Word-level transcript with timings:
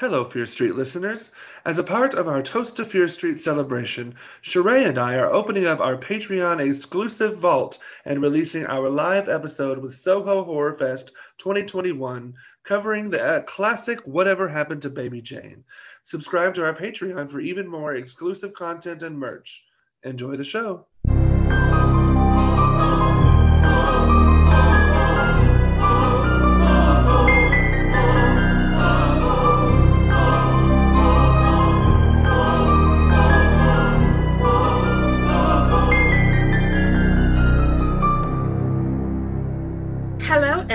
Hello, 0.00 0.22
Fierce 0.22 0.52
Street 0.52 0.76
listeners. 0.76 1.32
As 1.64 1.80
a 1.80 1.82
part 1.82 2.14
of 2.14 2.28
our 2.28 2.40
Toast 2.40 2.76
to 2.76 2.84
Fierce 2.84 3.14
Street 3.14 3.40
celebration, 3.40 4.14
Sharai 4.44 4.86
and 4.86 4.96
I 4.96 5.16
are 5.16 5.32
opening 5.32 5.66
up 5.66 5.80
our 5.80 5.96
Patreon 5.96 6.60
exclusive 6.60 7.36
vault 7.36 7.80
and 8.04 8.22
releasing 8.22 8.64
our 8.64 8.88
live 8.88 9.28
episode 9.28 9.78
with 9.78 9.94
Soho 9.94 10.44
Horror 10.44 10.74
Fest 10.74 11.10
2021, 11.38 12.32
covering 12.62 13.10
the 13.10 13.20
uh, 13.20 13.40
classic 13.40 13.98
Whatever 14.06 14.46
Happened 14.46 14.82
to 14.82 14.90
Baby 14.90 15.20
Jane. 15.20 15.64
Subscribe 16.04 16.54
to 16.54 16.64
our 16.64 16.76
Patreon 16.76 17.28
for 17.28 17.40
even 17.40 17.66
more 17.66 17.96
exclusive 17.96 18.52
content 18.52 19.02
and 19.02 19.18
merch. 19.18 19.64
Enjoy 20.04 20.36
the 20.36 20.44
show. 20.44 20.86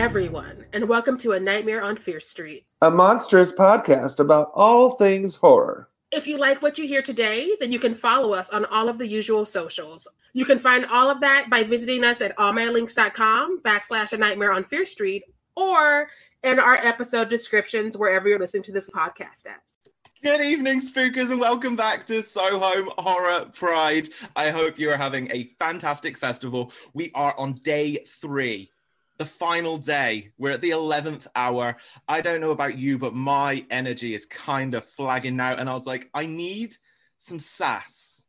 Everyone, 0.03 0.65
and 0.73 0.89
welcome 0.89 1.17
to 1.19 1.31
A 1.31 1.39
Nightmare 1.39 1.81
on 1.81 1.95
Fierce 1.95 2.27
Street. 2.27 2.65
A 2.81 2.91
monstrous 2.91 3.53
podcast 3.53 4.19
about 4.19 4.51
all 4.53 4.95
things 4.95 5.37
horror. 5.37 5.87
If 6.11 6.27
you 6.27 6.37
like 6.37 6.61
what 6.61 6.77
you 6.77 6.85
hear 6.85 7.01
today, 7.01 7.55
then 7.61 7.71
you 7.71 7.79
can 7.79 7.95
follow 7.95 8.33
us 8.33 8.49
on 8.49 8.65
all 8.65 8.89
of 8.89 8.97
the 8.97 9.07
usual 9.07 9.45
socials. 9.45 10.05
You 10.33 10.43
can 10.43 10.59
find 10.59 10.85
all 10.87 11.09
of 11.09 11.21
that 11.21 11.49
by 11.49 11.63
visiting 11.63 12.03
us 12.03 12.19
at 12.19 12.35
allmylinks.com 12.35 13.61
backslash 13.61 14.11
A 14.11 14.17
Nightmare 14.17 14.51
on 14.51 14.65
Fierce 14.65 14.91
Street 14.91 15.23
or 15.55 16.09
in 16.43 16.59
our 16.59 16.75
episode 16.75 17.29
descriptions 17.29 17.95
wherever 17.95 18.27
you're 18.27 18.39
listening 18.39 18.63
to 18.63 18.73
this 18.73 18.89
podcast 18.89 19.45
at. 19.45 19.61
Good 20.21 20.41
evening, 20.41 20.81
spookers, 20.81 21.31
and 21.31 21.39
welcome 21.39 21.77
back 21.77 22.05
to 22.07 22.21
Soho 22.23 22.89
Horror 22.97 23.45
Pride. 23.53 24.09
I 24.35 24.49
hope 24.49 24.77
you 24.77 24.91
are 24.91 24.97
having 24.97 25.31
a 25.31 25.45
fantastic 25.59 26.17
festival. 26.17 26.73
We 26.93 27.09
are 27.15 27.33
on 27.37 27.53
day 27.53 27.99
three, 28.05 28.69
the 29.17 29.25
final 29.25 29.77
day. 29.77 30.31
We're 30.37 30.51
at 30.51 30.61
the 30.61 30.71
11th 30.71 31.27
hour. 31.35 31.75
I 32.07 32.21
don't 32.21 32.41
know 32.41 32.51
about 32.51 32.77
you, 32.77 32.97
but 32.97 33.13
my 33.13 33.65
energy 33.69 34.13
is 34.13 34.25
kind 34.25 34.73
of 34.73 34.83
flagging 34.83 35.35
now. 35.35 35.55
And 35.55 35.69
I 35.69 35.73
was 35.73 35.85
like, 35.85 36.09
I 36.13 36.25
need 36.25 36.75
some 37.17 37.39
sass 37.39 38.25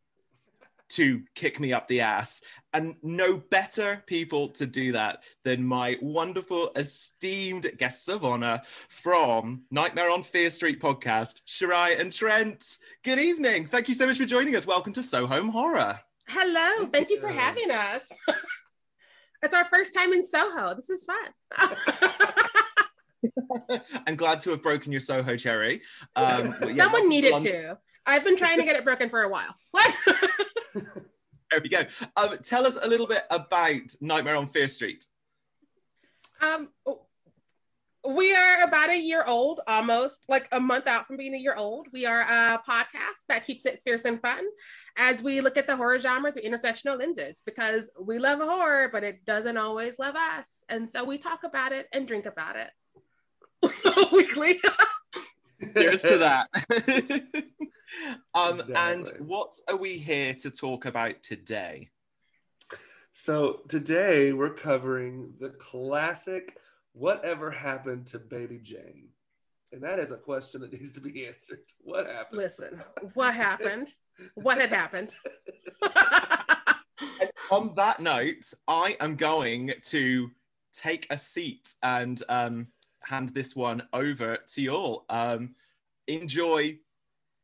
to 0.90 1.22
kick 1.34 1.58
me 1.58 1.72
up 1.72 1.86
the 1.88 2.00
ass. 2.00 2.42
And 2.72 2.94
no 3.02 3.38
better 3.38 4.02
people 4.06 4.48
to 4.50 4.66
do 4.66 4.92
that 4.92 5.24
than 5.42 5.66
my 5.66 5.96
wonderful, 6.00 6.70
esteemed 6.76 7.70
guests 7.78 8.08
of 8.08 8.24
honor 8.24 8.60
from 8.88 9.64
Nightmare 9.70 10.10
on 10.10 10.22
Fierce 10.22 10.54
Street 10.54 10.80
podcast, 10.80 11.42
Sharai 11.46 11.98
and 11.98 12.12
Trent. 12.12 12.78
Good 13.02 13.18
evening. 13.18 13.66
Thank 13.66 13.88
you 13.88 13.94
so 13.94 14.06
much 14.06 14.18
for 14.18 14.26
joining 14.26 14.54
us. 14.54 14.66
Welcome 14.66 14.92
to 14.92 15.02
So 15.02 15.26
Home 15.26 15.48
Horror. 15.48 15.98
Hello, 16.28 16.86
thank 16.86 17.10
you 17.10 17.20
for 17.20 17.28
having 17.28 17.70
us. 17.70 18.10
it's 19.44 19.54
our 19.54 19.66
first 19.72 19.94
time 19.94 20.12
in 20.12 20.24
Soho. 20.24 20.74
This 20.74 20.90
is 20.90 21.04
fun. 21.04 21.78
I'm 24.06 24.16
glad 24.16 24.40
to 24.40 24.50
have 24.50 24.62
broken 24.62 24.90
your 24.92 25.00
Soho 25.00 25.36
cherry. 25.36 25.82
Um, 26.16 26.54
yeah, 26.62 26.84
Someone 26.84 27.08
needed 27.08 27.32
London. 27.32 27.52
to. 27.52 27.78
I've 28.06 28.24
been 28.24 28.36
trying 28.36 28.58
to 28.58 28.64
get 28.64 28.76
it 28.76 28.84
broken 28.84 29.08
for 29.08 29.22
a 29.22 29.28
while. 29.28 29.54
What? 29.70 29.94
There 31.50 31.60
we 31.62 31.68
go. 31.68 31.82
Um, 32.16 32.36
tell 32.42 32.66
us 32.66 32.84
a 32.84 32.88
little 32.88 33.06
bit 33.06 33.22
about 33.30 33.82
Nightmare 34.00 34.34
on 34.34 34.48
Fierce 34.48 34.72
Street. 34.72 35.04
Um, 36.40 36.68
we 38.06 38.34
are 38.34 38.62
about 38.62 38.90
a 38.90 38.98
year 38.98 39.24
old, 39.26 39.60
almost 39.66 40.26
like 40.28 40.48
a 40.52 40.60
month 40.60 40.86
out 40.86 41.06
from 41.06 41.16
being 41.16 41.34
a 41.34 41.38
year 41.38 41.54
old. 41.56 41.88
We 41.92 42.04
are 42.04 42.20
a 42.20 42.62
podcast 42.68 43.24
that 43.28 43.46
keeps 43.46 43.64
it 43.64 43.80
fierce 43.82 44.04
and 44.04 44.20
fun 44.20 44.44
as 44.98 45.22
we 45.22 45.40
look 45.40 45.56
at 45.56 45.66
the 45.66 45.76
horror 45.76 45.98
genre 45.98 46.30
through 46.30 46.42
intersectional 46.42 46.98
lenses 46.98 47.42
because 47.46 47.90
we 47.98 48.18
love 48.18 48.40
horror, 48.40 48.90
but 48.92 49.04
it 49.04 49.24
doesn't 49.24 49.56
always 49.56 49.98
love 49.98 50.16
us. 50.16 50.64
And 50.68 50.90
so 50.90 51.02
we 51.04 51.16
talk 51.16 51.44
about 51.44 51.72
it 51.72 51.88
and 51.92 52.06
drink 52.06 52.26
about 52.26 52.56
it 52.56 52.70
weekly. 54.12 54.60
Here's 55.74 56.02
to 56.02 56.18
that. 56.18 56.48
um, 58.34 58.60
Exactly. 58.60 58.74
And 58.76 59.08
what 59.18 59.54
are 59.70 59.76
we 59.76 59.96
here 59.96 60.34
to 60.34 60.50
talk 60.50 60.84
about 60.84 61.22
today? 61.22 61.88
So 63.14 63.60
today 63.68 64.32
we're 64.32 64.52
covering 64.52 65.32
the 65.40 65.50
classic 65.50 66.58
Whatever 66.94 67.50
Happened 67.50 68.06
to 68.08 68.18
Baby 68.18 68.60
Jane? 68.62 69.08
And 69.72 69.82
that 69.82 69.98
is 69.98 70.12
a 70.12 70.16
question 70.16 70.60
that 70.60 70.72
needs 70.72 70.92
to 70.92 71.00
be 71.00 71.26
answered. 71.26 71.58
What 71.80 72.06
happened? 72.06 72.38
Listen, 72.38 72.82
what 73.14 73.34
happened? 73.34 73.92
What 74.34 74.58
had 74.58 74.70
happened? 74.70 75.14
On 77.50 77.74
that 77.74 77.98
note, 78.00 78.52
I 78.68 78.96
am 79.00 79.16
going 79.16 79.72
to 79.82 80.30
take 80.72 81.08
a 81.10 81.18
seat 81.18 81.74
and 81.82 82.22
um, 82.28 82.68
hand 83.02 83.30
this 83.30 83.56
one 83.56 83.82
over 83.92 84.38
to 84.46 84.60
you 84.62 84.70
all. 84.70 85.04
Um, 85.08 85.54
enjoy 86.06 86.78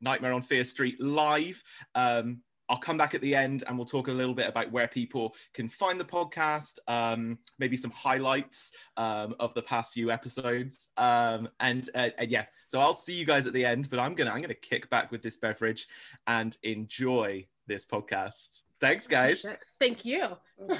Nightmare 0.01 0.33
on 0.33 0.43
Fierce 0.43 0.71
Street 0.71 1.01
live. 1.01 1.63
Um, 1.95 2.43
I'll 2.71 2.79
come 2.79 2.97
back 2.97 3.15
at 3.15 3.21
the 3.21 3.35
end 3.35 3.65
and 3.67 3.77
we'll 3.77 3.85
talk 3.85 4.07
a 4.07 4.13
little 4.13 4.33
bit 4.33 4.49
about 4.49 4.71
where 4.71 4.87
people 4.87 5.35
can 5.53 5.69
find 5.69 6.01
the 6.01 6.05
podcast, 6.05 6.79
um, 6.87 7.37
maybe 7.59 7.77
some 7.77 7.91
highlights 7.91 8.71
um, 8.97 9.35
of 9.41 9.53
the 9.55 9.63
past 9.63 9.93
few 9.93 10.13
episodes, 10.13 10.89
um, 10.97 11.49
and, 11.59 11.89
uh, 11.97 12.11
and 12.17 12.31
yeah. 12.31 12.47
So 12.67 12.81
I'll 12.81 12.95
see 12.95 13.15
you 13.15 13.27
guys 13.27 13.49
at 13.49 13.53
the 13.53 13.67
end. 13.67 13.89
But 13.91 13.99
I'm 13.99 14.15
gonna 14.15 14.31
I'm 14.31 14.41
gonna 14.41 14.55
kick 14.55 14.89
back 14.89 15.11
with 15.11 15.21
this 15.21 15.37
beverage 15.37 15.89
and 16.29 16.57
enjoy 16.63 17.47
this 17.67 17.85
podcast. 17.85 18.63
Thanks, 18.81 19.07
guys. 19.09 19.45
Thank 19.79 20.05
you. 20.05 20.37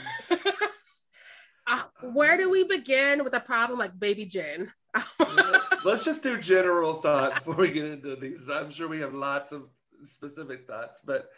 Uh, 1.67 1.83
where 2.15 2.37
do 2.37 2.51
we 2.51 2.65
begin 2.65 3.23
with 3.23 3.33
a 3.35 3.39
problem 3.39 3.79
like 3.79 3.97
Baby 3.97 4.27
Jane? 4.27 4.73
Let's 5.85 6.05
just 6.05 6.21
do 6.21 6.37
general 6.37 6.95
thoughts 6.95 7.39
before 7.39 7.55
we 7.55 7.71
get 7.71 7.85
into 7.85 8.17
these. 8.17 8.49
I'm 8.51 8.71
sure 8.71 8.89
we 8.89 8.99
have 8.99 9.15
lots 9.15 9.53
of 9.53 9.71
specific 10.05 10.67
thoughts, 10.67 11.01
but 11.05 11.31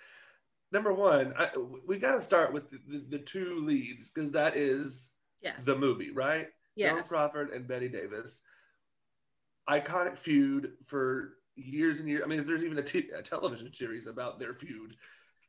number 0.72 0.92
one, 0.92 1.34
I, 1.38 1.50
we 1.86 1.98
got 1.98 2.12
to 2.12 2.22
start 2.22 2.52
with 2.52 2.70
the, 2.70 2.78
the, 2.88 3.04
the 3.10 3.18
two 3.18 3.56
leads 3.60 4.10
because 4.10 4.30
that 4.32 4.56
is 4.56 5.10
yes. 5.42 5.64
the 5.64 5.76
movie, 5.76 6.10
right? 6.10 6.48
Yes. 6.74 6.94
Joan. 6.94 7.02
Crawford 7.04 7.50
and 7.50 7.68
Bette 7.68 7.88
Davis. 7.88 8.40
Iconic 9.68 10.18
feud 10.18 10.72
for 10.86 11.34
years 11.54 12.00
and 12.00 12.08
years. 12.08 12.22
I 12.24 12.26
mean, 12.28 12.40
if 12.40 12.46
there's 12.46 12.64
even 12.64 12.78
a, 12.78 12.82
t- 12.82 13.10
a 13.16 13.22
television 13.22 13.72
series 13.72 14.06
about 14.06 14.40
their 14.40 14.54
feud. 14.54 14.96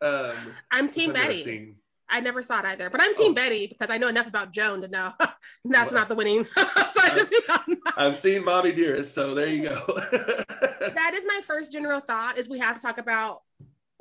Um, 0.02 0.34
I'm 0.70 0.90
Team 0.90 1.14
Betty. 1.14 1.42
seen. 1.44 1.76
I 2.10 2.20
never 2.20 2.44
saw 2.44 2.60
it 2.60 2.66
either, 2.66 2.90
but 2.90 3.02
I'm 3.02 3.16
Team 3.16 3.32
Oh. 3.32 3.34
Betty 3.34 3.66
because 3.66 3.90
I 3.90 3.98
know 3.98 4.10
enough 4.10 4.28
about 4.28 4.52
Joan 4.52 4.82
to 4.82 4.88
know 4.88 5.14
that's 5.20 5.92
Well. 5.94 6.02
not 6.02 6.10
the 6.10 6.16
winning 6.16 6.46
side 6.56 7.18
of 7.18 7.30
the 7.30 7.78
I've 7.98 8.16
seen 8.18 8.44
Mommy 8.44 8.72
Dearest, 8.74 9.16
so 9.16 9.34
there 9.34 9.48
you 9.48 9.64
go. 9.70 9.76
That 9.88 11.14
is 11.16 11.26
my 11.26 11.40
first 11.48 11.72
general 11.72 12.02
thought 12.02 12.38
is 12.38 12.50
we 12.50 12.60
have 12.60 12.76
to 12.76 12.82
talk 12.82 12.98
about 12.98 13.40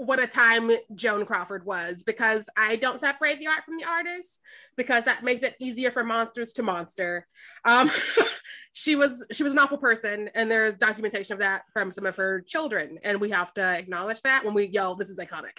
what 0.04 0.22
a 0.22 0.26
time 0.26 0.70
Joan 0.94 1.24
Crawford 1.24 1.64
was 1.64 2.02
because 2.02 2.48
I 2.56 2.76
don't 2.76 3.00
separate 3.00 3.38
the 3.38 3.46
art 3.46 3.64
from 3.64 3.76
the 3.78 3.84
artist 3.84 4.40
because 4.76 5.04
that 5.04 5.22
makes 5.22 5.42
it 5.42 5.54
easier 5.60 5.90
for 5.90 6.04
monsters 6.04 6.52
to 6.54 6.62
monster. 6.62 7.26
Um, 7.64 7.90
she 8.72 8.96
was 8.96 9.24
she 9.32 9.42
was 9.42 9.52
an 9.52 9.58
awful 9.58 9.78
person, 9.78 10.30
and 10.34 10.50
there's 10.50 10.76
documentation 10.76 11.34
of 11.34 11.38
that 11.40 11.62
from 11.72 11.92
some 11.92 12.06
of 12.06 12.16
her 12.16 12.40
children, 12.40 12.98
and 13.02 13.20
we 13.20 13.30
have 13.30 13.54
to 13.54 13.62
acknowledge 13.62 14.22
that 14.22 14.44
when 14.44 14.54
we 14.54 14.66
yell, 14.66 14.94
"This 14.94 15.10
is 15.10 15.18
iconic." 15.18 15.58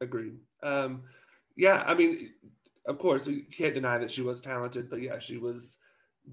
Agreed. 0.00 0.34
Um, 0.62 1.02
yeah, 1.56 1.82
I 1.86 1.94
mean, 1.94 2.30
of 2.86 2.98
course, 2.98 3.26
you 3.26 3.44
can't 3.50 3.74
deny 3.74 3.98
that 3.98 4.10
she 4.10 4.22
was 4.22 4.40
talented, 4.40 4.90
but 4.90 5.00
yeah, 5.00 5.18
she 5.18 5.38
was 5.38 5.76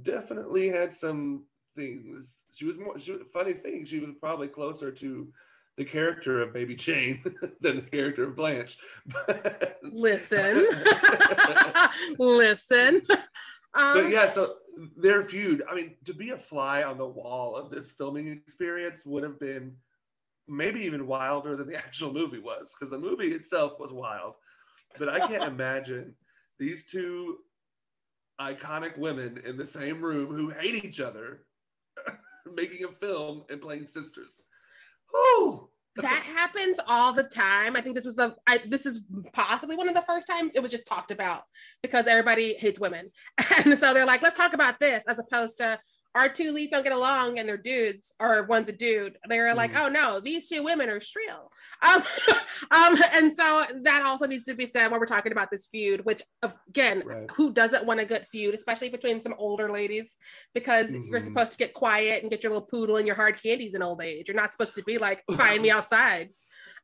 definitely 0.01 0.69
had 0.69 0.91
some 0.91 1.45
things. 1.75 2.43
She 2.53 2.65
was 2.65 2.77
more. 2.77 2.99
She 2.99 3.17
funny 3.31 3.53
thing. 3.53 3.85
She 3.85 3.99
was 3.99 4.15
probably 4.19 4.47
closer 4.47 4.91
to 4.91 5.27
the 5.77 5.85
character 5.85 6.41
of 6.41 6.53
Baby 6.53 6.75
Jane 6.75 7.23
than 7.61 7.77
the 7.77 7.81
character 7.81 8.25
of 8.25 8.35
Blanche. 8.35 8.77
Listen, 9.83 10.67
listen. 12.19 13.01
Um, 13.75 13.93
but 13.93 14.09
yeah, 14.09 14.29
so 14.29 14.53
their 14.97 15.23
feud. 15.23 15.63
I 15.69 15.75
mean, 15.75 15.95
to 16.05 16.13
be 16.13 16.29
a 16.29 16.37
fly 16.37 16.83
on 16.83 16.97
the 16.97 17.07
wall 17.07 17.55
of 17.55 17.69
this 17.69 17.91
filming 17.91 18.27
experience 18.27 19.05
would 19.05 19.23
have 19.23 19.39
been 19.39 19.75
maybe 20.47 20.81
even 20.81 21.07
wilder 21.07 21.55
than 21.55 21.67
the 21.67 21.75
actual 21.75 22.13
movie 22.13 22.39
was, 22.39 22.73
because 22.73 22.91
the 22.91 22.99
movie 22.99 23.31
itself 23.31 23.73
was 23.79 23.91
wild. 23.91 24.33
But 24.97 25.09
I 25.09 25.27
can't 25.27 25.43
imagine 25.43 26.15
these 26.59 26.85
two 26.85 27.39
iconic 28.39 28.97
women 28.97 29.41
in 29.45 29.57
the 29.57 29.65
same 29.65 30.01
room 30.01 30.33
who 30.33 30.49
hate 30.49 30.83
each 30.85 30.99
other 30.99 31.45
making 32.55 32.85
a 32.85 32.91
film 32.91 33.43
and 33.49 33.61
playing 33.61 33.87
sisters. 33.87 34.45
Oh, 35.13 35.69
that 35.97 36.23
happens 36.23 36.79
all 36.87 37.13
the 37.13 37.23
time. 37.23 37.75
I 37.75 37.81
think 37.81 37.95
this 37.95 38.05
was 38.05 38.15
the 38.15 38.35
I, 38.47 38.59
this 38.67 38.85
is 38.85 39.03
possibly 39.33 39.75
one 39.75 39.87
of 39.87 39.93
the 39.93 40.01
first 40.01 40.27
times 40.27 40.55
it 40.55 40.61
was 40.61 40.71
just 40.71 40.87
talked 40.87 41.11
about 41.11 41.43
because 41.83 42.07
everybody 42.07 42.55
hates 42.55 42.79
women, 42.79 43.11
and 43.57 43.77
so 43.77 43.93
they're 43.93 44.05
like, 44.05 44.21
let's 44.21 44.37
talk 44.37 44.53
about 44.53 44.79
this 44.79 45.03
as 45.07 45.19
opposed 45.19 45.57
to 45.57 45.79
our 46.15 46.29
two 46.29 46.51
leads 46.51 46.71
don't 46.71 46.83
get 46.83 46.91
along 46.93 47.39
and 47.39 47.47
they're 47.49 47.57
dudes 47.57 48.13
or 48.19 48.43
one's 48.43 48.69
a 48.69 48.71
dude. 48.73 49.17
They 49.27 49.39
were 49.39 49.53
like, 49.53 49.75
oh 49.75 49.89
no, 49.89 50.19
these 50.19 50.47
two 50.47 50.63
women 50.63 50.89
are 50.89 50.99
shrill. 50.99 51.49
Um, 51.83 52.01
um, 52.71 52.97
and 53.13 53.33
so 53.33 53.65
that 53.83 54.03
also 54.05 54.25
needs 54.25 54.45
to 54.45 54.53
be 54.53 54.65
said 54.65 54.89
when 54.89 54.99
we're 54.99 55.05
talking 55.05 55.31
about 55.31 55.51
this 55.51 55.65
feud, 55.67 56.05
which 56.05 56.21
again, 56.69 57.03
Right. 57.05 57.29
who 57.31 57.51
doesn't 57.53 57.85
want 57.85 57.99
a 57.99 58.05
good 58.05 58.25
feud, 58.27 58.53
especially 58.53 58.89
between 58.89 59.19
some 59.21 59.35
older 59.37 59.69
ladies, 59.71 60.15
because 60.53 60.93
you're 60.93 61.19
Mhm. 61.19 61.21
supposed 61.21 61.51
to 61.53 61.57
get 61.57 61.73
quiet 61.73 62.21
and 62.21 62.31
get 62.31 62.43
your 62.43 62.51
little 62.53 62.67
poodle 62.67 62.97
and 62.97 63.05
your 63.07 63.15
hard 63.15 63.41
candies 63.41 63.73
in 63.75 63.81
old 63.81 64.01
age. 64.01 64.27
You're 64.27 64.37
not 64.37 64.51
supposed 64.51 64.75
to 64.75 64.83
be 64.83 64.97
like, 64.97 65.23
find 65.35 65.61
me 65.61 65.71
outside. 65.71 66.29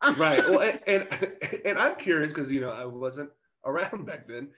Um, 0.02 0.16
right 0.16 0.40
well 0.50 0.62
and 0.88 1.08
and, 1.12 1.62
and 1.66 1.78
i'm 1.78 1.96
curious 1.98 2.32
because 2.32 2.50
you 2.52 2.62
know 2.62 2.72
i 2.72 2.86
wasn't 2.86 3.30
around 3.66 4.06
back 4.06 4.28
then 4.28 4.50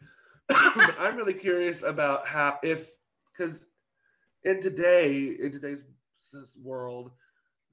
i'm 0.50 1.16
really 1.18 1.34
curious 1.34 1.82
about 1.84 2.28
how 2.28 2.60
if 2.64 2.90
because 3.32 3.66
in 4.44 4.60
today 4.60 5.36
in 5.40 5.52
today's 5.52 5.84
world 6.62 7.12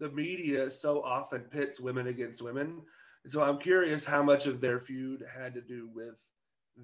the 0.00 0.10
media 0.10 0.70
so 0.70 1.02
often 1.02 1.40
pits 1.42 1.80
women 1.80 2.06
against 2.06 2.42
women. 2.42 2.82
So 3.26 3.42
i'm 3.42 3.58
curious 3.58 4.04
how 4.04 4.22
much 4.22 4.46
of 4.46 4.60
their 4.60 4.78
feud 4.78 5.24
had 5.32 5.54
to 5.54 5.60
do 5.60 5.88
with 5.94 6.20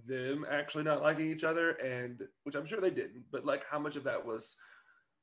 them 0.07 0.45
actually 0.51 0.85
not 0.85 1.03
liking 1.03 1.31
each 1.31 1.45
other 1.45 1.71
and 1.73 2.21
which 2.43 2.57
i'm 2.57 2.67
sure 2.67 2.81
they 2.81 2.91
didn't 2.91 3.23
but 3.31 3.47
like 3.47 3.65
how 3.65 3.79
much 3.79 3.95
of 3.95 4.03
that 4.03 4.27
was 4.27 4.57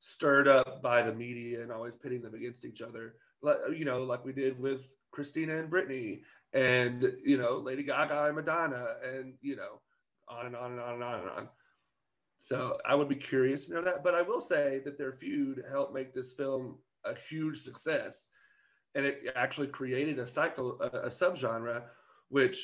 stirred 0.02 0.48
up 0.48 0.82
by 0.82 1.00
the 1.00 1.14
media 1.14 1.62
and 1.62 1.70
always 1.70 1.94
pitting 1.96 2.22
them 2.22 2.34
against 2.34 2.64
each 2.64 2.82
other? 2.82 3.14
Like 3.40 3.58
you 3.74 3.84
know 3.84 4.02
like 4.02 4.24
we 4.24 4.32
did 4.32 4.60
with 4.60 4.94
christina 5.10 5.56
and 5.56 5.70
Britney, 5.70 6.22
and 6.52 7.12
you 7.24 7.38
know 7.38 7.56
lady 7.58 7.84
gaga 7.84 8.24
and 8.24 8.36
madonna 8.36 8.96
and 9.04 9.34
you 9.40 9.56
know 9.56 9.80
on 10.28 10.46
and 10.46 10.56
on 10.56 10.72
and 10.72 10.80
on 10.80 10.94
and 10.94 11.04
on 11.04 11.20
and 11.20 11.30
on 11.30 11.48
so 12.44 12.76
i 12.84 12.94
would 12.94 13.08
be 13.08 13.14
curious 13.32 13.66
to 13.66 13.74
know 13.74 13.82
that 13.82 14.02
but 14.02 14.14
i 14.14 14.22
will 14.22 14.40
say 14.40 14.80
that 14.84 14.98
their 14.98 15.12
feud 15.12 15.62
helped 15.70 15.94
make 15.94 16.12
this 16.12 16.32
film 16.32 16.64
a 17.04 17.14
huge 17.30 17.58
success 17.68 18.28
and 18.94 19.06
it 19.06 19.16
actually 19.36 19.68
created 19.68 20.18
a 20.18 20.26
cycle 20.26 20.68
a, 20.80 20.86
a 21.10 21.12
subgenre 21.20 21.82
which 22.30 22.58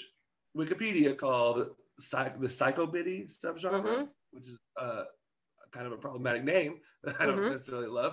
wikipedia 0.56 1.16
called 1.16 1.58
psych, 2.00 2.38
the 2.40 2.48
psychobiddy 2.58 3.18
subgenre 3.42 3.82
Mhm. 3.82 4.08
which 4.32 4.48
is 4.52 4.58
uh, 4.80 5.04
kind 5.70 5.86
of 5.86 5.92
a 5.92 5.96
problematic 6.06 6.42
name 6.44 6.72
that 7.04 7.16
I 7.20 7.26
don't 7.26 7.38
Mhm. 7.42 7.52
necessarily 7.52 7.88
love. 7.88 8.12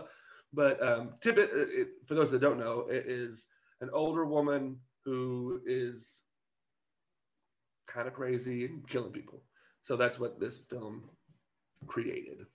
But 0.53 0.75
um, 0.89 1.03
it, 1.25 1.37
it- 1.37 1.87
for 2.07 2.13
those 2.15 2.31
that 2.31 2.39
don't 2.45 2.59
know, 2.65 2.77
it 2.97 3.05
is 3.07 3.47
an 3.81 3.89
older 3.91 4.25
woman 4.25 4.63
who 5.05 5.61
is 5.65 6.23
kind 7.87 8.07
of 8.07 8.13
crazy 8.13 8.65
and 8.65 8.87
killing 8.87 9.11
people. 9.11 9.43
So 9.81 9.95
that's 9.95 10.19
what 10.19 10.39
this 10.39 10.57
film 10.69 11.03
created. 11.87 12.45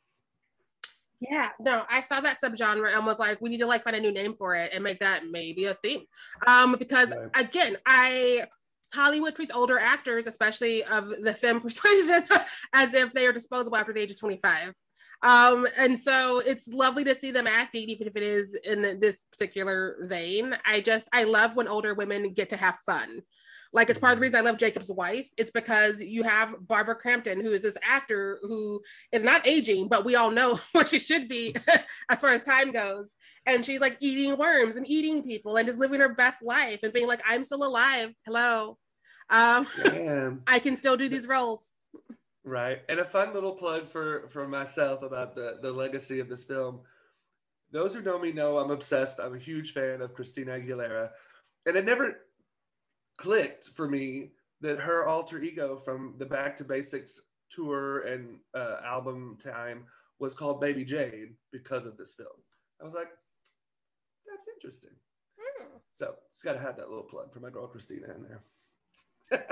Yeah, 1.21 1.51
no, 1.61 1.85
I 1.91 2.01
saw 2.01 2.21
that 2.23 2.39
subgenre 2.43 2.95
and 2.95 3.05
was 3.05 3.19
like, 3.19 3.41
we 3.43 3.51
need 3.51 3.59
to 3.59 3.67
like 3.67 3.85
find 3.85 3.95
a 3.95 4.01
new 4.01 4.13
name 4.13 4.33
for 4.33 4.55
it 4.55 4.71
and 4.73 4.83
make 4.83 5.01
that 5.01 5.25
maybe 5.31 5.67
a 5.67 5.75
theme. 5.75 6.05
Um, 6.47 6.77
because 6.79 7.11
Right. 7.11 7.31
again, 7.35 7.77
I 7.85 8.47
Hollywood 8.93 9.37
treats 9.37 9.53
older 9.53 9.79
actors, 9.79 10.27
especially 10.27 10.83
of 10.85 11.13
the 11.23 11.35
femme 11.35 11.61
persuasion, 11.63 12.25
as 12.73 12.95
if 12.95 13.13
they 13.13 13.27
are 13.27 13.33
disposable 13.33 13.77
after 13.77 13.93
the 13.93 14.01
age 14.01 14.11
of 14.11 14.19
25. 14.19 14.73
Um, 15.23 15.69
and 15.77 15.99
so 15.99 16.39
it's 16.39 16.69
lovely 16.69 17.05
to 17.05 17.15
see 17.15 17.31
them 17.31 17.47
acting, 17.47 17.91
even 17.91 18.07
if 18.07 18.17
it 18.17 18.23
is 18.23 18.57
in 18.65 18.99
this 18.99 19.27
particular 19.31 19.97
vein. 20.03 20.57
I 20.65 20.81
just 20.81 21.07
I 21.13 21.25
love 21.25 21.57
when 21.57 21.69
older 21.69 21.93
women 21.95 22.33
get 22.33 22.49
to 22.49 22.57
have 22.57 22.79
fun. 22.87 23.21
Like 23.73 23.89
it's 23.89 23.99
part 23.99 24.13
of 24.13 24.19
the 24.19 24.23
reason 24.23 24.39
I 24.39 24.43
love 24.43 24.59
Jakob's 24.59 24.91
Wife. 24.91 25.31
It's 25.37 25.53
because 25.53 26.03
you 26.03 26.25
have 26.25 26.55
Barbara 26.67 26.97
Crampton, 26.97 27.41
who 27.41 27.53
is 27.53 27.63
this 27.63 27.77
actor 27.83 28.41
who 28.43 28.83
is 29.13 29.23
not 29.23 29.47
aging, 29.47 29.89
but 29.89 30.05
we 30.05 30.17
all 30.17 30.31
know 30.31 30.59
what 30.73 30.89
she 30.89 30.99
should 30.99 31.29
be 31.29 31.55
as 32.11 32.21
far 32.21 32.31
as 32.31 32.43
time 32.43 32.73
goes. 32.73 33.17
And 33.47 33.65
she's 33.65 33.81
like 33.81 33.97
eating 34.01 34.37
worms 34.37 34.77
and 34.77 34.89
eating 34.89 35.23
people 35.23 35.57
and 35.57 35.67
just 35.67 35.79
living 35.79 36.01
her 36.01 36.15
best 36.15 36.43
life 36.43 36.81
and 36.83 36.93
being 36.93 37.07
like, 37.07 37.23
I'm 37.27 37.45
still 37.45 37.65
alive. 37.65 38.13
Hello. 38.27 38.77
Um, 39.31 39.67
I 40.47 40.59
can 40.59 40.77
still 40.77 40.97
do 40.97 41.09
these 41.09 41.29
roles. 41.29 41.71
Right. 42.43 42.79
And 42.89 42.99
a 42.99 43.05
fun 43.05 43.33
little 43.35 43.53
plug 43.53 43.87
for 43.87 44.29
for 44.31 44.49
myself 44.49 45.03
about 45.03 45.35
the 45.35 45.59
the 45.63 45.71
legacy 45.71 46.21
of 46.21 46.29
this 46.29 46.43
film. 46.45 46.81
Those 47.71 47.95
who 47.95 48.03
know 48.03 48.19
me 48.19 48.33
know 48.33 48.59
I'm 48.59 48.71
obsessed. 48.71 49.21
I'm 49.21 49.35
a 49.35 49.39
huge 49.39 49.73
fan 49.73 50.03
of 50.03 50.15
Christina 50.15 50.53
Aguilera. 50.59 51.11
And 51.67 51.77
it 51.77 51.85
never 51.85 52.17
clicked 53.21 53.65
for 53.69 53.87
me 53.87 54.31
that 54.63 54.81
her 54.81 55.07
alter 55.07 55.43
ego 55.43 55.77
from 55.77 56.15
the 56.17 56.25
Back 56.25 56.57
to 56.57 56.65
Basics 56.65 57.21
tour 57.51 58.01
and 58.07 58.39
uh, 58.55 58.77
album 58.85 59.37
time 59.43 59.85
was 60.19 60.35
called 60.35 60.61
Baby 60.61 60.85
Jane 60.85 61.37
because 61.53 61.85
of 61.85 61.99
this 61.99 62.15
film. 62.15 62.29
I 62.81 62.85
was 62.85 62.95
like, 62.95 63.09
that's 64.27 64.49
interesting. 64.57 64.93
So 65.93 66.15
just 66.33 66.45
got 66.45 66.55
to 66.55 66.61
have 66.61 66.79
that 66.79 66.89
little 66.89 67.05
plug 67.05 67.31
for 67.31 67.41
my 67.41 67.51
girl 67.51 67.67
Christina 67.67 68.07
in 68.15 68.23
there. 68.23 68.43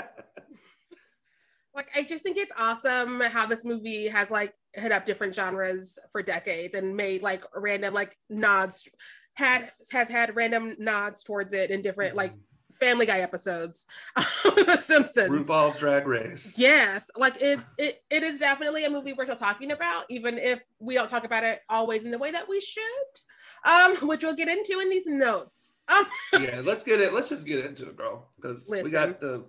like 1.74 1.88
I 1.94 2.04
just 2.04 2.22
think 2.22 2.38
it's 2.38 2.52
awesome 2.58 3.20
how 3.20 3.44
this 3.44 3.66
movie 3.66 4.08
has 4.08 4.30
like 4.30 4.54
hit 4.72 4.92
up 4.92 5.04
different 5.04 5.34
genres 5.34 5.98
for 6.10 6.22
decades 6.22 6.74
and 6.74 6.96
made 6.96 7.22
like 7.22 7.44
random 7.54 7.92
like 7.92 8.16
nods 8.30 8.88
had 9.34 9.70
has 9.92 10.08
had 10.08 10.36
random 10.36 10.74
nods 10.78 11.22
towards 11.22 11.52
it 11.52 11.70
in 11.70 11.82
different 11.82 12.16
like 12.16 12.32
family 12.78 13.06
guy 13.06 13.20
episodes 13.20 13.84
the 14.16 14.78
simpsons 14.80 15.48
RuPaul's 15.48 15.78
Drag 15.78 16.06
Race. 16.06 16.58
yes 16.58 17.10
like 17.16 17.34
it's 17.40 17.62
it, 17.78 18.02
it 18.10 18.22
is 18.22 18.38
definitely 18.38 18.84
a 18.84 18.90
movie 18.90 19.12
worth 19.12 19.34
talking 19.36 19.72
about 19.72 20.04
even 20.08 20.38
if 20.38 20.64
we 20.78 20.94
don't 20.94 21.08
talk 21.08 21.24
about 21.24 21.44
it 21.44 21.60
always 21.68 22.04
in 22.04 22.10
the 22.10 22.18
way 22.18 22.30
that 22.30 22.48
we 22.48 22.60
should 22.60 22.82
um 23.64 23.96
which 24.08 24.22
we'll 24.22 24.34
get 24.34 24.48
into 24.48 24.80
in 24.80 24.88
these 24.90 25.06
notes 25.06 25.72
um 25.88 26.04
yeah, 26.40 26.60
let's 26.62 26.82
get 26.82 27.00
it. 27.00 27.12
Let's 27.12 27.28
just 27.28 27.46
get 27.46 27.64
into 27.64 27.88
it, 27.88 27.96
girl, 27.96 28.28
because 28.36 28.68
we 28.68 28.90
got 28.90 29.20
to 29.20 29.44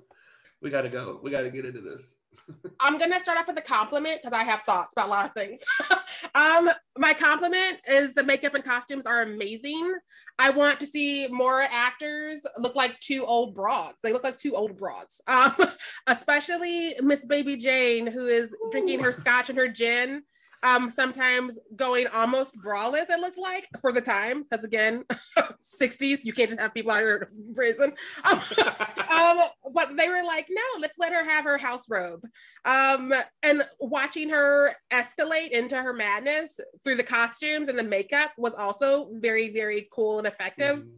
we 0.62 0.70
got 0.70 0.82
to 0.82 0.90
go. 0.90 1.20
We 1.22 1.32
got 1.32 1.42
to 1.42 1.50
get 1.50 1.66
into 1.66 1.82
this. 1.82 2.16
I'm 2.80 2.98
gonna 2.98 3.20
start 3.20 3.38
off 3.38 3.48
with 3.48 3.58
a 3.58 3.62
compliment 3.62 4.22
because 4.22 4.38
I 4.38 4.44
have 4.44 4.62
thoughts 4.62 4.94
about 4.94 5.08
a 5.08 5.10
lot 5.10 5.26
of 5.26 5.34
things. 5.34 5.64
um, 6.36 6.70
my 6.98 7.14
compliment 7.14 7.80
is 7.88 8.14
the 8.14 8.24
makeup 8.24 8.56
and 8.56 8.64
costumes 8.64 9.06
are 9.06 9.22
amazing. 9.22 9.94
I 10.38 10.52
want 10.52 10.80
to 10.80 10.88
see 10.88 11.28
more 11.28 11.62
actors 11.62 12.46
look 12.58 12.76
like 12.76 13.00
two 13.00 13.26
old 13.26 13.54
broads. 13.56 13.98
They 14.02 14.14
look 14.14 14.24
like 14.24 14.38
two 14.38 14.56
old 14.56 14.78
broads. 14.78 15.22
Um, 15.28 15.54
especially 16.08 16.96
Miss 17.02 17.26
Baby 17.26 17.58
Jane, 17.58 18.08
who 18.08 18.26
is 18.26 18.56
drinking 18.72 19.02
her 19.02 19.12
scotch 19.12 19.50
and 19.50 19.58
her 19.58 19.68
gin. 19.68 20.24
Um, 20.64 20.90
sometimes 20.90 21.58
going 21.76 22.08
almost 22.08 22.58
braless, 22.62 23.10
it 23.10 23.20
looked 23.20 23.38
like 23.38 23.68
for 23.82 23.92
the 23.92 24.02
time, 24.02 24.44
because 24.44 24.66
again, 24.66 25.06
60s, 25.38 26.20
you 26.24 26.34
can't 26.34 26.50
just 26.50 26.62
have 26.62 26.74
people 26.74 26.92
out 26.92 27.00
here 27.00 27.30
in 27.48 27.56
prison. 27.56 27.94
Um, 28.24 28.42
um, 29.10 29.40
but 29.74 29.96
they 29.96 30.10
were 30.10 30.24
like, 30.24 30.48
no, 30.50 30.62
let's 30.80 30.98
let 30.98 31.14
her 31.14 31.24
have 31.24 31.46
her 31.46 31.58
house 31.58 31.90
robe. 31.90 32.26
Um, 32.66 33.14
and 33.44 33.64
watching 33.80 34.30
her 34.30 34.76
escalate 34.92 35.52
into 35.52 35.82
her 35.82 35.94
madness 35.94 36.60
through 36.84 36.98
the 36.98 37.04
costumes 37.04 37.70
and 37.70 37.78
the 37.78 37.84
makeup 37.84 38.32
was 38.38 38.54
also 38.54 39.08
very, 39.22 39.54
very 39.54 39.88
cool 39.92 40.18
and 40.18 40.28
effective. 40.28 40.80
Mhm. 40.80 40.92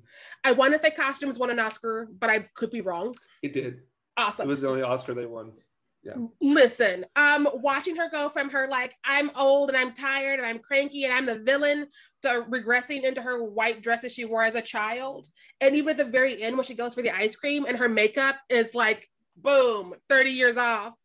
I 0.43 0.51
want 0.53 0.73
to 0.73 0.79
say 0.79 0.91
costumes 0.91 1.37
won 1.37 1.51
an 1.51 1.59
Oscar, 1.59 2.07
but 2.19 2.29
I 2.29 2.47
could 2.55 2.71
be 2.71 2.81
wrong. 2.81 3.13
It 3.41 3.53
did. 3.53 3.81
Awesome. 4.17 4.45
It 4.45 4.49
was 4.49 4.61
the 4.61 4.69
only 4.69 4.81
Oscar 4.81 5.13
they 5.13 5.25
won. 5.25 5.53
Listen, 6.41 7.05
um, 7.15 7.47
watching 7.53 7.95
her 7.95 8.09
go 8.09 8.27
from 8.29 8.49
her 8.49 8.67
like 8.67 8.95
I'm 9.05 9.29
old 9.35 9.69
and 9.69 9.77
I'm 9.77 9.93
tired 9.93 10.39
and 10.39 10.45
I'm 10.47 10.59
cranky 10.59 11.05
and 11.05 11.13
I'm 11.13 11.25
the 11.25 11.39
villain 11.39 11.87
to 12.23 12.45
regressing 12.49 13.03
into 13.03 13.21
her 13.21 13.43
white 13.43 13.81
dresses 13.81 14.13
she 14.13 14.25
wore 14.25 14.43
as 14.43 14.55
a 14.55 14.61
child, 14.61 15.27
and 15.59 15.75
even 15.75 15.89
at 15.91 15.97
the 15.97 16.05
very 16.05 16.41
end 16.41 16.57
when 16.57 16.63
she 16.65 16.73
goes 16.75 16.93
for 16.93 17.01
the 17.01 17.15
ice 17.15 17.35
cream 17.35 17.65
and 17.65 17.77
her 17.77 17.89
makeup 17.89 18.37
is 18.49 18.73
like 18.73 19.07
boom, 19.37 19.93
thirty 20.09 20.31
years 20.31 20.57
off. 20.57 20.95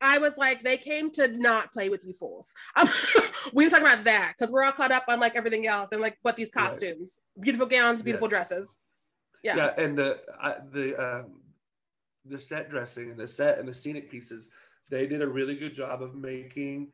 I 0.00 0.18
was 0.18 0.36
like, 0.36 0.62
they 0.62 0.76
came 0.76 1.10
to 1.12 1.28
not 1.28 1.72
play 1.72 1.88
with 1.88 2.04
you 2.04 2.12
fools. 2.12 2.52
Um, 2.76 2.88
we 3.54 3.70
talking 3.70 3.86
about 3.86 4.04
that 4.04 4.34
because 4.36 4.52
we're 4.52 4.64
all 4.64 4.72
caught 4.72 4.92
up 4.92 5.04
on 5.08 5.18
like 5.18 5.34
everything 5.34 5.66
else 5.66 5.92
and 5.92 6.00
like 6.00 6.18
what 6.22 6.36
these 6.36 6.50
Right. 6.54 6.64
costumes, 6.68 7.20
beautiful 7.40 7.66
gowns, 7.66 8.02
beautiful 8.02 8.28
Yes. 8.28 8.48
dresses. 8.48 8.76
Yeah, 9.42 9.56
Yeah. 9.56 9.74
and 9.78 9.96
the 9.96 10.20
I, 10.38 10.56
the 10.70 10.96
um, 10.96 11.40
the 12.24 12.38
set 12.40 12.70
dressing 12.70 13.10
and 13.10 13.18
the 13.18 13.28
set 13.28 13.58
and 13.58 13.68
the 13.68 13.74
scenic 13.74 14.10
pieces, 14.10 14.50
they 14.90 15.06
did 15.06 15.22
a 15.22 15.28
really 15.28 15.56
good 15.56 15.74
job 15.74 16.02
of 16.02 16.14
making 16.14 16.92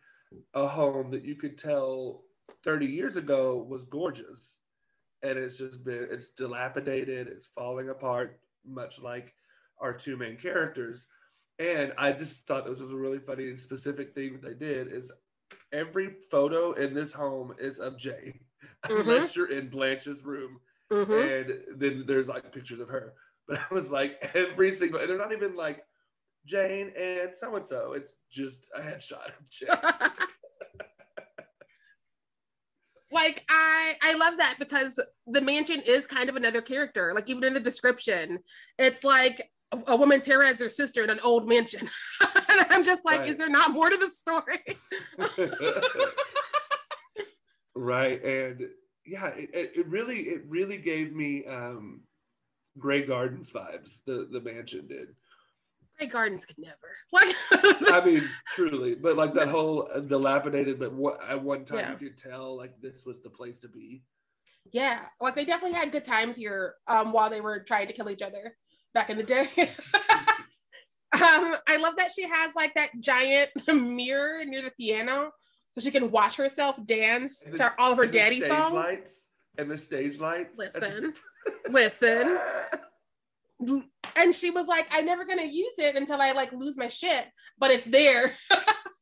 a 0.54 0.66
home 0.66 1.10
that 1.10 1.25
you 1.25 1.34
could 1.34 1.58
tell 1.58 2.22
30 2.64 2.87
years 2.87 3.16
ago 3.16 3.56
was 3.68 3.84
gorgeous, 3.84 4.58
and 5.22 5.38
it's 5.38 5.58
just 5.58 5.84
been 5.84 6.08
it's 6.10 6.30
dilapidated, 6.30 7.28
it's 7.28 7.46
falling 7.49 7.88
apart, 7.90 8.40
much 8.64 9.00
like 9.00 9.34
our 9.80 9.92
two 9.92 10.16
main 10.16 10.37
characters. 10.37 11.06
And 11.58 11.92
I 11.99 12.12
just 12.12 12.46
thought 12.46 12.66
this 12.66 12.80
was 12.80 12.92
a 12.92 12.96
really 12.96 13.18
funny 13.18 13.49
and 13.50 13.60
specific 13.60 14.14
thing 14.14 14.34
that 14.34 14.42
they 14.42 14.66
did 14.66 14.92
is 14.92 15.12
every 15.72 16.14
photo 16.30 16.72
in 16.72 16.94
this 16.94 17.12
home 17.12 17.54
is 17.58 17.78
of 17.80 17.99
Jay, 17.99 18.40
Mhm. 18.88 19.00
unless 19.00 19.37
you're 19.37 19.50
in 19.50 19.68
Blanche's 19.68 20.25
room 20.25 20.60
Mhm. 20.90 21.34
and 21.34 21.80
then 21.80 22.04
there's 22.06 22.28
like 22.28 22.52
pictures 22.52 22.80
of 22.80 22.88
her. 22.88 23.14
But 23.50 23.61
I 23.71 23.75
was 23.75 23.90
like, 23.90 24.30
every 24.35 24.73
single, 24.73 25.04
they're 25.07 25.19
not 25.19 25.33
even 25.33 25.57
like 25.57 25.83
Jane 26.47 26.92
and 26.97 27.33
so 27.37 27.57
and 27.57 27.66
so. 27.66 27.92
It's 27.95 28.14
just 28.30 28.69
a 28.75 28.80
headshot 28.80 29.26
of 29.26 29.49
Jane. 29.50 29.69
like 33.12 33.45
I 33.50 33.97
I 34.02 34.14
love 34.14 34.35
that 34.38 34.54
because 34.61 34.99
the 35.26 35.40
mansion 35.40 35.83
is 35.85 36.07
kind 36.07 36.30
of 36.30 36.37
another 36.37 36.62
character. 36.62 37.12
Like 37.12 37.28
even 37.28 37.42
in 37.45 37.54
the 37.54 37.61
description, 37.61 38.38
it's 38.78 39.02
like 39.02 39.50
a, 39.73 39.78
a 39.88 39.97
woman 39.97 40.23
as 40.25 40.61
her 40.61 40.71
sister 40.71 41.02
in 41.02 41.11
an 41.11 41.21
old 41.21 41.49
mansion. 41.49 41.88
and 42.23 42.66
I'm 42.71 42.85
just 42.85 43.04
like, 43.04 43.21
Right. 43.21 43.30
is 43.30 43.37
there 43.37 43.50
not 43.50 43.73
more 43.73 43.90
to 43.90 43.97
the 43.97 44.11
story? 44.11 44.62
right 47.76 48.23
and 48.25 48.69
yeah 49.07 49.28
it, 49.28 49.49
it 49.54 49.71
it 49.76 49.87
really 49.87 50.23
it 50.23 50.42
really 50.49 50.76
gave 50.76 51.14
me 51.14 51.47
um 51.47 52.02
Grey 52.79 53.05
Gardens 53.05 53.53
vibes 53.53 54.05
the 54.05 54.29
the 54.31 54.41
mansion 54.41 54.87
did 54.87 55.09
Grey 55.99 56.07
Gardens 56.09 56.45
could 56.47 56.59
never. 56.59 56.77
Like 57.12 57.35
i 57.93 58.03
mean 58.05 58.23
truly 58.55 58.95
but 58.95 59.17
like 59.17 59.35
that 59.35 59.49
whole 59.49 59.89
dilapidated 60.07 60.79
but 60.79 60.93
what 60.93 61.19
at 61.29 61.43
one 61.43 61.65
time 61.65 61.79
Yeah. 61.81 61.91
you 61.93 61.97
could 61.99 62.17
tell 62.19 62.57
like 62.57 62.81
this 62.81 63.05
was 63.05 63.21
the 63.23 63.31
place 63.31 63.61
to 63.61 63.69
be 63.69 64.03
yeah, 64.73 65.07
like 65.21 65.35
they 65.35 65.45
definitely 65.45 65.77
had 65.77 65.91
good 65.91 66.05
times 66.05 66.37
here 66.37 66.75
um 66.87 67.12
while 67.12 67.29
they 67.31 67.41
were 67.41 67.61
trying 67.61 67.89
to 67.89 67.93
kill 67.93 68.09
each 68.11 68.23
other 68.23 68.57
back 68.95 69.11
in 69.11 69.17
the 69.17 69.23
day. 69.25 69.49
um, 71.12 71.57
I 71.67 71.77
love 71.81 71.97
that 71.97 72.11
she 72.15 72.29
has 72.29 72.55
like 72.55 72.75
that 72.75 72.91
giant 73.00 73.50
mirror 73.69 74.45
near 74.45 74.62
the 74.62 74.71
piano 74.71 75.33
so 75.73 75.81
she 75.81 75.91
can 75.91 76.11
watch 76.11 76.37
herself 76.37 76.77
dance 76.87 77.39
the- 77.41 77.57
to 77.57 77.73
all 77.79 77.91
of 77.93 77.99
her 77.99 78.07
daddy 78.07 78.41
stage 78.41 78.50
songs. 78.53 78.75
lights 78.75 79.27
and 79.59 79.69
the 79.71 79.79
stage 79.79 80.19
lights 80.21 80.57
Listen, 80.59 81.15
listen. 81.70 82.37
And 84.16 84.35
she 84.35 84.50
was 84.50 84.66
like, 84.66 84.88
I'm 84.90 85.04
never 85.04 85.25
gonna 85.25 85.44
use 85.44 85.75
it 85.78 85.97
until 85.97 86.20
I 86.20 86.32
like 86.32 86.52
lose 86.52 86.76
my 86.78 86.88
shit, 86.88 87.26
but 87.59 87.70
it's 87.70 87.87
there. 87.87 88.35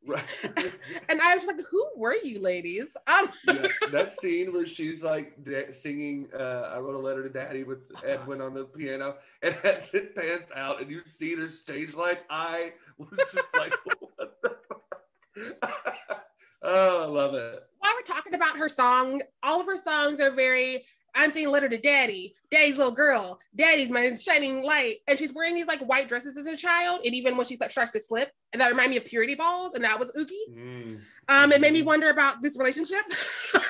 right 0.09 0.25
And 1.09 1.21
I 1.21 1.35
was 1.35 1.45
just 1.45 1.57
like, 1.57 1.67
who 1.71 1.87
were 1.97 2.17
you 2.23 2.41
ladies? 2.41 2.97
Um 3.07 3.29
yeah, 3.47 3.67
that 3.93 4.13
scene 4.13 4.53
where 4.53 4.67
she's 4.67 5.03
like 5.03 5.43
da- 5.45 5.73
singing 5.73 6.29
uh, 6.35 6.71
I 6.75 6.79
wrote 6.79 6.95
a 6.97 6.99
letter 6.99 7.23
to 7.23 7.29
daddy 7.29 7.63
with 7.63 7.79
Edwin 8.05 8.41
on 8.41 8.55
the 8.55 8.65
piano 8.65 9.17
and 9.43 9.55
as 9.65 9.95
it 9.95 10.17
pans 10.17 10.51
out 10.55 10.81
and 10.81 10.91
you 10.91 11.01
see 11.07 11.35
their 11.35 11.49
stage 11.49 11.95
lights, 11.95 12.25
I 12.31 12.73
was 12.99 13.17
just 13.17 13.39
like, 13.57 13.75
what 14.17 14.43
the 14.43 14.57
fuck? 14.69 16.25
oh, 16.63 17.03
I 17.03 17.07
love 17.07 17.35
it. 17.35 17.63
while 17.79 17.93
we're 17.97 18.15
talking 18.15 18.35
about 18.35 18.57
her 18.59 18.69
song, 18.69 19.23
all 19.43 19.61
of 19.61 19.67
her 19.67 19.77
songs 19.77 20.21
are 20.21 20.33
very 20.33 20.85
I'm 21.19 21.33
singing 21.33 21.51
letter 21.51 21.69
to 21.69 21.77
daddy, 21.77 22.37
daddy's 22.51 22.79
little 22.79 22.93
girl, 22.93 23.41
daddy's 23.55 23.91
my 23.91 24.15
shining 24.15 24.63
light. 24.63 24.99
And 25.09 25.19
she's 25.19 25.35
wearing 25.35 25.55
these 25.55 25.67
like 25.67 25.81
white 25.81 26.09
dresses 26.09 26.37
as 26.37 26.47
a 26.47 26.57
child. 26.57 27.01
And 27.05 27.15
even 27.15 27.37
when 27.37 27.45
she 27.45 27.57
starts 27.57 27.93
to 27.93 28.01
slip, 28.01 28.31
and 28.53 28.63
that 28.63 28.69
remind 28.69 28.91
me 28.91 28.97
of 28.97 29.05
purity 29.05 29.35
balls, 29.35 29.75
and 29.75 29.85
that 29.85 29.99
was 29.99 30.13
Oogie. 30.17 30.47
Mm. 30.51 31.01
Um, 31.29 31.53
it 31.53 31.61
made 31.61 31.73
me 31.73 31.83
wonder 31.83 32.09
about 32.09 32.41
this 32.41 32.57
relationship 32.57 33.03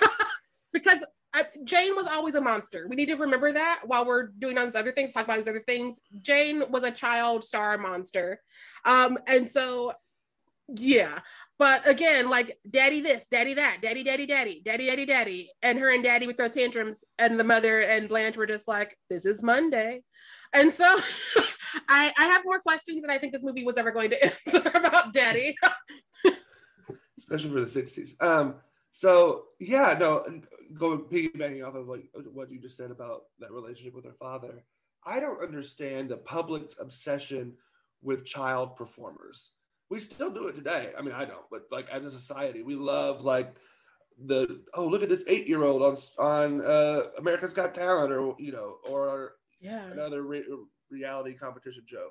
because 0.72 1.04
I, 1.32 1.44
Jane 1.64 1.96
was 1.96 2.06
always 2.06 2.34
a 2.34 2.40
monster. 2.40 2.86
We 2.88 2.96
need 2.96 3.06
to 3.06 3.16
remember 3.16 3.52
that 3.52 3.82
while 3.86 4.04
we're 4.04 4.26
doing 4.26 4.58
all 4.58 4.66
these 4.66 4.76
other 4.76 4.92
things, 4.92 5.12
talk 5.12 5.24
about 5.24 5.38
these 5.38 5.48
other 5.48 5.64
things. 5.66 6.00
Jane 6.20 6.64
was 6.70 6.84
a 6.84 6.90
child 6.90 7.44
star 7.44 7.78
monster. 7.78 8.40
Um, 8.84 9.18
and 9.26 9.48
so, 9.48 9.92
yeah. 10.68 11.20
But 11.58 11.88
again, 11.88 12.28
like 12.28 12.58
daddy 12.68 13.00
this, 13.00 13.26
daddy 13.26 13.54
that, 13.54 13.78
daddy, 13.82 14.04
daddy, 14.04 14.26
daddy, 14.26 14.62
daddy, 14.64 14.86
daddy, 14.86 15.06
daddy. 15.06 15.50
And 15.62 15.78
her 15.78 15.92
and 15.92 16.04
daddy 16.04 16.26
would 16.26 16.36
throw 16.36 16.48
tantrums, 16.48 17.04
and 17.18 17.38
the 17.38 17.44
mother 17.44 17.80
and 17.80 18.08
Blanche 18.08 18.36
were 18.36 18.46
just 18.46 18.68
like, 18.68 18.96
this 19.10 19.26
is 19.26 19.42
Monday. 19.42 20.02
And 20.52 20.72
so 20.72 20.84
I, 21.88 22.12
I 22.16 22.26
have 22.26 22.44
more 22.44 22.60
questions 22.60 23.00
than 23.02 23.10
I 23.10 23.18
think 23.18 23.32
this 23.32 23.42
movie 23.42 23.64
was 23.64 23.76
ever 23.76 23.90
going 23.90 24.10
to 24.10 24.24
answer 24.24 24.68
about 24.74 25.12
daddy. 25.12 25.56
especially 27.18 27.50
for 27.50 27.64
the 27.64 27.82
60s. 27.82 28.10
Um, 28.22 28.54
so 28.92 29.44
yeah, 29.60 29.96
no, 29.98 30.24
going 30.74 31.00
piggybacking 31.00 31.66
off 31.66 31.74
of 31.74 31.88
like 31.88 32.04
what 32.32 32.50
you 32.50 32.60
just 32.60 32.76
said 32.76 32.90
about 32.90 33.22
that 33.40 33.52
relationship 33.52 33.94
with 33.94 34.04
her 34.04 34.16
father, 34.18 34.64
I 35.04 35.20
don't 35.20 35.42
understand 35.42 36.08
the 36.08 36.16
public's 36.16 36.76
obsession 36.80 37.54
with 38.02 38.24
child 38.24 38.76
performers. 38.76 39.52
We 39.90 40.00
still 40.00 40.30
do 40.30 40.48
it 40.48 40.54
today. 40.54 40.92
I 40.98 41.02
mean, 41.02 41.14
I 41.14 41.24
don't, 41.24 41.48
but 41.50 41.62
like 41.70 41.88
as 41.90 42.04
a 42.04 42.10
society, 42.10 42.62
we 42.62 42.74
love 42.74 43.22
like 43.24 43.54
the 44.26 44.62
oh 44.74 44.86
look 44.86 45.02
at 45.02 45.08
this 45.08 45.24
eight 45.28 45.46
year 45.46 45.62
old 45.64 45.82
on 45.82 45.96
on 46.18 46.60
uh, 46.64 47.04
America's 47.18 47.54
Got 47.54 47.74
Talent 47.74 48.12
or 48.12 48.34
you 48.38 48.52
know 48.52 48.76
or 48.88 49.34
Yeah. 49.60 49.86
another 49.90 50.22
re- 50.22 50.44
reality 50.90 51.34
competition 51.34 51.84
show 51.86 52.08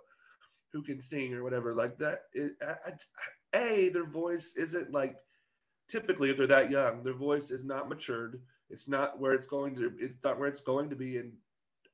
who 0.73 0.81
can 0.81 1.01
sing 1.01 1.33
or 1.33 1.43
whatever 1.43 1.73
like 1.75 1.97
that 1.97 2.21
it, 2.33 2.53
I, 2.61 2.75
I- 2.87 3.57
a 3.57 3.89
their 3.89 4.05
voice 4.05 4.53
isn't 4.57 4.91
like 4.91 5.15
typically 5.89 6.29
if 6.29 6.37
they're 6.37 6.47
that 6.47 6.69
young 6.71 7.03
their 7.03 7.13
voice 7.13 7.49
is 7.51 7.63
not 7.63 7.87
matured 7.89 8.41
it's 8.69 8.87
not 8.89 9.19
where 9.19 9.33
it's 9.33 9.47
going 9.47 9.73
to 9.75 9.91
it's 9.99 10.17
not 10.23 10.37
where 10.37 10.49
it's 10.49 10.61
going 10.61 10.89
to 10.89 10.95
be 10.95 11.17
in 11.17 11.31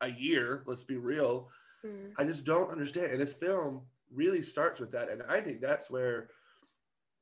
a 0.01 0.09
year 0.09 0.63
let's 0.65 0.83
be 0.83 0.97
real 0.97 1.49
Mm. 1.85 2.13
i 2.17 2.23
just 2.23 2.45
don't 2.45 2.71
understand 2.71 3.11
and 3.11 3.19
this 3.21 3.33
film 3.33 3.81
really 4.15 4.41
starts 4.41 4.79
with 4.79 4.91
that 4.91 5.09
and 5.09 5.23
i 5.29 5.39
think 5.41 5.61
that's 5.61 5.89
where 5.89 6.29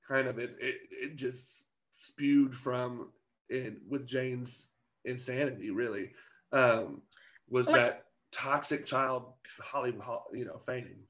kind 0.07 0.27
of 0.27 0.39
it 0.39 0.55
it, 0.59 0.75
it 0.91 1.15
just 1.15 1.65
spewed 1.91 2.53
from 2.53 3.09
in 3.49 3.77
with 3.89 4.05
jane's 4.05 4.67
insanity 5.05 5.71
really 5.71 6.11
um 6.51 7.01
was 7.49 7.67
Like- 7.67 7.81
that 7.81 8.05
toxic 8.31 8.85
child 8.85 9.33
hollywood 9.59 10.03
you 10.33 10.45
know 10.45 10.57
fame 10.57 11.03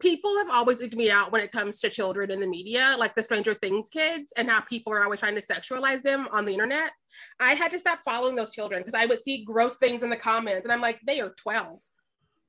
people 0.00 0.36
have 0.38 0.50
always 0.50 0.80
icked 0.80 0.94
me 0.96 1.10
out 1.10 1.32
when 1.32 1.40
it 1.40 1.52
comes 1.52 1.80
to 1.80 1.90
children 1.90 2.30
in 2.30 2.40
the 2.40 2.46
media, 2.46 2.94
like 2.98 3.14
the 3.14 3.22
Stranger 3.22 3.54
Things 3.54 3.88
kids, 3.88 4.32
and 4.36 4.50
how 4.50 4.60
people 4.60 4.92
are 4.92 5.02
always 5.04 5.20
trying 5.20 5.34
to 5.36 5.40
sexualize 5.40 6.02
them 6.02 6.28
on 6.30 6.44
the 6.44 6.52
internet. 6.52 6.92
I 7.40 7.54
had 7.54 7.70
to 7.72 7.78
stop 7.78 8.00
following 8.04 8.34
those 8.34 8.50
children 8.50 8.80
because 8.80 8.94
I 8.94 9.06
would 9.06 9.20
see 9.20 9.44
gross 9.44 9.76
things 9.76 10.02
in 10.02 10.10
the 10.10 10.16
comments, 10.16 10.66
and 10.66 10.72
I'm 10.72 10.80
like, 10.80 11.00
they 11.06 11.20
are 11.20 11.30
12. 11.30 11.80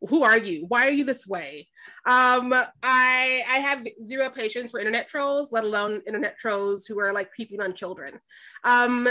Who 0.07 0.23
are 0.23 0.37
you? 0.37 0.65
Why 0.67 0.87
are 0.87 0.91
you 0.91 1.03
this 1.03 1.27
way? 1.27 1.67
Um, 2.05 2.53
I 2.53 3.43
I 3.47 3.59
have 3.59 3.85
zero 4.03 4.29
patience 4.29 4.71
for 4.71 4.79
internet 4.79 5.09
trolls, 5.09 5.51
let 5.51 5.63
alone 5.63 6.01
internet 6.07 6.37
trolls 6.37 6.85
who 6.85 6.99
are 6.99 7.11
like 7.13 7.31
creeping 7.31 7.61
on 7.61 7.73
children. 7.73 8.19
Um, 8.63 9.09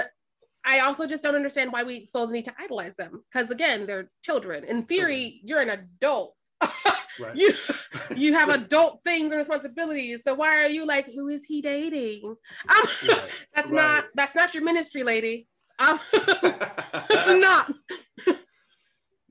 I 0.64 0.80
also 0.80 1.06
just 1.06 1.22
don't 1.22 1.34
understand 1.34 1.72
why 1.72 1.82
we 1.82 2.08
feel 2.12 2.26
the 2.26 2.32
need 2.32 2.44
to 2.46 2.54
idolize 2.58 2.96
them 2.96 3.22
because 3.32 3.50
again, 3.50 3.86
they're 3.86 4.10
children. 4.22 4.64
In 4.64 4.84
theory, 4.84 5.40
you're 5.44 5.60
an 5.60 5.70
adult. 5.70 6.34
right 7.20 7.36
you 7.36 7.52
you 8.16 8.34
have 8.34 8.48
adult 8.48 9.00
things 9.04 9.30
and 9.30 9.38
responsibilities. 9.38 10.24
So 10.24 10.34
why 10.34 10.58
are 10.62 10.68
you 10.68 10.86
like, 10.86 11.06
who 11.06 11.28
is 11.28 11.44
he 11.44 11.60
dating? 11.62 12.22
Um, 12.24 12.36
Right, 12.68 13.28
that's 13.54 13.70
right. 13.70 13.72
not 13.72 14.04
that's 14.14 14.34
not 14.34 14.54
your 14.54 14.64
ministry, 14.64 15.02
lady. 15.02 15.48
Um, 15.78 16.00
it's 16.12 17.40
not. 17.40 17.72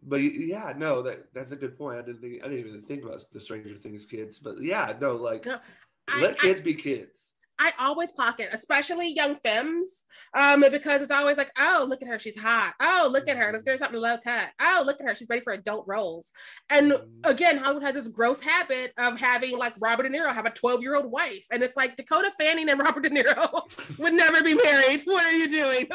But 0.07 0.21
yeah 0.21 0.73
no 0.77 1.01
that 1.01 1.25
that's 1.33 1.51
a 1.51 1.55
good 1.55 1.77
point 1.77 1.99
i 1.99 2.01
didn't 2.01 2.21
think 2.21 2.41
i 2.43 2.47
didn't 2.47 2.67
even 2.67 2.81
think 2.81 3.03
about 3.03 3.21
the 3.31 3.39
stranger 3.39 3.75
things 3.75 4.05
kids 4.05 4.39
but 4.39 4.61
yeah 4.61 4.93
no 4.99 5.15
like 5.15 5.45
No, 5.45 5.59
I, 6.07 6.21
let 6.21 6.33
I, 6.39 6.47
kids 6.47 6.61
be 6.61 6.73
kids 6.73 7.33
I 7.59 7.73
always 7.79 8.11
clock 8.11 8.39
it, 8.39 8.49
especially 8.53 9.15
young 9.15 9.35
femmes, 9.35 10.03
um, 10.35 10.63
because 10.71 11.01
it's 11.01 11.11
always 11.11 11.37
like, 11.37 11.51
oh, 11.57 11.87
look 11.89 12.03
at 12.03 12.07
her, 12.07 12.19
she's 12.19 12.37
hot. 12.39 12.75
Oh, 12.79 13.09
look 13.11 13.27
at 13.27 13.35
her, 13.35 13.51
let's 13.51 13.63
get 13.63 13.71
her 13.71 13.77
something 13.77 13.99
low 13.99 14.17
cut. 14.23 14.49
Oh, 14.61 14.83
look 14.85 14.99
at 15.01 15.07
her, 15.07 15.15
she's 15.15 15.27
ready 15.27 15.41
for 15.41 15.53
adult 15.53 15.85
roles. 15.87 16.31
And 16.69 16.91
Mhm. 16.91 17.07
again, 17.23 17.57
Hollywood 17.57 17.81
has 17.81 17.95
this 17.95 18.09
gross 18.09 18.41
habit 18.41 18.93
of 18.97 19.19
having 19.19 19.57
like 19.57 19.73
Robert 19.79 20.03
De 20.03 20.09
Niro 20.09 20.31
have 20.31 20.45
a 20.45 20.51
12 20.51 20.83
year 20.83 20.95
old 20.95 21.11
wife. 21.11 21.47
And 21.51 21.63
it's 21.63 21.75
like 21.75 21.97
Dakota 21.97 22.29
Fanning 22.39 22.69
and 22.69 22.79
Robert 22.79 23.01
De 23.01 23.09
Niro 23.09 23.97
would 23.97 24.13
never 24.13 24.43
be 24.43 24.53
married. 24.53 25.01
What 25.05 25.25
are 25.25 25.35
you 25.35 25.49
doing? 25.49 25.89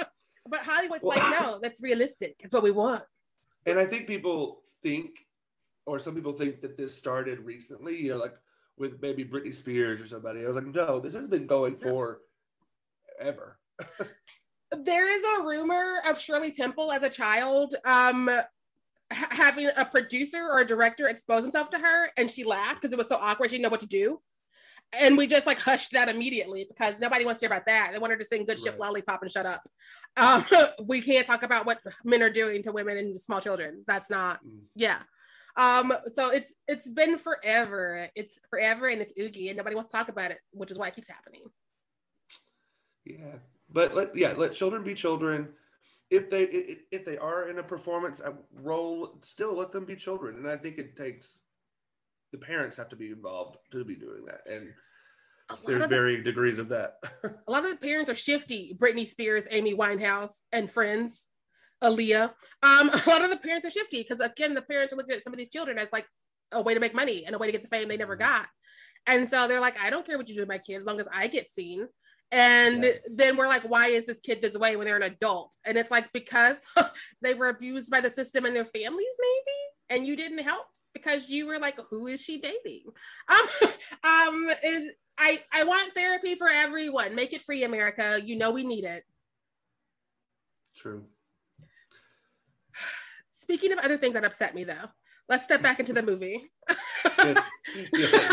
But 0.49 0.61
Hollywood's 0.63 1.05
like, 1.05 1.23
no, 1.41 1.61
that's 1.63 1.81
realistic. 1.81 2.35
It's 2.41 2.53
what 2.53 2.65
we 2.65 2.73
want. 2.73 3.05
And 3.67 3.79
i 3.79 3.87
think 3.87 4.07
people 4.07 4.63
think 4.83 5.11
or 5.87 5.99
some 5.99 6.15
people 6.15 6.33
think 6.33 6.61
that 6.61 6.77
this 6.77 6.97
started 6.97 7.41
recently 7.41 7.97
you 7.97 8.11
know 8.11 8.19
like 8.19 8.35
with 8.79 9.01
maybe 9.03 9.25
britney 9.25 9.55
spears 9.55 10.01
or 10.01 10.07
somebody 10.07 10.45
i 10.45 10.47
was 10.47 10.57
like 10.57 10.67
no 10.67 11.01
this 11.01 11.15
has 11.15 11.29
been 11.29 11.47
going 11.47 11.77
for 11.77 12.21
ever 13.21 13.59
There 14.75 15.07
is 15.07 15.23
a 15.37 15.43
rumor 15.43 16.01
of 16.09 16.19
Shirley 16.19 16.51
Temple 16.51 16.93
as 16.93 17.03
a 17.03 17.11
child 17.11 17.75
um, 17.85 18.31
ha- 19.13 19.29
having 19.31 19.69
a 19.77 19.85
producer 19.85 20.43
or 20.43 20.61
a 20.61 20.67
director 20.67 21.09
expose 21.09 21.43
himself 21.43 21.69
to 21.71 21.79
her, 21.79 22.11
and 22.17 22.31
she 22.31 22.43
laughed 22.43 22.81
because 22.81 22.93
it 22.93 22.97
was 22.97 23.09
so 23.09 23.17
awkward. 23.17 23.51
She 23.51 23.57
didn't 23.57 23.65
know 23.65 23.69
what 23.69 23.81
to 23.81 23.87
do. 23.87 24.21
And 24.99 25.17
we 25.17 25.27
just 25.27 25.47
like 25.47 25.59
hushed 25.59 25.93
that 25.93 26.09
immediately 26.09 26.67
because 26.69 27.01
nobody 27.01 27.25
wants 27.25 27.41
to 27.41 27.47
hear 27.47 27.55
about 27.55 27.67
that. 27.67 27.91
They 27.93 27.99
want 27.99 28.13
her 28.13 28.19
to 28.19 28.25
sing 28.25 28.45
"Good 28.45 28.59
Ship 28.59 28.73
Right. 28.73 28.81
Lollipop" 28.81 29.23
and 29.23 29.31
shut 29.31 29.47
up. 29.47 29.63
Um, 30.17 30.45
we 30.87 31.01
can't 31.01 31.27
talk 31.27 31.43
about 31.43 31.65
what 31.67 31.79
men 32.05 32.23
are 32.23 32.31
doing 32.31 32.63
to 32.65 32.73
women 32.73 32.97
and 32.99 33.21
small 33.21 33.41
children. 33.41 33.85
That's 33.87 34.11
not 34.11 34.41
Mm. 34.45 34.61
yeah 34.77 34.99
um 35.59 35.93
so 36.15 36.31
it's 36.31 36.55
it's 36.67 36.89
been 36.89 37.19
forever 37.19 38.09
it's 38.15 38.39
forever 38.49 38.89
and 38.89 39.03
it's 39.03 39.13
oogie 39.21 39.49
and 39.49 39.57
nobody 39.59 39.75
wants 39.77 39.91
to 39.91 39.95
talk 39.97 40.09
about 40.09 40.31
it 40.31 40.39
which 40.53 40.71
is 40.71 40.79
why 40.79 40.89
it 40.89 40.95
keeps 40.95 41.09
happening 41.09 41.43
yeah 43.05 43.35
but 43.71 43.95
let 43.95 44.17
yeah 44.17 44.33
let 44.33 44.55
children 44.55 44.83
be 44.83 44.95
children 44.95 45.51
if 46.11 46.31
they 46.31 46.45
if 46.91 47.05
they 47.05 47.19
are 47.19 47.51
in 47.51 47.59
a 47.59 47.63
performance 47.63 48.23
uh, 48.23 48.33
role 48.55 49.19
still 49.23 49.55
let 49.55 49.71
them 49.71 49.85
be 49.85 49.95
children 49.95 50.37
and 50.37 50.49
i 50.49 50.57
think 50.57 50.79
it 50.79 50.97
takes 50.97 51.39
the 52.33 52.39
parents 52.39 52.77
have 52.77 52.89
to 52.89 52.97
be 52.97 53.11
involved 53.11 53.57
to 53.71 53.85
be 53.85 53.95
doing 53.97 54.25
that 54.27 54.41
and 54.47 54.69
There's 55.67 55.83
the- 55.83 55.89
varying 55.89 56.23
degrees 56.25 56.59
of 56.59 56.69
that. 56.71 56.95
a 57.47 57.51
lot 57.51 57.65
of 57.65 57.71
the 57.71 57.77
parents 57.77 58.09
are 58.11 58.15
shifty. 58.15 58.75
Britney 58.79 59.07
Spears, 59.07 59.47
Amy 59.51 59.75
Winehouse, 59.75 60.41
and 60.51 60.71
friends, 60.71 61.29
Aaliyah. 61.83 62.33
Um, 62.63 62.89
a 62.95 63.03
lot 63.07 63.23
of 63.23 63.31
the 63.31 63.37
parents 63.37 63.67
are 63.67 63.71
shifty 63.71 64.03
because 64.03 64.21
again, 64.21 64.55
the 64.55 64.63
parents 64.63 64.93
are 64.93 64.97
looking 64.97 65.15
at 65.15 65.23
some 65.23 65.33
of 65.33 65.39
these 65.39 65.51
children 65.51 65.79
as 65.79 65.91
like 65.93 66.07
a 66.53 66.63
way 66.63 66.75
to 66.75 66.81
make 66.81 66.95
money 66.95 67.25
and 67.27 67.35
a 67.35 67.39
way 67.39 67.47
to 67.49 67.53
get 67.53 67.63
the 67.63 67.69
fame 67.69 67.89
they 67.89 67.97
never 67.97 68.17
got. 68.17 68.47
And 69.07 69.29
so 69.29 69.49
they're 69.49 69.61
like, 69.61 69.79
I 69.81 69.91
don't 69.91 70.07
care 70.07 70.17
what 70.17 70.29
you 70.29 70.35
do 70.37 70.41
to 70.43 70.47
my 70.47 70.59
kid 70.59 70.77
as 70.77 70.85
long 70.85 71.01
as 71.01 71.09
I 71.13 71.27
get 71.27 71.51
seen. 71.51 71.89
And 72.31 72.85
Yeah. 72.85 72.93
then 73.13 73.37
we're 73.37 73.49
like, 73.49 73.65
why 73.69 73.89
is 73.89 74.07
this 74.07 74.21
kid 74.21 74.41
this 74.41 74.57
way 74.57 74.77
when 74.77 74.87
they're 74.87 74.97
an 74.97 75.03
adult? 75.03 75.55
And 75.67 75.77
it's 75.77 75.91
like 75.91 76.11
because 76.13 76.57
they 77.21 77.35
were 77.35 77.49
abused 77.49 77.91
by 77.91 78.01
the 78.01 78.09
system 78.11 78.47
and 78.47 78.55
their 78.57 78.65
families, 78.65 79.15
maybe, 79.21 79.99
and 79.99 80.07
you 80.07 80.17
didn't 80.17 80.39
help 80.39 80.67
because 80.93 81.29
you 81.29 81.47
were 81.47 81.59
like, 81.59 81.79
who 81.91 82.07
is 82.07 82.23
she 82.23 82.41
dating? 82.41 82.85
Um, 83.29 83.71
um, 84.05 84.51
is 84.63 84.93
I 85.19 85.43
I 85.53 85.65
want 85.65 85.95
therapy 85.95 86.35
for 86.35 86.49
everyone. 86.49 87.15
Make 87.15 87.33
it 87.33 87.43
free, 87.43 87.65
America. 87.65 88.21
You 88.23 88.37
know 88.37 88.51
we 88.51 88.65
need 88.65 88.85
it. 88.85 89.05
True. 90.77 91.05
Speaking 93.31 93.73
of 93.73 93.79
other 93.81 93.97
things 93.97 94.15
that 94.15 94.25
upset 94.25 94.55
me, 94.55 94.65
though, 94.65 94.89
let's 95.29 95.45
step 95.45 95.63
back 95.63 95.81
into 95.81 95.93
the 95.93 96.03
movie. 96.03 96.51
Good. 97.17 97.39
Good. 97.93 98.31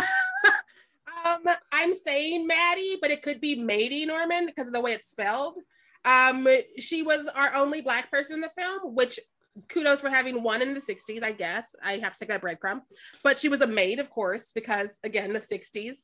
um, 1.26 1.42
I'm 1.72 1.96
saying 1.96 2.48
Maddie, 2.48 2.98
but 3.02 3.12
it 3.12 3.24
could 3.24 3.42
be 3.42 3.58
Mady 3.58 4.06
Norman 4.06 4.46
because 4.46 4.68
of 4.68 4.74
the 4.74 4.82
way 4.82 4.94
it's 4.94 5.10
spelled. 5.10 5.58
Um, 6.06 6.48
she 6.78 7.02
was 7.02 7.28
our 7.36 7.54
only 7.56 7.82
black 7.82 8.10
person 8.10 8.36
in 8.36 8.42
the 8.42 8.50
film, 8.50 8.96
which 8.96 9.20
kudos 9.68 10.02
for 10.02 10.10
having 10.10 10.44
one 10.44 10.62
in 10.62 10.74
the 10.74 10.80
60s, 10.80 11.24
I 11.24 11.32
guess. 11.32 11.76
I 11.84 11.98
have 11.98 12.14
to 12.14 12.20
take 12.20 12.30
that 12.30 12.42
breadcrumb. 12.42 12.82
But 13.24 13.38
she 13.38 13.50
was 13.50 13.62
a 13.62 13.68
maid, 13.68 14.00
of 14.00 14.10
course, 14.10 14.52
because 14.54 15.00
again, 15.04 15.34
the 15.34 15.40
60s. 15.40 15.98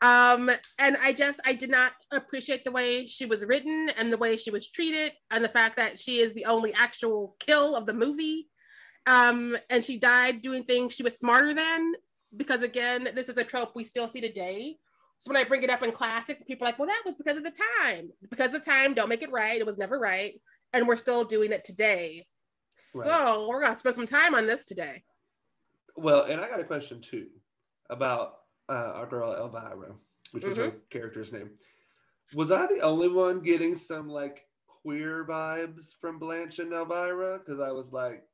Um, 0.00 0.50
and 0.78 0.96
I 1.02 1.12
just 1.12 1.40
I 1.44 1.54
did 1.54 1.70
not 1.70 1.92
appreciate 2.12 2.64
the 2.64 2.70
way 2.70 3.06
she 3.06 3.26
was 3.26 3.44
written 3.44 3.90
and 3.96 4.12
the 4.12 4.16
way 4.16 4.36
she 4.36 4.50
was 4.50 4.68
treated, 4.68 5.12
and 5.30 5.44
the 5.44 5.48
fact 5.48 5.76
that 5.76 5.98
she 5.98 6.20
is 6.20 6.34
the 6.34 6.44
only 6.44 6.72
actual 6.72 7.36
kill 7.40 7.74
of 7.74 7.86
the 7.86 7.94
movie. 7.94 8.48
Um, 9.06 9.56
and 9.70 9.82
she 9.82 9.98
died 9.98 10.42
doing 10.42 10.64
things 10.64 10.94
she 10.94 11.02
was 11.02 11.18
smarter 11.18 11.54
than, 11.54 11.94
because 12.36 12.62
again, 12.62 13.08
this 13.14 13.28
is 13.28 13.38
a 13.38 13.44
trope 13.44 13.72
we 13.74 13.84
still 13.84 14.06
see 14.06 14.20
today. 14.20 14.76
So 15.18 15.32
when 15.32 15.36
I 15.36 15.48
bring 15.48 15.62
it 15.62 15.70
up 15.70 15.82
in 15.82 15.90
classics, 15.90 16.44
people 16.44 16.66
are 16.66 16.68
like, 16.68 16.78
well, 16.78 16.88
that 16.88 17.02
was 17.04 17.16
because 17.16 17.36
of 17.36 17.44
the 17.44 17.54
time. 17.82 18.10
Because 18.30 18.48
of 18.48 18.62
the 18.64 18.70
time, 18.70 18.94
don't 18.94 19.08
make 19.08 19.22
it 19.22 19.32
right. 19.32 19.58
It 19.58 19.66
was 19.66 19.78
never 19.78 19.98
right. 19.98 20.40
And 20.72 20.86
we're 20.86 20.96
still 20.96 21.24
doing 21.24 21.50
it 21.50 21.64
today. 21.64 22.26
Right. 22.94 23.06
So 23.06 23.48
we're 23.48 23.62
gonna 23.62 23.74
spend 23.74 23.94
some 23.96 24.06
time 24.06 24.34
on 24.34 24.46
this 24.46 24.64
today. 24.64 25.02
Well, 25.96 26.24
and 26.24 26.40
I 26.40 26.48
got 26.48 26.60
a 26.60 26.64
question 26.64 27.00
too 27.00 27.26
about 27.90 28.38
uh, 28.68 28.92
our 28.94 29.06
girl 29.06 29.32
Elvira, 29.34 29.94
which 30.32 30.44
was 30.44 30.56
her 30.56 30.68
Mm-hmm. 30.68 30.76
character's 30.90 31.32
name. 31.32 31.50
Was 32.34 32.52
I 32.52 32.66
the 32.66 32.80
only 32.80 33.08
one 33.08 33.40
getting 33.40 33.76
some 33.78 34.08
like 34.08 34.46
queer 34.66 35.24
vibes 35.24 35.94
from 36.00 36.18
Blanche 36.18 36.58
and 36.58 36.72
Elvira? 36.72 37.38
Because 37.38 37.58
I 37.60 37.70
was 37.72 37.92
like, 37.92 38.24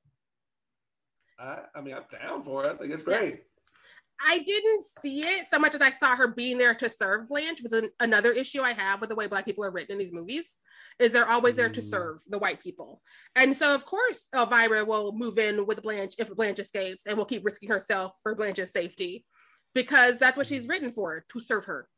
I, 1.39 1.61
I 1.75 1.81
mean, 1.81 1.95
I'm 1.95 2.05
down 2.21 2.43
for 2.45 2.67
it. 2.67 2.73
I 2.73 2.77
think 2.77 2.93
it's 2.93 3.05
great. 3.05 3.45
I 4.21 4.39
didn't 4.39 4.85
see 5.03 5.23
it 5.23 5.47
so 5.47 5.59
much 5.59 5.75
as 5.75 5.81
I 5.81 5.91
saw 5.91 6.17
her 6.17 6.29
being 6.29 6.59
there 6.59 6.75
to 6.75 6.89
serve 6.89 7.29
Blanche 7.29 7.61
was 7.63 7.73
an, 7.73 7.91
another 8.01 8.33
issue 8.33 8.63
I 8.63 8.73
have 8.73 9.01
with 9.01 9.11
the 9.11 9.17
way 9.17 9.27
black 9.27 9.45
people 9.45 9.65
are 9.65 9.71
written 9.71 9.93
in 9.93 9.99
these 9.99 10.13
movies 10.13 10.59
is 10.99 11.13
they're 11.13 11.29
always 11.29 11.57
there 11.57 11.69
to 11.69 11.81
Mm. 11.81 11.91
serve 11.91 12.21
the 12.29 12.39
white 12.39 12.61
people. 12.61 13.03
And 13.35 13.57
so 13.57 13.75
of 13.75 13.85
course 13.85 14.29
Elvira 14.35 14.85
will 14.85 15.13
move 15.13 15.39
in 15.39 15.67
with 15.67 15.83
Blanche 15.83 16.15
if 16.19 16.35
Blanche 16.35 16.59
escapes 16.61 17.07
and 17.07 17.17
will 17.19 17.25
keep 17.25 17.45
risking 17.45 17.69
herself 17.69 18.15
for 18.23 18.35
Blanche's 18.35 18.73
safety 18.73 19.25
because 19.75 20.19
that's 20.19 20.37
what 20.37 20.47
she's 20.47 20.69
written 20.69 20.93
for 20.93 21.25
to 21.33 21.41
serve 21.41 21.65
her. 21.65 21.89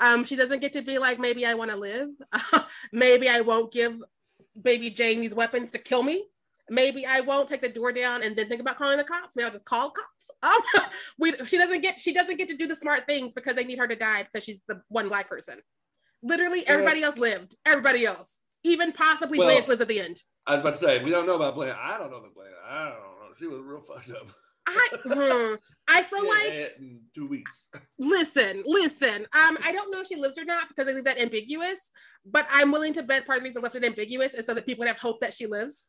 Um, 0.00 0.24
she 0.24 0.34
doesn't 0.36 0.60
get 0.60 0.72
to 0.72 0.82
be 0.82 0.98
like 0.98 1.20
maybe 1.20 1.46
I 1.46 1.54
want 1.54 1.70
to 1.70 1.76
live. 1.76 2.08
maybe 2.92 3.28
I 3.28 3.40
won't 3.42 3.72
give 3.72 4.02
baby 4.60 4.90
Jane 4.90 5.20
these 5.20 5.34
weapons 5.34 5.70
to 5.70 5.78
kill 5.78 6.02
me. 6.02 6.26
Maybe 6.72 7.04
I 7.04 7.20
won't 7.20 7.48
take 7.50 7.60
the 7.60 7.68
door 7.68 7.92
down 7.92 8.22
and 8.22 8.34
then 8.34 8.48
think 8.48 8.62
about 8.62 8.78
calling 8.78 8.96
the 8.96 9.04
cops. 9.04 9.36
Maybe 9.36 9.44
I'll 9.44 9.52
just 9.52 9.66
call 9.66 9.90
cops. 9.90 10.30
Um, 10.42 10.88
we 11.18 11.34
she 11.46 11.58
doesn't 11.58 11.82
get 11.82 12.00
she 12.00 12.12
doesn't 12.14 12.36
get 12.38 12.48
to 12.48 12.56
do 12.56 12.66
the 12.66 12.74
smart 12.74 13.06
things 13.06 13.34
because 13.34 13.54
they 13.56 13.64
need 13.64 13.78
her 13.78 13.86
to 13.86 13.94
die 13.94 14.22
because 14.24 14.42
she's 14.44 14.60
the 14.68 14.80
one 14.88 15.08
black 15.08 15.28
person. 15.28 15.58
Literally 16.22 16.66
everybody 16.66 17.02
else 17.02 17.18
lived. 17.18 17.56
Everybody 17.66 18.06
else. 18.06 18.40
Even 18.64 18.92
possibly 18.92 19.38
Well- 19.38 19.48
Blanche 19.48 19.68
lives 19.68 19.82
at 19.82 19.88
the 19.88 20.00
end. 20.00 20.22
I 20.46 20.52
was 20.52 20.60
about 20.60 20.74
to 20.74 20.80
say 20.80 21.04
we 21.04 21.10
don't 21.10 21.26
know 21.26 21.34
about 21.36 21.54
Blanche. 21.54 21.76
I 21.78 21.98
don't 21.98 22.10
know 22.10 22.22
the 22.22 22.30
Blanche. 22.34 22.54
I 22.66 22.84
don't 22.88 22.98
know. 23.00 23.34
She 23.38 23.46
was 23.46 23.60
real 23.62 23.80
fucked 23.82 24.10
up. 24.10 24.28
I 24.66 24.88
hmm, 25.04 25.54
I 25.88 26.02
feel 26.10 26.24
Yeah, 26.24 26.30
like 26.30 26.76
in 26.78 27.00
two 27.14 27.26
weeks. 27.28 27.66
listen, 27.98 28.62
listen. 28.66 29.26
Um, 29.38 29.58
I 29.62 29.72
don't 29.72 29.90
know 29.90 30.00
if 30.00 30.06
she 30.06 30.16
lives 30.16 30.38
or 30.38 30.44
not 30.44 30.68
because 30.68 30.88
I 30.88 30.92
leave 30.92 31.04
that 31.04 31.20
ambiguous, 31.20 31.90
but 32.24 32.46
I'm 32.50 32.70
willing 32.72 32.92
to 32.94 33.02
bet 33.02 33.26
part 33.26 33.38
of 33.38 33.42
the 33.42 33.48
reason 33.48 33.60
I 33.60 33.64
left 33.64 33.74
it 33.76 33.84
ambiguous 33.84 34.32
is 34.34 34.46
so 34.46 34.54
that 34.54 34.64
people 34.64 34.82
would 34.82 34.88
have 34.88 35.00
hope 35.00 35.20
that 35.20 35.34
she 35.34 35.46
lives. 35.46 35.88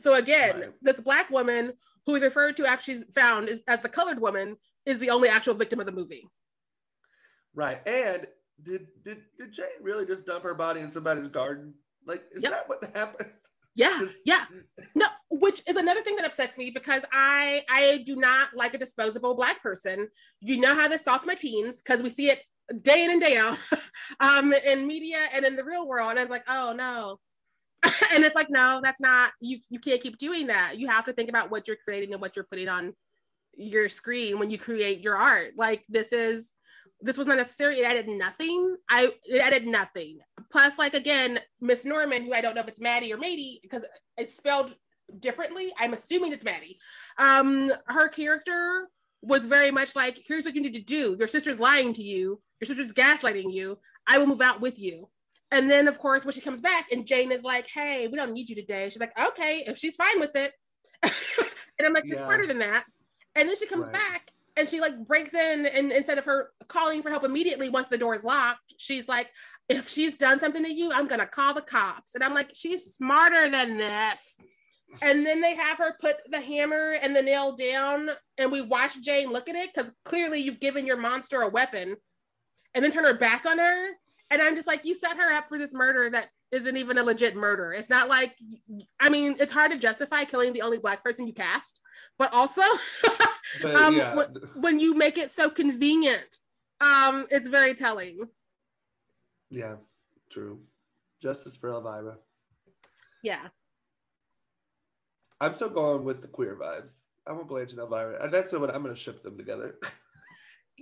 So 0.00 0.14
again, 0.14 0.60
Right. 0.60 0.72
this 0.82 1.00
black 1.00 1.30
woman 1.30 1.72
who 2.06 2.14
is 2.14 2.22
referred 2.22 2.56
to 2.58 2.66
after 2.66 2.84
she's 2.84 3.04
found 3.14 3.48
is, 3.48 3.62
as 3.66 3.80
the 3.80 3.88
colored 3.88 4.20
woman 4.20 4.56
is 4.86 4.98
the 4.98 5.10
only 5.10 5.28
actual 5.28 5.54
victim 5.54 5.80
of 5.80 5.86
the 5.86 5.92
movie. 5.92 6.28
Right. 7.54 7.86
And 7.86 8.26
did 8.62 8.86
did 9.04 9.22
did 9.38 9.52
Jane 9.52 9.66
really 9.82 10.06
just 10.06 10.26
dump 10.26 10.44
her 10.44 10.54
body 10.54 10.80
in 10.80 10.90
somebody's 10.90 11.28
garden? 11.28 11.74
Like, 12.06 12.22
is 12.32 12.42
Yep. 12.42 12.52
that 12.52 12.68
what 12.68 12.96
happened? 12.96 13.30
Yeah, 13.74 14.06
yeah. 14.24 14.44
No, 14.94 15.06
which 15.30 15.62
is 15.66 15.76
another 15.76 16.02
thing 16.02 16.16
that 16.16 16.24
upsets 16.24 16.58
me 16.58 16.70
because 16.70 17.04
I 17.12 17.64
I 17.68 18.02
do 18.04 18.16
not 18.16 18.54
like 18.54 18.74
a 18.74 18.78
disposable 18.78 19.34
black 19.34 19.62
person. 19.62 20.08
You 20.40 20.58
know 20.60 20.74
how 20.74 20.88
this 20.88 21.02
thoughts 21.02 21.26
my 21.26 21.34
teens 21.34 21.80
because 21.80 22.02
we 22.02 22.10
see 22.10 22.30
it 22.30 22.40
day 22.82 23.04
in 23.04 23.10
and 23.10 23.20
day 23.20 23.36
out 23.36 23.58
um 24.20 24.52
in 24.52 24.86
media 24.86 25.18
and 25.32 25.44
in 25.44 25.56
the 25.56 25.64
real 25.64 25.86
world. 25.86 26.10
And 26.10 26.18
it's 26.18 26.30
like, 26.30 26.44
oh 26.48 26.72
no. 26.72 27.20
and 28.12 28.24
it's 28.24 28.34
like, 28.34 28.50
no, 28.50 28.80
that's 28.82 29.00
not 29.00 29.32
you 29.40 29.58
you 29.70 29.78
can't 29.78 30.02
keep 30.02 30.18
doing 30.18 30.48
that. 30.48 30.78
You 30.78 30.88
have 30.88 31.04
to 31.06 31.12
think 31.12 31.28
about 31.28 31.50
what 31.50 31.66
you're 31.66 31.76
creating 31.76 32.12
and 32.12 32.20
what 32.20 32.36
you're 32.36 32.44
putting 32.44 32.68
on 32.68 32.94
your 33.56 33.88
screen 33.88 34.38
when 34.38 34.50
you 34.50 34.58
create 34.58 35.00
your 35.00 35.16
art. 35.16 35.52
Like 35.56 35.84
this 35.88 36.12
is 36.12 36.52
this 37.00 37.16
was 37.16 37.26
not 37.26 37.38
necessary. 37.38 37.78
It 37.78 37.86
added 37.86 38.08
nothing. 38.08 38.76
I 38.90 39.12
it 39.24 39.40
added 39.40 39.66
nothing. 39.66 40.18
Plus, 40.50 40.78
like 40.78 40.94
again, 40.94 41.40
Miss 41.60 41.84
Norman, 41.84 42.24
who 42.24 42.32
I 42.32 42.40
don't 42.40 42.54
know 42.54 42.60
if 42.60 42.68
it's 42.68 42.80
Maddie 42.80 43.12
or 43.12 43.18
Mady 43.18 43.60
because 43.62 43.84
it's 44.16 44.36
spelled 44.36 44.74
differently. 45.18 45.72
I'm 45.78 45.92
assuming 45.92 46.32
it's 46.32 46.44
Maddie. 46.44 46.78
Um, 47.18 47.72
her 47.86 48.08
character 48.08 48.88
was 49.22 49.46
very 49.46 49.70
much 49.70 49.94
like, 49.94 50.22
here's 50.26 50.44
what 50.44 50.54
you 50.54 50.62
need 50.62 50.74
to 50.74 50.80
do. 50.80 51.16
Your 51.18 51.28
sister's 51.28 51.60
lying 51.60 51.92
to 51.94 52.02
you. 52.02 52.40
Your 52.60 52.66
sister's 52.66 52.92
gaslighting 52.92 53.52
you. 53.52 53.78
I 54.06 54.18
will 54.18 54.26
move 54.26 54.40
out 54.40 54.60
with 54.60 54.78
you. 54.78 55.08
And 55.52 55.70
then, 55.70 55.88
of 55.88 55.98
course, 55.98 56.24
when 56.24 56.32
she 56.32 56.40
comes 56.40 56.60
back 56.60 56.92
and 56.92 57.06
Jane 57.06 57.32
is 57.32 57.42
like, 57.42 57.68
hey, 57.72 58.06
we 58.06 58.16
don't 58.16 58.32
need 58.32 58.48
you 58.48 58.54
today. 58.56 58.88
She's 58.88 59.00
like, 59.00 59.18
okay, 59.18 59.64
if 59.66 59.78
she's 59.78 59.96
fine 59.96 60.20
with 60.20 60.36
it. 60.36 60.52
and 61.02 61.86
I'm 61.86 61.92
like, 61.92 62.04
you're 62.06 62.16
Yeah. 62.16 62.24
smarter 62.24 62.46
than 62.46 62.58
that. 62.60 62.84
And 63.34 63.48
then 63.48 63.56
she 63.56 63.66
comes 63.66 63.86
Right. 63.86 63.94
back 63.94 64.30
and 64.56 64.68
she 64.68 64.80
like 64.80 64.96
breaks 65.06 65.34
in 65.34 65.66
and 65.66 65.92
instead 65.92 66.18
of 66.18 66.24
her 66.26 66.50
calling 66.68 67.02
for 67.02 67.10
help 67.10 67.24
immediately 67.24 67.68
once 67.68 67.88
the 67.88 67.98
door 67.98 68.14
is 68.14 68.22
locked, 68.24 68.74
she's 68.76 69.08
like, 69.08 69.28
if 69.68 69.88
she's 69.88 70.16
done 70.16 70.38
something 70.38 70.64
to 70.64 70.72
you, 70.72 70.92
I'm 70.92 71.06
gonna 71.06 71.26
call 71.26 71.54
the 71.54 71.62
cops. 71.62 72.14
And 72.14 72.22
I'm 72.22 72.34
like, 72.34 72.50
she's 72.54 72.94
smarter 72.94 73.48
than 73.48 73.76
this. 73.76 74.36
And 75.02 75.24
then 75.24 75.40
they 75.40 75.54
have 75.54 75.78
her 75.78 75.96
put 76.00 76.16
the 76.30 76.40
hammer 76.40 76.92
and 76.92 77.14
the 77.14 77.22
nail 77.22 77.54
down, 77.54 78.10
and 78.36 78.50
we 78.50 78.60
watch 78.60 79.00
Jane 79.00 79.32
look 79.32 79.48
at 79.48 79.54
it 79.54 79.70
because 79.72 79.92
clearly 80.04 80.40
you've 80.40 80.58
given 80.58 80.84
your 80.84 80.96
monster 80.96 81.40
a 81.42 81.48
weapon, 81.48 81.96
and 82.74 82.84
then 82.84 82.90
turn 82.90 83.04
her 83.04 83.14
back 83.14 83.46
on 83.46 83.58
her. 83.58 83.90
And 84.30 84.40
I'm 84.40 84.54
just 84.54 84.66
like, 84.66 84.84
you 84.84 84.94
set 84.94 85.16
her 85.16 85.32
up 85.32 85.48
for 85.48 85.58
this 85.58 85.74
murder 85.74 86.08
that 86.10 86.28
isn't 86.52 86.76
even 86.76 86.98
a 86.98 87.02
legit 87.02 87.34
murder. 87.34 87.72
It's 87.72 87.90
not 87.90 88.08
like, 88.08 88.34
I 89.00 89.08
mean, 89.08 89.36
it's 89.40 89.52
hard 89.52 89.72
to 89.72 89.78
justify 89.78 90.24
killing 90.24 90.52
the 90.52 90.62
only 90.62 90.78
black 90.78 91.02
person 91.02 91.26
you 91.26 91.32
cast, 91.32 91.80
but 92.18 92.32
also 92.32 92.62
But 93.62 93.74
um, 93.74 93.96
yeah. 93.96 94.14
wh- 94.14 94.62
when 94.62 94.78
you 94.78 94.94
make 94.94 95.18
it 95.18 95.32
so 95.32 95.50
convenient, 95.50 96.38
um, 96.80 97.26
it's 97.30 97.48
very 97.48 97.74
telling. 97.74 98.20
Yeah, 99.50 99.76
true. 100.30 100.60
Justice 101.20 101.56
for 101.56 101.70
Elvira. 101.70 102.16
Yeah. 103.22 103.48
I'm 105.40 105.54
still 105.54 105.70
going 105.70 106.04
with 106.04 106.22
the 106.22 106.28
queer 106.28 106.56
vibes. 106.60 107.02
I 107.26 107.32
want 107.32 107.48
Blanche 107.48 107.72
and 107.72 107.80
Elvira. 107.80 108.22
And 108.22 108.32
that's 108.32 108.52
what 108.52 108.74
I'm 108.74 108.82
going 108.82 108.94
to 108.94 109.00
ship 109.00 109.22
them 109.22 109.36
together. 109.36 109.76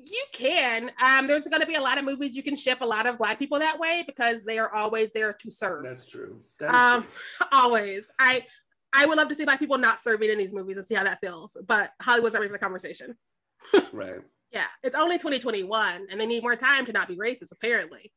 You 0.05 0.25
can. 0.33 0.91
Um, 1.05 1.27
there's 1.27 1.47
going 1.49 1.61
to 1.61 1.67
be 1.67 1.75
a 1.75 1.81
lot 1.81 1.99
of 1.99 2.05
movies 2.05 2.37
you 2.37 2.43
can 2.43 2.55
ship 2.57 2.79
a 2.81 2.87
lot 2.87 3.07
of 3.07 3.19
black 3.19 3.39
people 3.39 3.59
that 3.59 3.79
way 3.79 4.05
because 4.07 4.43
they 4.43 4.59
are 4.59 4.73
always 4.73 5.11
there 5.13 5.33
to 5.33 5.51
serve. 5.51 5.85
that's 5.85 6.07
true. 6.07 6.41
Um, 6.67 7.03
true. 7.03 7.47
always. 7.53 8.11
I 8.19 8.45
I 8.93 9.07
would 9.07 9.19
love 9.19 9.29
to 9.29 9.35
see 9.35 9.45
black 9.45 9.59
people 9.59 9.79
not 9.79 10.01
serving 10.01 10.31
in 10.31 10.39
these 10.39 10.55
movies 10.55 10.77
and 10.77 10.87
see 10.87 10.95
how 10.95 11.05
that 11.05 11.21
feels. 11.21 11.57
But 11.67 11.93
Hollywood's 12.01 12.35
not 12.35 12.41
ready 12.41 12.51
for 12.51 12.59
the 12.59 12.65
conversation. 12.65 13.17
Right. 13.93 14.21
Yeah, 14.51 14.67
it's 14.83 14.97
only 14.97 15.19
2021, 15.19 16.07
and 16.11 16.19
they 16.19 16.25
need 16.25 16.43
more 16.43 16.57
time 16.57 16.87
to 16.87 16.93
not 16.93 17.07
be 17.07 17.17
racist. 17.17 17.53
Apparently. 17.53 18.13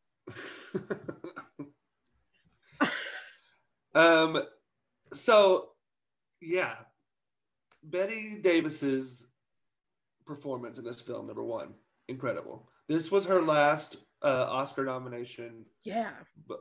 um, 3.94 4.42
so 5.14 5.72
yeah, 6.40 6.76
Bette 7.84 8.40
Davis's 8.42 9.28
performance 10.36 10.80
in 10.80 10.86
this 10.86 11.02
film, 11.02 11.28
number 11.28 11.44
one, 11.44 11.74
incredible. 12.08 12.70
This 12.88 13.12
was 13.12 13.26
her 13.26 13.42
last 13.42 13.98
uh, 14.24 14.46
Oscar 14.50 14.86
nomination 14.86 15.66
Yeah. 15.84 16.14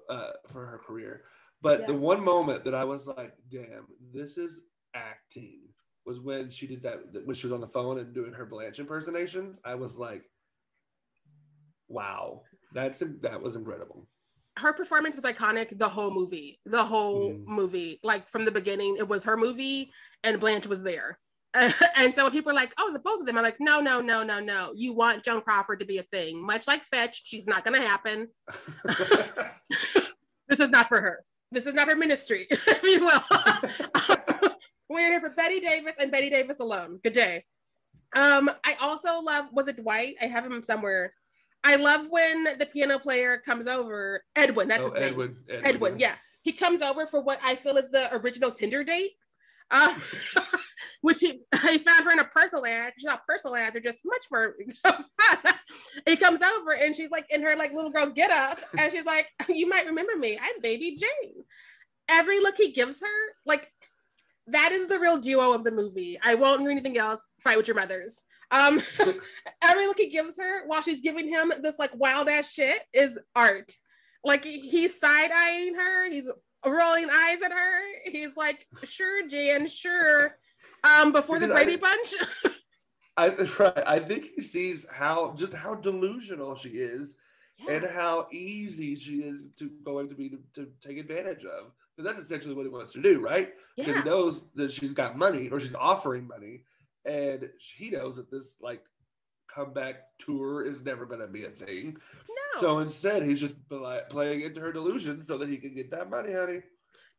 uh, 0.09 0.33
for 0.49 0.67
her 0.67 0.79
career. 0.79 1.23
But 1.63 1.87
the 1.87 1.95
one 1.95 2.25
moment 2.25 2.65
that 2.65 2.75
I 2.75 2.85
was 2.85 3.07
like, 3.07 3.35
"Damn, 3.49 3.87
this 4.13 4.39
is 4.39 4.63
acting," 4.95 5.69
was 6.07 6.19
when 6.21 6.51
she 6.51 6.67
did 6.67 6.83
that 6.83 6.99
when 7.27 7.37
she 7.37 7.47
was 7.47 7.53
on 7.53 7.61
the 7.61 7.67
phone 7.69 7.99
and 8.01 8.15
doing 8.15 8.33
her 8.33 8.47
Blanche 8.47 8.79
impersonations. 8.81 9.61
I 9.65 9.75
was 9.75 9.99
like, 9.99 10.25
"Wow, 11.89 12.43
that's 12.73 13.03
that 13.21 13.41
was 13.41 13.57
incredible." 13.57 14.09
her 14.59 14.73
performance 14.73 15.15
was 15.15 15.25
iconic 15.25 15.79
the 15.79 15.89
whole 15.89 16.11
movie 16.11 16.61
the 16.67 16.85
whole 16.85 17.31
Mhm. 17.33 17.47
movie 17.47 17.99
like 18.03 18.29
from 18.29 18.45
the 18.45 18.51
beginning 18.51 18.97
it 18.99 19.09
was 19.09 19.23
her 19.25 19.37
movie 19.37 19.91
and 20.25 20.41
blanche 20.41 20.67
was 20.67 20.83
there 20.83 21.19
and 21.97 22.15
so 22.15 22.23
when 22.23 22.33
people 22.33 22.51
are 22.51 22.55
like 22.55 22.73
oh 22.79 22.93
the 22.93 22.99
both 22.99 23.21
of 23.21 23.27
them. 23.27 23.37
I'm 23.37 23.45
like 23.45 23.61
no 23.61 23.81
no 23.81 24.01
no 24.01 24.23
no 24.23 24.39
no. 24.39 24.73
You 24.75 24.93
want 24.93 25.25
joan 25.25 25.41
crawford 25.41 25.81
to 25.81 25.85
be 25.85 25.99
a 25.99 26.03
thing. 26.05 26.45
Much 26.45 26.69
like 26.69 26.85
fetch 26.85 27.23
she's 27.25 27.47
not 27.47 27.65
going 27.65 27.81
to 27.81 27.87
happen. 27.87 28.29
This 30.49 30.59
is 30.59 30.71
not 30.71 30.89
for 30.89 31.01
her. 31.01 31.25
This 31.53 31.67
is 31.67 31.75
not 31.75 31.87
her 31.87 31.95
ministry. 31.95 32.49
If 32.51 32.83
you 32.83 33.05
will. 33.05 34.51
We're 34.89 35.13
here 35.13 35.21
for 35.21 35.31
bette 35.31 35.61
davis 35.61 35.95
and 36.01 36.11
bette 36.11 36.29
davis 36.29 36.59
alone. 36.59 36.99
Good 37.05 37.13
day. 37.13 37.45
Um 38.17 38.51
i 38.65 38.77
also 38.81 39.21
love 39.23 39.47
was 39.53 39.69
it 39.69 39.81
dwight? 39.81 40.17
I 40.21 40.27
have 40.27 40.45
him 40.45 40.61
somewhere. 40.63 41.15
I 41.63 41.77
love 41.77 42.07
when 42.11 42.59
the 42.59 42.67
piano 42.67 42.99
player 42.99 43.39
comes 43.39 43.69
over. 43.69 44.25
Edwin 44.35 44.67
that's 44.67 44.83
oh, 44.83 44.87
his 44.87 44.95
name. 44.95 45.05
Edwin, 45.05 45.37
Edwin, 45.49 45.99
yeah. 46.01 46.15
He 46.43 46.53
comes 46.53 46.83
over 46.83 47.07
for 47.07 47.21
what 47.21 47.39
I 47.45 47.55
feel 47.55 47.77
is 47.77 47.91
the 47.91 48.13
original 48.17 48.51
Tinder 48.51 48.83
date. 48.83 49.11
Um, 49.71 49.95
which 51.01 51.21
he, 51.21 51.41
he 51.69 51.79
found 51.79 52.05
her 52.05 52.13
in 52.13 52.19
a 52.19 52.25
personal 52.25 52.67
ad. 52.67 52.93
She's 52.97 53.05
not 53.05 53.27
personal 53.27 53.57
ads, 53.57 53.73
they're 53.73 53.83
just 53.83 54.05
much 54.05 54.25
more 54.31 54.55
he 56.07 56.17
comes 56.17 56.43
over 56.43 56.73
and 56.73 56.95
she's 56.95 57.11
like 57.11 57.27
in 57.31 57.43
her 57.43 57.57
like 57.57 57.73
little 57.73 57.91
girl 57.91 58.11
get 58.11 58.31
up 58.31 58.59
and 58.79 58.93
she's 58.93 59.05
like, 59.05 59.29
You 59.49 59.69
might 59.69 59.87
remember 59.87 60.17
me. 60.17 60.39
I'm 60.41 60.61
baby 60.61 60.97
Jane. 60.97 61.45
Every 62.09 62.41
look 62.41 62.57
he 62.57 62.73
gives 62.73 63.01
her, 63.01 63.35
like 63.47 63.71
that 64.49 64.73
is 64.73 64.89
the 64.89 64.99
real 64.99 65.19
duo 65.19 65.53
of 65.53 65.65
the 65.65 65.71
movie. 65.71 66.19
I 66.23 66.35
won't 66.35 66.63
do 66.63 66.69
anything 66.69 66.99
else. 66.99 67.25
Fight 67.41 67.57
with 67.57 67.69
your 67.69 67.77
mothers. 67.77 68.23
Um, 68.51 68.83
every 69.63 69.87
look 69.87 69.99
he 69.99 70.09
gives 70.09 70.37
her 70.39 70.67
while 70.67 70.83
she's 70.83 71.01
giving 71.01 71.29
him 71.29 71.53
this 71.63 71.79
like 71.79 71.95
wild 71.95 72.29
ass 72.29 72.53
shit 72.53 72.81
is 72.93 73.17
art 73.37 73.71
like 74.25 74.45
he's 74.45 74.99
side 74.99 75.31
eyeing 75.33 75.75
her, 75.75 76.11
he's 76.11 76.31
rolling 76.65 77.09
eyes 77.11 77.43
at 77.43 77.53
her. 77.53 77.81
He's 78.05 78.37
like, 78.37 78.67
sure, 78.85 79.27
Jan, 79.29 79.67
sure. 79.67 80.37
Um, 80.85 81.13
before 81.13 81.39
the 81.39 81.47
Because 81.47 81.61
I- 81.61 81.65
Brady 81.65 81.77
Bunch. 81.81 82.15
I 83.17 83.29
right. 83.59 83.83
I 83.87 83.99
think 83.99 84.27
he 84.35 84.41
sees 84.41 84.87
how 84.91 85.35
just 85.37 85.53
how 85.53 85.75
delusional 85.75 86.55
she 86.55 86.71
is 86.71 87.17
and 87.69 87.85
how 87.85 88.29
easy 88.33 88.97
she 88.97 89.17
is 89.17 89.43
to 89.59 89.69
going 89.85 90.09
to 90.09 90.15
be 90.15 90.31
to, 90.31 90.39
to 90.55 90.69
take 90.81 90.97
advantage 90.97 91.45
of. 91.45 91.73
Because 91.97 92.13
that's 92.15 92.25
essentially 92.25 92.55
what 92.55 92.63
he 92.63 92.71
wants 92.71 92.93
to 92.95 93.03
do, 93.03 93.21
right? 93.21 93.51
Because 93.77 93.95
yeah. 93.97 94.03
he 94.03 94.09
knows 94.09 94.47
that 94.55 94.71
she's 94.71 94.95
got 94.95 95.19
money 95.19 95.49
or 95.51 95.61
she's 95.61 95.75
offering 95.75 96.27
money, 96.27 96.63
and 97.05 97.51
he 97.77 97.91
knows 97.91 98.17
that 98.17 98.31
this 98.31 98.55
like 98.63 98.83
comeback 99.55 99.97
tour 100.19 100.65
is 100.65 100.81
never 100.83 101.05
going 101.05 101.21
to 101.21 101.27
be 101.27 101.45
a 101.45 101.51
thing. 101.51 101.97
no, 102.29 102.61
So 102.61 102.79
instead, 102.79 103.23
he's 103.23 103.41
just 103.41 103.57
pl- 103.69 104.01
playing 104.09 104.43
into 104.43 104.61
her 104.61 104.73
delusion 104.73 105.21
so 105.21 105.37
that 105.39 105.49
he 105.49 105.57
can 105.59 105.75
get 105.75 105.91
that 105.91 106.09
money, 106.09 106.33
honey. 106.33 106.61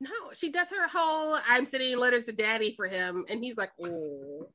No, 0.01 0.09
she 0.33 0.51
does 0.51 0.71
her 0.71 0.87
whole 0.87 1.37
I'm 1.47 1.65
sending 1.65 1.97
letters 1.97 2.23
to 2.25 2.31
daddy 2.31 2.73
for 2.75 2.87
him. 2.87 3.23
And 3.29 3.43
he's 3.43 3.55
like, 3.55 3.71
oh. 3.81 4.49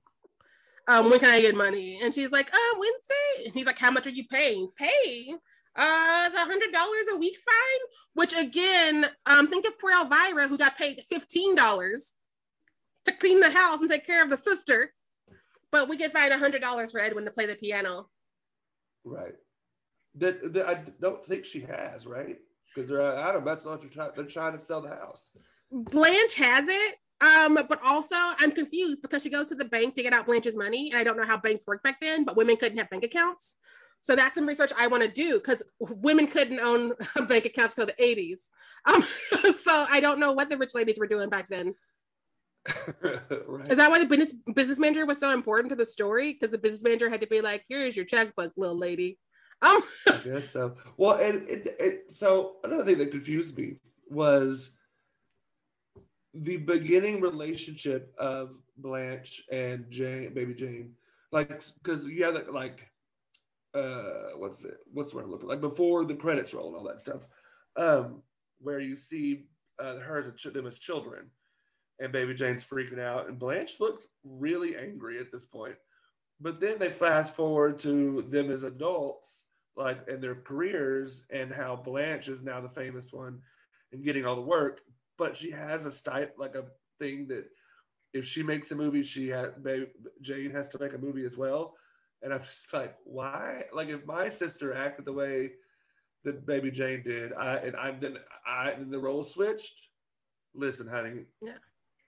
Um, 0.89 1.11
when 1.11 1.19
can 1.19 1.31
I 1.31 1.41
get 1.41 1.57
money? 1.57 2.01
And 2.03 2.13
she's 2.13 2.31
like, 2.31 2.53
uh, 2.53 2.79
Wednesday. 2.79 3.47
And 3.47 3.55
he's 3.55 3.67
like, 3.67 3.79
how 3.79 3.91
much 3.91 4.07
are 4.07 4.11
you 4.11 4.25
paying? 4.27 4.69
Paying? 4.77 5.39
Uh, 5.77 6.25
it's 6.27 6.37
a 6.37 6.47
hundred 6.47 6.73
dollars 6.73 7.07
a 7.13 7.17
week 7.17 7.37
fine. 7.45 7.81
Which 8.15 8.35
again, 8.35 9.07
um, 9.27 9.49
think 9.49 9.67
of 9.67 9.79
poor 9.79 9.93
Elvira 9.93 10.49
who 10.49 10.59
got 10.59 10.79
paid 10.79 11.01
fifteen 11.09 11.55
dollars 11.55 12.13
to 13.05 13.13
clean 13.13 13.41
the 13.41 13.51
house 13.51 13.81
and 13.81 13.91
take 13.91 14.07
care 14.07 14.23
of 14.23 14.31
the 14.31 14.37
sister. 14.37 14.93
But 15.71 15.89
we 15.89 15.97
get 15.97 16.13
find 16.13 16.33
a 16.33 16.39
hundred 16.39 16.61
dollars 16.61 16.93
for 16.93 17.01
Edwin 17.01 17.25
to 17.25 17.31
play 17.31 17.47
the 17.47 17.57
piano. 17.57 18.09
Right. 19.05 19.35
That, 20.17 20.55
that 20.55 20.69
I 20.69 20.83
don't 21.01 21.25
think 21.25 21.45
she 21.45 21.61
has, 21.61 22.07
right? 22.07 22.39
Because 22.77 22.91
they're 22.91 23.03
out 23.03 23.37
of 23.37 23.45
that's 23.45 23.65
not 23.65 23.71
what 23.73 23.81
they're 23.81 23.91
trying. 23.91 24.11
They're 24.15 24.25
trying 24.27 24.59
to 24.59 24.63
sell 24.63 24.83
the 24.83 24.91
house. 24.91 25.31
Blanche 25.73 26.35
has 26.35 26.69
it. 26.69 26.97
Um, 27.23 27.55
but 27.55 27.81
also 27.83 28.15
I'm 28.15 28.53
confused 28.53 29.01
because 29.01 29.23
she 29.23 29.31
goes 29.31 29.49
to 29.49 29.55
the 29.55 29.65
bank 29.65 29.95
to 29.95 30.03
get 30.03 30.13
out 30.13 30.27
Blanche's 30.27 30.55
money, 30.55 30.91
and 30.91 31.01
I 31.01 31.05
don't 31.05 31.17
know 31.17 31.25
how 31.25 31.39
banks 31.39 31.67
worked 31.67 31.83
back 31.83 31.99
then, 32.01 32.25
but 32.25 32.37
women 32.37 32.59
couldn't 32.59 32.77
have 32.77 32.91
bank 32.91 33.05
accounts. 33.05 33.57
So 34.03 34.15
that's 34.15 34.35
some 34.35 34.47
research 34.47 34.73
I 34.79 34.87
want 34.89 35.03
to 35.03 35.09
do 35.09 35.35
because 35.35 35.63
women 35.81 36.27
couldn't 36.27 36.61
own 36.61 36.93
bank 37.27 37.47
accounts 37.47 37.77
till 37.77 37.87
the 37.87 37.95
80s. 37.95 38.41
Um, 38.85 39.03
so 39.55 39.87
I 39.91 40.01
don't 40.01 40.21
know 40.21 40.33
what 40.33 40.51
the 40.51 40.59
rich 40.59 40.75
ladies 40.75 40.99
were 40.99 41.07
doing 41.07 41.31
back 41.31 41.49
then. 41.49 41.75
right. 43.01 43.71
Is 43.71 43.79
that 43.79 43.91
why 43.91 43.99
the 43.99 44.07
business 44.07 44.35
business 44.55 44.79
manager 44.79 45.07
was 45.07 45.19
so 45.19 45.31
important 45.31 45.71
to 45.71 45.77
the 45.77 45.87
story? 45.87 46.35
Because 46.35 46.51
the 46.51 46.59
business 46.59 46.83
manager 46.83 47.09
had 47.09 47.23
to 47.23 47.27
be 47.27 47.41
like, 47.41 47.65
"Here's 47.69 47.97
your 47.97 48.05
checkbook, 48.05 48.53
little 48.57 48.77
lady." 48.77 49.19
Um, 49.63 49.83
I 50.09 50.21
guess 50.25 50.51
so. 50.51 50.75
Well, 50.97 51.19
and 51.19 51.69
so 52.11 52.57
another 52.65 52.85
thing 52.85 52.99
that 52.99 53.11
confused 53.11 53.57
me 53.57 53.79
was 54.09 54.73
the 56.35 56.59
beginning 56.59 57.21
relationship 57.21 58.15
of 58.19 58.55
Blanche 58.77 59.43
and 59.51 59.91
Jane, 59.91 60.35
baby 60.35 60.55
Jane, 60.55 60.93
like 61.33 61.63
because 61.83 62.07
you 62.07 62.25
have 62.25 62.35
that 62.35 62.53
like, 62.53 62.89
uh, 63.75 64.31
what's 64.37 64.65
it? 64.65 64.79
What's 64.93 65.11
the 65.11 65.17
word 65.17 65.25
I'm 65.25 65.31
looking 65.31 65.49
like 65.49 65.61
before 65.61 66.05
the 66.05 66.15
credits 66.15 66.53
roll 66.53 66.69
and 66.69 66.77
all 66.77 66.85
that 66.89 67.01
stuff, 67.01 67.27
um, 67.77 68.23
where 68.61 68.81
you 68.81 68.97
see 68.97 69.47
uh, 69.79 69.97
her 69.99 70.19
as 70.19 70.29
a 70.29 70.51
them 70.51 70.67
as 70.67 70.79
children, 70.79 71.31
and 71.99 72.13
baby 72.13 72.35
Jane's 72.35 72.65
freaking 72.65 73.01
out, 73.01 73.29
and 73.29 73.39
Blanche 73.39 73.81
looks 73.81 74.09
really 74.23 74.77
angry 74.77 75.19
at 75.19 75.33
this 75.33 75.47
point. 75.47 75.77
But 76.39 76.61
then 76.61 76.79
they 76.79 76.91
fast 76.91 77.35
forward 77.35 77.79
to 77.81 78.23
them 78.29 78.51
as 78.51 78.63
adults, 78.63 79.46
like 79.77 80.09
in 80.09 80.21
their 80.21 80.35
careers, 80.35 81.27
and 81.31 81.53
how 81.53 81.77
Blanche 81.77 82.29
is 82.29 82.43
now 82.43 82.61
the 82.61 82.69
famous 82.69 83.13
one 83.13 83.41
and 83.93 84.05
getting 84.05 84.25
all 84.27 84.37
the 84.37 84.43
work. 84.43 84.81
But 85.19 85.37
she 85.37 85.51
has 85.51 85.87
a 85.87 85.91
style, 85.91 86.29
like 86.39 86.55
a 86.55 86.65
thing 86.99 87.29
that 87.29 87.45
if 88.13 88.25
she 88.27 88.43
makes 88.43 88.71
a 88.73 88.77
movie, 88.77 89.03
she 89.03 89.29
had 89.29 89.63
baby, 89.63 89.87
Jane 90.23 90.51
has 90.51 90.69
to 90.71 90.79
make 90.81 90.95
a 90.95 90.99
movie 90.99 91.25
as 91.25 91.37
well. 91.37 91.75
And 92.23 92.33
I'm 92.33 92.41
just 92.41 92.73
like, 92.73 92.97
why? 93.05 93.65
Like 93.73 93.89
if 93.89 94.07
my 94.07 94.31
sister 94.31 94.73
acted 94.75 95.05
the 95.05 95.13
way 95.13 95.53
that 96.25 96.47
Baby 96.47 96.71
Jane 96.71 97.03
did, 97.05 97.33
I 97.35 97.57
and 97.59 97.77
I 97.77 97.93
then 97.93 98.17
I 98.47 98.73
then 98.77 98.91
the 98.91 98.99
role 98.99 99.23
switched. 99.23 99.89
Listen, 100.55 100.87
honey, 100.89 101.25
Yeah. 101.43 101.53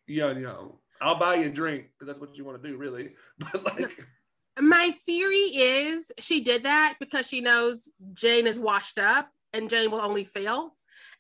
young, 0.07 0.41
young. 0.41 0.73
I'll 1.01 1.19
buy 1.19 1.37
you 1.37 1.47
a 1.47 1.51
drink 1.51 1.91
because 1.93 2.07
that's 2.09 2.21
what 2.21 2.37
you 2.39 2.45
want 2.45 2.61
to 2.63 2.69
do, 2.69 2.77
really. 2.77 3.11
But 3.39 3.65
like, 3.65 3.93
my 4.61 4.91
theory 5.05 5.37
is 5.37 6.13
she 6.19 6.41
did 6.41 6.65
that 6.65 6.97
because 7.01 7.29
she 7.29 7.41
knows 7.41 7.91
Jane 8.15 8.47
is 8.47 8.59
washed 8.59 8.99
up 8.99 9.31
and 9.53 9.71
Jane 9.71 9.91
will 9.91 10.01
only 10.01 10.25
fail. 10.25 10.75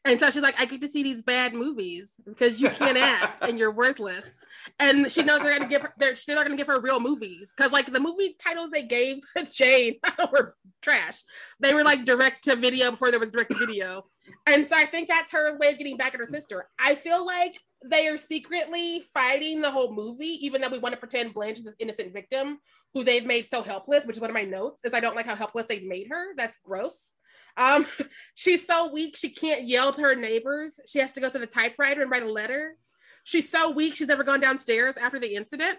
And 0.04 0.18
so 0.18 0.30
she's 0.30 0.42
like, 0.42 0.58
I 0.58 0.64
get 0.64 0.80
to 0.82 0.88
see 0.88 1.02
these 1.02 1.22
bad 1.22 1.54
movies 1.54 2.12
because 2.24 2.60
you 2.60 2.70
can't 2.70 2.96
act 2.98 3.42
and 3.42 3.58
you're 3.58 3.72
worthless. 3.72 4.38
And 4.78 5.10
she 5.10 5.22
knows 5.22 5.42
they're 5.42 5.58
gonna 5.58 5.68
give 5.68 5.82
her 5.82 5.92
they're 5.98 6.14
they're 6.26 6.36
not 6.36 6.44
gonna 6.44 6.56
give 6.56 6.68
her 6.68 6.80
real 6.80 7.00
movies. 7.00 7.52
Cause 7.56 7.72
like 7.72 7.92
the 7.92 8.00
movie 8.00 8.36
titles 8.42 8.70
they 8.70 8.82
gave 8.82 9.18
Jane 9.52 9.96
were 10.32 10.56
trash. 10.82 11.22
They 11.60 11.74
were 11.74 11.84
like 11.84 12.04
direct 12.04 12.44
to 12.44 12.56
video 12.56 12.90
before 12.90 13.10
there 13.10 13.20
was 13.20 13.32
direct 13.32 13.50
to 13.50 13.58
video. 13.58 14.06
And 14.46 14.66
so 14.66 14.76
I 14.76 14.86
think 14.86 15.08
that's 15.08 15.32
her 15.32 15.58
way 15.58 15.72
of 15.72 15.78
getting 15.78 15.96
back 15.96 16.14
at 16.14 16.20
her 16.20 16.26
sister. 16.26 16.68
I 16.78 16.94
feel 16.94 17.24
like 17.24 17.58
they 17.84 18.08
are 18.08 18.18
secretly 18.18 19.02
fighting 19.14 19.60
the 19.60 19.70
whole 19.70 19.92
movie, 19.92 20.38
even 20.44 20.60
though 20.60 20.68
we 20.68 20.78
want 20.78 20.94
to 20.94 20.98
pretend 20.98 21.34
Blanche 21.34 21.58
is 21.58 21.64
this 21.64 21.76
innocent 21.78 22.12
victim 22.12 22.58
who 22.92 23.04
they've 23.04 23.24
made 23.24 23.46
so 23.46 23.62
helpless, 23.62 24.06
which 24.06 24.16
is 24.16 24.20
one 24.20 24.30
of 24.30 24.34
my 24.34 24.42
notes, 24.42 24.82
is 24.84 24.92
I 24.94 25.00
don't 25.00 25.14
like 25.16 25.26
how 25.26 25.36
helpless 25.36 25.66
they've 25.66 25.86
made 25.86 26.08
her. 26.10 26.34
That's 26.36 26.58
gross. 26.64 27.12
Um, 27.56 27.86
she's 28.34 28.66
so 28.66 28.90
weak 28.90 29.16
she 29.16 29.30
can't 29.30 29.66
yell 29.68 29.92
to 29.92 30.02
her 30.02 30.14
neighbors. 30.14 30.80
She 30.86 30.98
has 30.98 31.12
to 31.12 31.20
go 31.20 31.30
to 31.30 31.38
the 31.38 31.46
typewriter 31.46 32.02
and 32.02 32.10
write 32.10 32.22
a 32.24 32.30
letter. 32.30 32.76
She's 33.24 33.50
so 33.50 33.70
weak 33.70 33.94
she's 33.94 34.08
never 34.08 34.24
gone 34.24 34.40
downstairs 34.40 34.96
after 34.96 35.20
the 35.20 35.34
incident. 35.34 35.78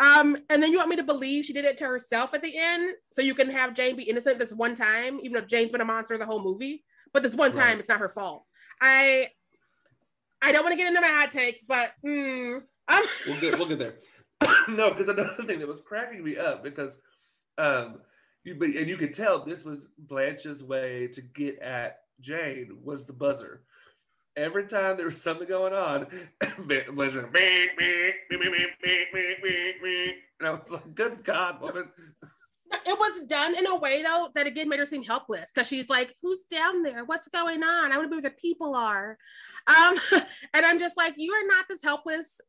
Um, 0.00 0.36
and 0.48 0.62
then 0.62 0.72
you 0.72 0.78
want 0.78 0.88
me 0.88 0.96
to 0.96 1.02
believe 1.02 1.44
she 1.44 1.52
did 1.52 1.66
it 1.66 1.76
to 1.78 1.84
herself 1.84 2.32
at 2.32 2.42
the 2.42 2.56
end, 2.56 2.94
so 3.12 3.20
you 3.20 3.34
can 3.34 3.50
have 3.50 3.74
Jane 3.74 3.96
be 3.96 4.04
innocent 4.04 4.38
this 4.38 4.52
one 4.52 4.74
time, 4.74 5.20
even 5.22 5.32
though 5.34 5.46
Jane's 5.46 5.72
been 5.72 5.82
a 5.82 5.84
monster 5.84 6.16
the 6.16 6.24
whole 6.24 6.42
movie. 6.42 6.84
But 7.12 7.22
this 7.22 7.34
one 7.34 7.52
time, 7.52 7.68
Right. 7.72 7.78
it's 7.78 7.88
not 7.88 8.00
her 8.00 8.08
fault. 8.08 8.46
I 8.80 9.28
I 10.42 10.52
don't 10.52 10.62
want 10.62 10.72
to 10.72 10.76
get 10.76 10.86
into 10.86 11.00
my 11.00 11.08
hot 11.08 11.32
take, 11.32 11.66
but 11.66 11.92
mm, 12.04 12.62
um, 12.88 13.02
we'll 13.26 13.40
get 13.40 13.58
we'll 13.58 13.68
get 13.68 13.78
there. 13.78 13.94
no, 14.68 14.90
because 14.90 15.08
another 15.08 15.44
thing 15.44 15.58
that 15.58 15.68
was 15.68 15.80
cracking 15.80 16.24
me 16.24 16.36
up 16.36 16.62
because 16.62 16.98
um 17.58 18.00
you 18.44 18.54
but 18.54 18.68
and 18.70 18.88
you 18.88 18.96
could 18.96 19.12
tell 19.12 19.44
this 19.44 19.64
was 19.64 19.88
Blanche's 19.98 20.64
way 20.64 21.08
to 21.08 21.20
get 21.20 21.58
at 21.58 22.00
Jane 22.20 22.78
was 22.82 23.04
the 23.04 23.12
buzzer. 23.12 23.62
Every 24.36 24.66
time 24.66 24.96
there 24.96 25.06
was 25.06 25.20
something 25.20 25.48
going 25.48 25.74
on, 25.74 26.06
Blanche 26.66 27.16
went, 27.16 27.34
and 30.38 30.48
I 30.48 30.50
was 30.52 30.70
like, 30.70 30.94
"Good 30.94 31.24
God, 31.24 31.60
woman!" 31.60 31.90
It 32.72 32.98
was 32.98 33.24
done 33.24 33.56
in 33.56 33.66
a 33.66 33.76
way 33.76 34.02
though 34.02 34.28
that 34.34 34.46
again 34.46 34.68
made 34.68 34.78
her 34.78 34.86
seem 34.86 35.02
helpless 35.02 35.50
because 35.52 35.68
she's 35.68 35.88
like, 35.88 36.14
"Who's 36.22 36.44
down 36.44 36.82
there? 36.82 37.04
What's 37.04 37.28
going 37.28 37.62
on? 37.62 37.92
I 37.92 37.96
want 37.96 38.04
to 38.04 38.08
be 38.08 38.22
where 38.22 38.30
the 38.30 38.30
people 38.30 38.74
are." 38.74 39.18
Um, 39.66 39.96
and 40.54 40.64
I'm 40.66 40.78
just 40.78 40.96
like, 40.96 41.14
"You 41.16 41.32
are 41.32 41.46
not 41.46 41.66
this 41.68 41.82
helpless." 41.82 42.40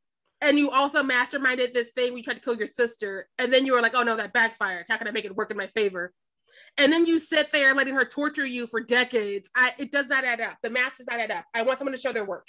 And 0.43 0.57
you 0.57 0.71
also 0.71 1.03
masterminded 1.03 1.73
this 1.73 1.91
thing. 1.91 2.13
We 2.13 2.23
tried 2.23 2.35
to 2.35 2.39
kill 2.39 2.55
your 2.55 2.67
sister, 2.67 3.27
and 3.37 3.53
then 3.53 3.65
you 3.65 3.73
were 3.73 3.81
like, 3.81 3.95
"Oh 3.95 4.03
no, 4.03 4.15
that 4.15 4.33
backfired. 4.33 4.85
How 4.89 4.97
can 4.97 5.07
I 5.07 5.11
make 5.11 5.25
it 5.25 5.35
work 5.35 5.51
in 5.51 5.57
my 5.57 5.67
favor?" 5.67 6.13
And 6.77 6.91
then 6.91 7.05
you 7.05 7.19
sit 7.19 7.51
there 7.51 7.73
letting 7.73 7.95
her 7.95 8.05
torture 8.05 8.45
you 8.45 8.67
for 8.67 8.81
decades. 8.81 9.49
I, 9.55 9.73
it 9.77 9.91
does 9.91 10.07
not 10.07 10.23
add 10.23 10.41
up. 10.41 10.57
The 10.61 10.69
math 10.69 10.97
does 10.97 11.07
not 11.07 11.19
add 11.19 11.31
up. 11.31 11.45
I 11.53 11.63
want 11.63 11.79
someone 11.79 11.93
to 11.93 12.01
show 12.01 12.11
their 12.11 12.25
work. 12.25 12.47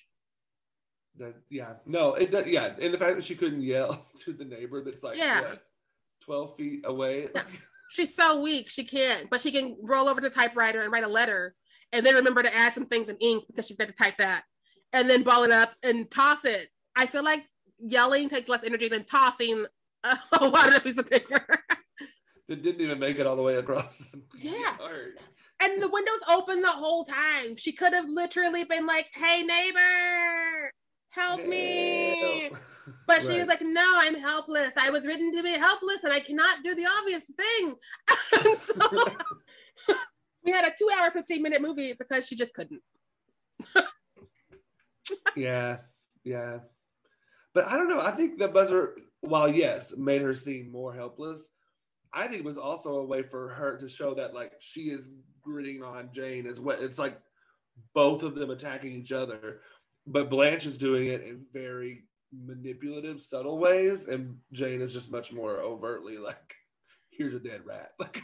That, 1.18 1.34
yeah, 1.50 1.74
no, 1.86 2.14
it 2.14 2.30
does. 2.30 2.46
Yeah, 2.46 2.74
and 2.80 2.94
the 2.94 2.98
fact 2.98 3.16
that 3.16 3.24
she 3.24 3.34
couldn't 3.34 3.62
yell 3.62 4.06
to 4.24 4.32
the 4.32 4.44
neighbor 4.44 4.82
that's 4.82 5.02
like, 5.02 5.18
Yeah. 5.18 5.40
what, 5.40 5.62
12 6.24 6.56
feet 6.56 6.84
away. 6.86 7.28
She's 7.90 8.14
so 8.14 8.40
weak, 8.40 8.70
she 8.70 8.84
can't, 8.84 9.28
but 9.28 9.42
she 9.42 9.52
can 9.52 9.76
roll 9.82 10.08
over 10.08 10.20
to 10.20 10.28
the 10.28 10.34
typewriter 10.34 10.80
and 10.80 10.90
write 10.90 11.04
a 11.04 11.08
letter 11.08 11.54
and 11.92 12.06
then 12.06 12.14
remember 12.14 12.42
to 12.42 12.54
add 12.54 12.72
some 12.72 12.86
things 12.86 13.10
in 13.10 13.16
ink 13.20 13.44
because 13.48 13.66
she 13.66 13.74
forgot 13.74 13.88
to 13.88 13.94
type 13.94 14.16
that 14.18 14.44
and 14.94 15.10
then 15.10 15.22
ball 15.22 15.44
it 15.44 15.50
up 15.50 15.74
and 15.82 16.10
toss 16.10 16.44
it. 16.46 16.68
I 16.96 17.04
feel 17.06 17.22
like 17.22 17.44
yelling 17.78 18.28
takes 18.30 18.48
less 18.48 18.64
energy 18.64 18.88
than 18.88 19.04
tossing 19.04 19.66
a 20.04 20.48
lot 20.48 20.74
of 20.74 20.82
piece 20.82 20.96
of 20.98 21.08
paper. 21.10 21.44
that 22.48 22.62
didn't 22.62 22.80
even 22.80 22.98
make 22.98 23.18
it 23.18 23.26
all 23.26 23.36
the 23.36 23.42
way 23.42 23.56
across. 23.56 24.10
Yeah. 24.38 24.76
yard. 24.78 25.18
and 25.60 25.82
the 25.82 25.88
window's 25.88 26.14
open 26.30 26.62
the 26.62 26.68
whole 26.68 27.04
time. 27.04 27.56
She 27.56 27.72
could 27.72 27.92
have 27.92 28.08
literally 28.08 28.64
been 28.64 28.86
like, 28.86 29.06
hey, 29.14 29.42
neighbor, 29.42 30.70
help 31.10 31.46
me. 31.46 32.48
Help. 32.50 32.62
But 33.06 33.22
she 33.22 33.28
Right. 33.28 33.38
was 33.38 33.46
like, 33.46 33.62
no, 33.62 33.92
I'm 33.96 34.14
helpless. 34.18 34.76
I 34.76 34.90
was 34.90 35.06
written 35.06 35.30
to 35.32 35.42
be 35.42 35.52
helpless 35.52 36.04
and 36.04 36.12
I 36.12 36.20
cannot 36.20 36.64
do 36.64 36.74
the 36.74 36.86
obvious 36.86 37.26
thing. 37.36 37.74
And 38.44 38.58
so 38.58 38.74
we 40.44 40.50
had 40.52 40.64
a 40.66 40.72
two 40.76 40.88
hour, 40.96 41.10
15 41.10 41.42
minute 41.42 41.62
movie 41.62 41.92
because 41.92 42.26
she 42.26 42.34
just 42.34 42.54
couldn't. 42.54 42.82
yeah, 45.36 45.78
yeah. 46.24 46.58
But 47.54 47.66
I 47.66 47.76
don't 47.76 47.88
know. 47.88 48.00
I 48.00 48.10
think 48.12 48.38
the 48.38 48.48
buzzer, 48.48 48.96
while 49.20 49.48
yes, 49.48 49.94
made 49.96 50.22
her 50.22 50.34
seem 50.34 50.70
more 50.72 50.92
helpless, 50.94 51.50
I 52.12 52.26
think 52.26 52.40
it 52.40 52.44
was 52.44 52.58
also 52.58 52.96
a 52.96 53.04
way 53.04 53.22
for 53.22 53.48
her 53.50 53.76
to 53.78 53.88
show 53.88 54.14
that 54.14 54.34
like 54.34 54.52
she 54.58 54.90
is 54.90 55.10
gritting 55.42 55.82
on 55.82 56.08
Jane 56.12 56.46
as 56.46 56.60
well. 56.60 56.78
It's 56.80 56.98
like 56.98 57.20
both 57.94 58.22
of 58.22 58.34
them 58.34 58.50
attacking 58.50 58.92
each 58.92 59.12
other, 59.12 59.60
but 60.06 60.30
Blanche 60.30 60.66
is 60.66 60.78
doing 60.78 61.08
it 61.08 61.22
in 61.22 61.44
very 61.52 62.04
manipulative, 62.32 63.20
subtle 63.20 63.58
ways, 63.58 64.08
and 64.08 64.36
Jane 64.52 64.80
is 64.80 64.92
just 64.92 65.10
much 65.10 65.32
more 65.32 65.60
overtly 65.60 66.18
like, 66.18 66.54
"Here's 67.10 67.34
a 67.34 67.40
dead 67.40 67.62
rat." 67.64 67.92
Like, 67.98 68.22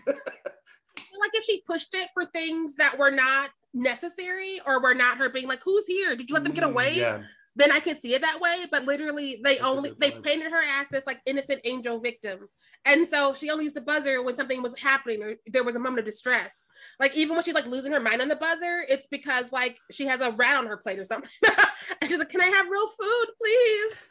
Like 1.20 1.30
if 1.34 1.44
she 1.44 1.62
pushed 1.66 1.94
it 1.94 2.08
for 2.14 2.26
things 2.26 2.76
that 2.76 2.98
were 2.98 3.10
not 3.10 3.50
necessary 3.74 4.60
or 4.66 4.80
were 4.80 4.94
not 4.94 5.18
her 5.18 5.28
being 5.28 5.48
like, 5.48 5.62
who's 5.64 5.86
here? 5.86 6.16
Did 6.16 6.28
you 6.28 6.34
let 6.34 6.44
them 6.44 6.52
get 6.52 6.64
mm, 6.64 6.70
away? 6.70 6.96
Yeah, 6.96 7.22
then 7.58 7.72
I 7.72 7.80
could 7.80 7.98
see 7.98 8.14
it 8.14 8.22
that 8.22 8.40
way. 8.40 8.66
But 8.70 8.84
literally, 8.86 9.40
they 9.44 9.56
That's 9.56 9.62
only 9.66 9.92
they 9.98 10.12
painted 10.12 10.50
her 10.52 10.62
as 10.62 10.88
this 10.88 11.04
like 11.06 11.20
innocent 11.26 11.60
angel 11.64 12.00
victim, 12.00 12.48
and 12.86 13.06
so 13.06 13.34
she 13.34 13.50
only 13.50 13.64
used 13.64 13.76
the 13.76 13.82
buzzer 13.82 14.22
when 14.22 14.36
something 14.36 14.62
was 14.62 14.78
happening 14.78 15.22
or 15.22 15.34
there 15.46 15.64
was 15.64 15.76
a 15.76 15.80
moment 15.80 16.00
of 16.00 16.04
distress. 16.06 16.66
Like 17.00 17.14
even 17.16 17.36
when 17.36 17.44
she's 17.44 17.54
like 17.54 17.66
losing 17.66 17.92
her 17.92 18.00
mind 18.00 18.22
on 18.22 18.28
the 18.28 18.36
buzzer, 18.36 18.84
it's 18.88 19.08
because 19.08 19.52
like 19.52 19.76
she 19.92 20.06
has 20.06 20.20
a 20.20 20.30
rat 20.32 20.56
on 20.56 20.66
her 20.66 20.76
plate 20.78 20.98
or 20.98 21.04
something, 21.04 21.30
and 22.00 22.08
she's 22.10 22.18
like, 22.18 22.30
"Can 22.30 22.40
I 22.40 22.46
have 22.46 22.68
real 22.68 22.88
food, 22.88 23.26
please?" 23.40 24.04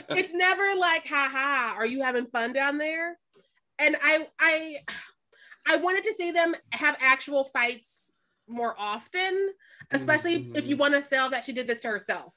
It's 0.10 0.32
never 0.34 0.74
like, 0.76 1.06
"Ha 1.08 1.28
ha, 1.32 1.74
are 1.76 1.86
you 1.86 2.02
having 2.02 2.26
fun 2.26 2.52
down 2.52 2.78
there?" 2.78 3.18
And 3.78 3.96
I 4.02 4.28
I 4.40 4.78
I 5.68 5.76
wanted 5.76 6.04
to 6.04 6.14
see 6.14 6.30
them 6.30 6.54
have 6.72 6.96
actual 7.00 7.44
fights 7.44 8.12
more 8.48 8.74
often, 8.78 9.54
especially 9.92 10.48
if 10.54 10.64
Mhm. 10.64 10.68
you 10.68 10.76
want 10.76 10.94
to 10.94 11.02
sell 11.02 11.30
that 11.30 11.44
she 11.44 11.52
did 11.52 11.66
this 11.66 11.80
to 11.82 11.88
herself. 11.88 12.34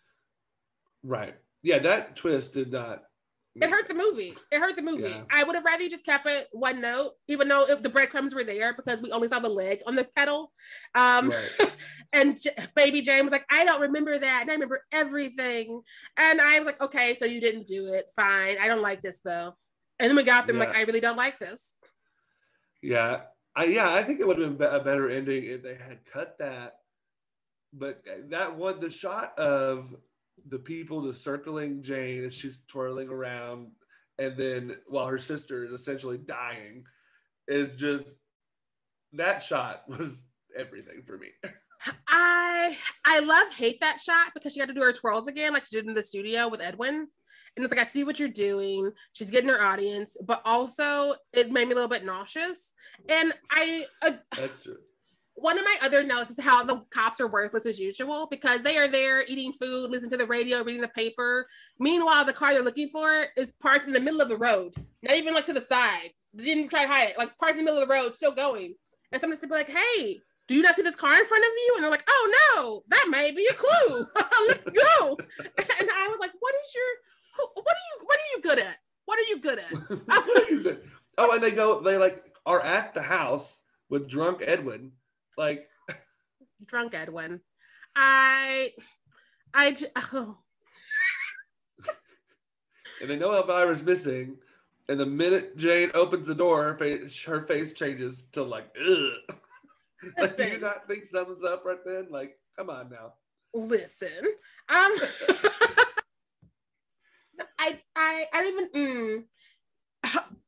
Right. 1.03 1.35
Yeah, 1.63 1.79
that 1.79 2.15
twist 2.15 2.53
did 2.53 2.71
not. 2.71 3.03
It 3.55 3.69
hurt 3.69 3.87
the 3.89 3.93
movie. 3.93 4.33
It 4.49 4.59
hurt 4.59 4.77
the 4.77 4.81
movie. 4.81 5.09
Yeah. 5.09 5.23
I 5.29 5.43
would 5.43 5.55
have 5.55 5.65
rather 5.65 5.83
you 5.83 5.89
just 5.89 6.05
kept 6.05 6.25
it 6.25 6.47
one 6.53 6.79
note, 6.79 7.15
even 7.27 7.49
though 7.49 7.65
if 7.67 7.83
the 7.83 7.89
breadcrumbs 7.89 8.33
were 8.33 8.45
there 8.45 8.73
because 8.73 9.01
we 9.01 9.11
only 9.11 9.27
saw 9.27 9.39
the 9.39 9.49
leg 9.49 9.79
on 9.85 9.95
the 9.95 10.07
pedal. 10.15 10.53
Um, 10.95 11.31
Right. 11.31 11.75
and 12.13 12.41
J- 12.41 12.55
baby 12.77 13.01
Jane 13.01 13.23
was 13.23 13.33
like, 13.33 13.45
I 13.51 13.65
don't 13.65 13.81
remember 13.81 14.17
that. 14.17 14.39
And 14.41 14.49
I 14.49 14.53
remember 14.53 14.85
everything. 14.93 15.81
And 16.15 16.39
I 16.39 16.59
was 16.59 16.65
like, 16.65 16.81
okay, 16.81 17.13
so 17.13 17.25
you 17.25 17.41
didn't 17.41 17.67
do 17.67 17.93
it. 17.93 18.09
Fine. 18.15 18.55
I 18.61 18.69
don't 18.69 18.81
like 18.81 19.01
this 19.01 19.19
though. 19.19 19.53
And 19.99 20.09
then 20.09 20.15
we 20.15 20.23
got 20.23 20.47
them 20.47 20.57
like, 20.57 20.73
I 20.75 20.83
really 20.83 21.01
don't 21.01 21.17
like 21.17 21.37
this. 21.37 21.75
Yeah, 22.81 23.23
I 23.55 23.65
yeah, 23.65 23.93
I 23.93 24.01
think 24.01 24.21
it 24.21 24.27
would 24.27 24.39
have 24.39 24.57
been 24.57 24.73
a 24.73 24.83
better 24.83 25.09
ending 25.09 25.43
if 25.43 25.61
they 25.61 25.75
had 25.75 26.05
cut 26.11 26.37
that. 26.39 26.75
But 27.73 28.01
that 28.29 28.55
one, 28.55 28.79
the 28.79 28.89
shot 28.89 29.37
of 29.37 29.93
the 30.49 30.60
people 30.60 31.04
just 31.04 31.23
circling 31.23 31.82
Jane 31.82 32.23
and 32.23 32.34
she's 32.34 32.62
twirling 32.67 33.10
around, 33.10 33.71
and 34.17 34.38
then 34.38 34.77
while 34.88 35.08
her 35.08 35.17
sister 35.17 35.63
is 35.63 35.71
essentially 35.71 36.17
dying, 36.17 36.84
is 37.47 37.75
just 37.75 38.15
that 39.13 39.41
shot 39.41 39.84
was 39.88 40.23
everything 40.58 41.04
for 41.06 41.17
me. 41.17 41.27
I 42.08 42.77
I 43.06 43.19
love 43.21 43.54
hate 43.54 43.80
that 43.82 43.99
shot 44.01 44.34
because 44.34 44.54
she 44.54 44.60
got 44.60 44.67
to 44.67 44.73
do 44.73 44.82
her 44.82 44.93
twirls 44.93 45.27
again, 45.27 45.54
like 45.54 45.65
she 45.65 45.77
did 45.77 45.88
in 45.88 45.93
the 45.93 46.04
studio 46.04 46.47
with 46.47 46.62
Edwin. 46.62 47.08
And 47.56 47.65
it's 47.65 47.73
like 47.73 47.82
I 47.82 47.89
see 47.89 48.04
what 48.06 48.17
you're 48.17 48.30
doing. 48.30 48.91
She's 49.12 49.32
getting 49.32 49.49
her 49.49 49.62
audience, 49.62 50.15
but 50.25 50.41
also 50.45 51.15
it 51.34 51.51
made 51.51 51.67
me 51.67 51.73
a 51.73 51.75
little 51.75 51.89
bit 51.89 52.06
nauseous. 52.06 52.73
And 53.10 53.34
I 53.51 53.86
uh, 54.01 54.13
That's 54.38 54.63
true. 54.63 54.77
One 55.41 55.58
of 55.58 55.65
my 55.65 55.77
other 55.82 56.04
notes 56.04 56.32
is 56.32 56.39
how 56.43 56.63
the 56.63 56.84
cops 56.91 57.19
are 57.19 57.27
worthless 57.27 57.65
as 57.65 57.80
usual 57.80 58.27
because 58.30 58.62
they 58.62 58.77
are 58.77 58.88
there 58.88 59.25
eating 59.27 59.54
food, 59.54 59.89
listening 59.89 60.12
to 60.12 60.17
the 60.17 60.25
radio, 60.25 60.63
reading 60.63 60.82
the 60.82 60.88
paper. 60.88 61.47
Meanwhile, 61.80 62.25
the 62.25 62.34
car 62.34 62.54
they're 62.54 62.63
looking 62.63 62.89
for 62.89 63.25
is 63.36 63.51
parked 63.51 63.88
in 63.88 63.93
the 63.93 63.99
middle 63.99 64.21
of 64.21 64.30
the 64.30 64.38
road, 64.38 64.73
not 65.01 65.17
even 65.17 65.34
like 65.34 65.45
to 65.45 65.54
the 65.54 65.62
side. 65.62 66.12
They 66.34 66.45
didn't 66.45 66.69
try 66.69 66.84
to 66.84 66.88
hide 66.88 67.10
it, 67.10 67.17
like 67.17 67.38
parked 67.38 67.58
in 67.58 67.60
the 67.60 67.63
middle 67.63 67.82
of 67.82 67.88
the 67.88 67.93
road, 67.93 68.15
still 68.15 68.32
going. 68.32 68.75
And 69.12 69.19
someone's 69.19 69.41
to 69.41 69.47
be 69.47 69.54
like, 69.54 69.69
"Hey, 69.69 70.21
do 70.47 70.56
you 70.56 70.62
not 70.62 70.75
see 70.75 70.82
this 70.82 70.95
car 70.95 71.13
in 71.13 71.25
front 71.25 71.43
of 71.43 71.51
you?" 71.51 71.73
And 71.75 71.84
they're 71.84 71.91
like, 71.91 72.08
"Oh 72.08 72.54
no, 72.56 72.84
that 72.89 73.08
may 73.10 73.32
be 73.32 73.47
a 73.47 73.54
clue. 73.54 74.08
Let's 74.47 74.65
go." 74.65 75.17
And 75.58 75.89
I 75.89 76.08
was 76.08 76.17
like, 76.19 76.32
"What 76.39 76.54
is 76.56 76.75
your? 76.75 77.49
What 77.56 77.67
are 77.67 77.86
you? 77.89 78.06
What 78.06 78.17
are 78.17 78.36
you 78.36 78.41
good 78.41 78.60
at? 78.60 78.77
What 79.06 79.19
are 79.19 79.23
you 79.23 79.39
good 79.41 79.60
at?" 79.60 80.77
oh, 81.17 81.32
and 81.32 81.43
they 81.43 81.51
go, 81.51 81.82
they 81.82 81.97
like 81.97 82.23
are 82.45 82.62
at 82.62 82.93
the 82.93 83.01
house 83.01 83.62
with 83.89 84.08
drunk 84.08 84.43
Edwin, 84.45 84.93
like 85.37 85.67
Drunk 86.65 86.93
Edwin. 86.93 87.41
I, 87.95 88.71
I, 89.53 89.71
j- 89.71 89.87
oh. 89.95 90.37
and 93.01 93.09
they 93.09 93.17
know 93.17 93.31
Elvira's 93.31 93.83
missing. 93.83 94.37
And 94.89 94.99
the 94.99 95.05
minute 95.05 95.57
Jane 95.57 95.91
opens 95.93 96.27
the 96.27 96.35
door, 96.35 96.63
her 96.63 96.77
face, 96.77 97.23
her 97.23 97.41
face 97.41 97.73
changes 97.73 98.23
to 98.33 98.43
like, 98.43 98.65
ugh. 98.79 99.37
like, 100.19 100.37
do 100.37 100.43
you 100.43 100.57
not 100.59 100.87
think 100.87 101.05
something's 101.05 101.43
up 101.43 101.63
right 101.65 101.83
then? 101.85 102.07
Like, 102.09 102.35
come 102.57 102.69
on 102.69 102.89
now. 102.89 103.13
listen 103.53 104.07
um 104.69 104.91
i 107.59 107.79
i 107.95 108.25
i 108.33 108.41
don't 108.41 108.53
even 108.53 108.69
mm. 108.69 109.23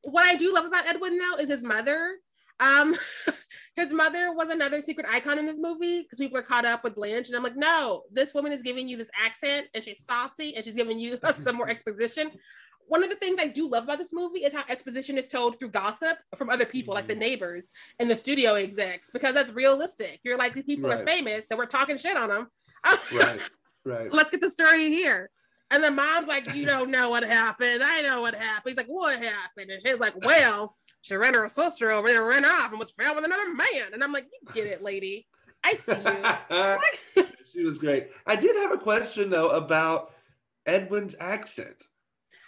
what 0.04 0.26
i 0.26 0.36
do 0.36 0.54
love 0.54 0.66
about 0.66 0.88
edwin 0.88 1.18
though 1.18 1.36
is 1.38 1.50
his 1.50 1.64
mother 1.64 2.16
um 2.64 2.96
his 3.76 3.92
mother 3.92 4.34
was 4.34 4.50
another 4.50 4.80
secret 4.82 5.06
icon 5.10 5.38
in 5.40 5.46
this 5.46 5.60
movie 5.60 6.02
because 6.02 6.20
people 6.20 6.38
are 6.38 6.44
caught 6.44 6.66
up 6.66 6.84
with 6.84 6.96
blanche 6.96 7.28
and 7.28 7.36
i'm 7.36 7.44
like 7.44 7.56
no 7.58 8.04
this 8.12 8.34
woman 8.34 8.52
is 8.52 8.62
giving 8.62 8.88
you 8.88 8.96
this 8.98 9.10
accent 9.24 9.68
and 9.74 9.84
she's 9.84 10.04
saucy 10.06 10.56
and 10.56 10.64
she's 10.64 10.76
giving 10.76 11.00
you 11.00 11.18
some 11.38 11.56
more 11.56 11.70
exposition 11.70 12.32
one 12.88 13.02
of 13.02 13.10
the 13.10 13.16
things 13.16 13.40
I 13.40 13.48
do 13.48 13.70
love 13.70 13.86
about 13.86 13.98
this 13.98 14.12
movie 14.12 14.40
is 14.40 14.54
how 14.54 14.64
exposition 14.68 15.18
is 15.18 15.30
told 15.30 15.58
through 15.58 15.70
gossip 15.70 16.18
from 16.36 16.50
other 16.50 16.66
people, 16.66 16.94
like 16.94 17.08
the 17.08 17.16
Mhm. 17.16 17.20
neighbors 17.20 17.70
and 17.98 18.12
the 18.12 18.18
studio 18.18 18.56
execs, 18.56 19.10
because 19.10 19.34
that's 19.34 19.54
realistic. 19.54 20.20
You're 20.24 20.38
like, 20.38 20.54
these 20.54 20.66
people 20.66 20.92
are 20.92 21.06
famous, 21.06 21.48
so 21.48 21.56
we're 21.56 21.66
talking 21.66 21.96
shit 21.96 22.18
on 22.18 22.28
them. 22.28 22.48
Right, 23.14 23.40
right. 23.86 24.12
let's 24.14 24.32
get 24.32 24.42
the 24.42 24.50
story 24.50 24.90
here. 24.90 25.30
And 25.72 25.82
the 25.82 25.92
mom's 25.92 26.28
like, 26.28 26.54
you 26.54 26.66
don't 26.66 26.92
know 26.92 27.10
what 27.10 27.24
happened. 27.24 27.82
I 27.84 28.02
know 28.02 28.20
what 28.22 28.36
happened. 28.36 28.72
He's 28.72 28.78
like, 28.78 28.88
what 28.88 29.18
happened? 29.18 29.72
And 29.72 29.82
she's 29.82 29.98
like, 30.00 30.18
well, 30.24 30.76
she 31.04 31.16
ran 31.16 31.34
her 31.34 31.50
sister 31.50 31.92
over 31.92 32.08
and 32.08 32.26
ran 32.26 32.46
off, 32.46 32.72
and 32.72 32.80
was 32.80 32.90
found 32.90 33.18
with 33.18 33.26
another 33.26 33.54
man. 33.54 33.94
And 33.94 34.02
I'm 34.02 34.14
like, 34.14 34.26
you 34.32 34.54
get 34.54 34.68
it, 34.68 34.82
lady. 34.82 35.28
I 35.62 35.74
see 35.74 35.92
you. 37.16 37.26
she 37.54 37.66
was 37.66 37.78
great. 37.78 38.08
I 38.26 38.38
did 38.38 38.56
have 38.56 38.72
a 38.72 38.78
question 38.78 39.30
though 39.30 39.50
about 39.50 40.14
Edwin's 40.66 41.16
accent. 41.20 41.84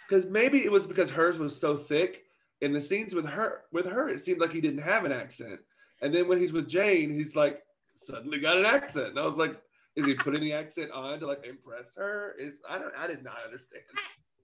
Because 0.08 0.24
maybe 0.24 0.64
it 0.64 0.72
was 0.72 0.86
because 0.86 1.10
hers 1.10 1.38
was 1.38 1.58
so 1.58 1.76
thick. 1.76 2.22
In 2.62 2.72
the 2.72 2.80
scenes 2.80 3.14
with 3.14 3.26
her, 3.26 3.64
with 3.72 3.84
her, 3.84 4.08
it 4.08 4.22
seemed 4.22 4.40
like 4.40 4.52
he 4.52 4.62
didn't 4.62 4.80
have 4.80 5.04
an 5.04 5.12
accent. 5.12 5.60
And 6.00 6.14
then 6.14 6.26
when 6.26 6.38
he's 6.38 6.54
with 6.54 6.66
Jane, 6.66 7.10
he's 7.10 7.36
like 7.36 7.62
suddenly 7.96 8.38
got 8.38 8.56
an 8.56 8.64
accent. 8.64 9.08
And 9.08 9.18
I 9.18 9.26
was 9.26 9.36
like, 9.36 9.60
is 9.96 10.06
he 10.06 10.14
putting 10.14 10.40
the 10.40 10.54
accent 10.54 10.90
on 10.92 11.20
to 11.20 11.26
like 11.26 11.44
impress 11.46 11.94
her? 11.96 12.34
Is 12.38 12.60
I 12.66 12.78
don't 12.78 12.94
I 12.96 13.06
did 13.06 13.22
not 13.22 13.36
understand. 13.44 13.84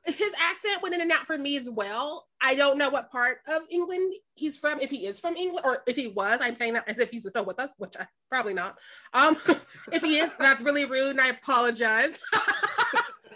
His 0.05 0.33
accent 0.41 0.83
went 0.83 0.95
in 0.95 1.01
and 1.01 1.12
out 1.12 1.27
for 1.27 1.38
me 1.38 1.57
as 1.57 1.71
well. 1.71 2.27
I 2.41 2.55
don't 2.57 2.77
know 2.77 2.91
what 2.91 3.11
part 3.12 3.38
of 3.47 3.62
England 3.71 4.15
he's 4.35 4.57
from. 4.57 4.81
If 4.81 4.91
he 4.91 5.07
is 5.07 5.21
from 5.21 5.37
England, 5.37 5.65
or 5.65 5.83
if 5.87 5.95
he 5.97 6.09
was, 6.09 6.41
I'm 6.43 6.57
saying 6.57 6.73
that 6.73 6.88
as 6.88 6.99
if 6.99 7.11
he's 7.11 7.29
still 7.29 7.45
with 7.45 7.61
us, 7.61 7.75
which 7.79 7.95
I 7.99 8.07
probably 8.29 8.55
not. 8.55 8.79
Um, 9.15 9.37
if 9.93 10.03
he 10.03 10.19
is, 10.19 10.31
that's 10.41 10.62
really 10.62 10.85
rude, 10.87 11.11
and 11.11 11.21
I 11.21 11.29
apologize. 11.29 12.19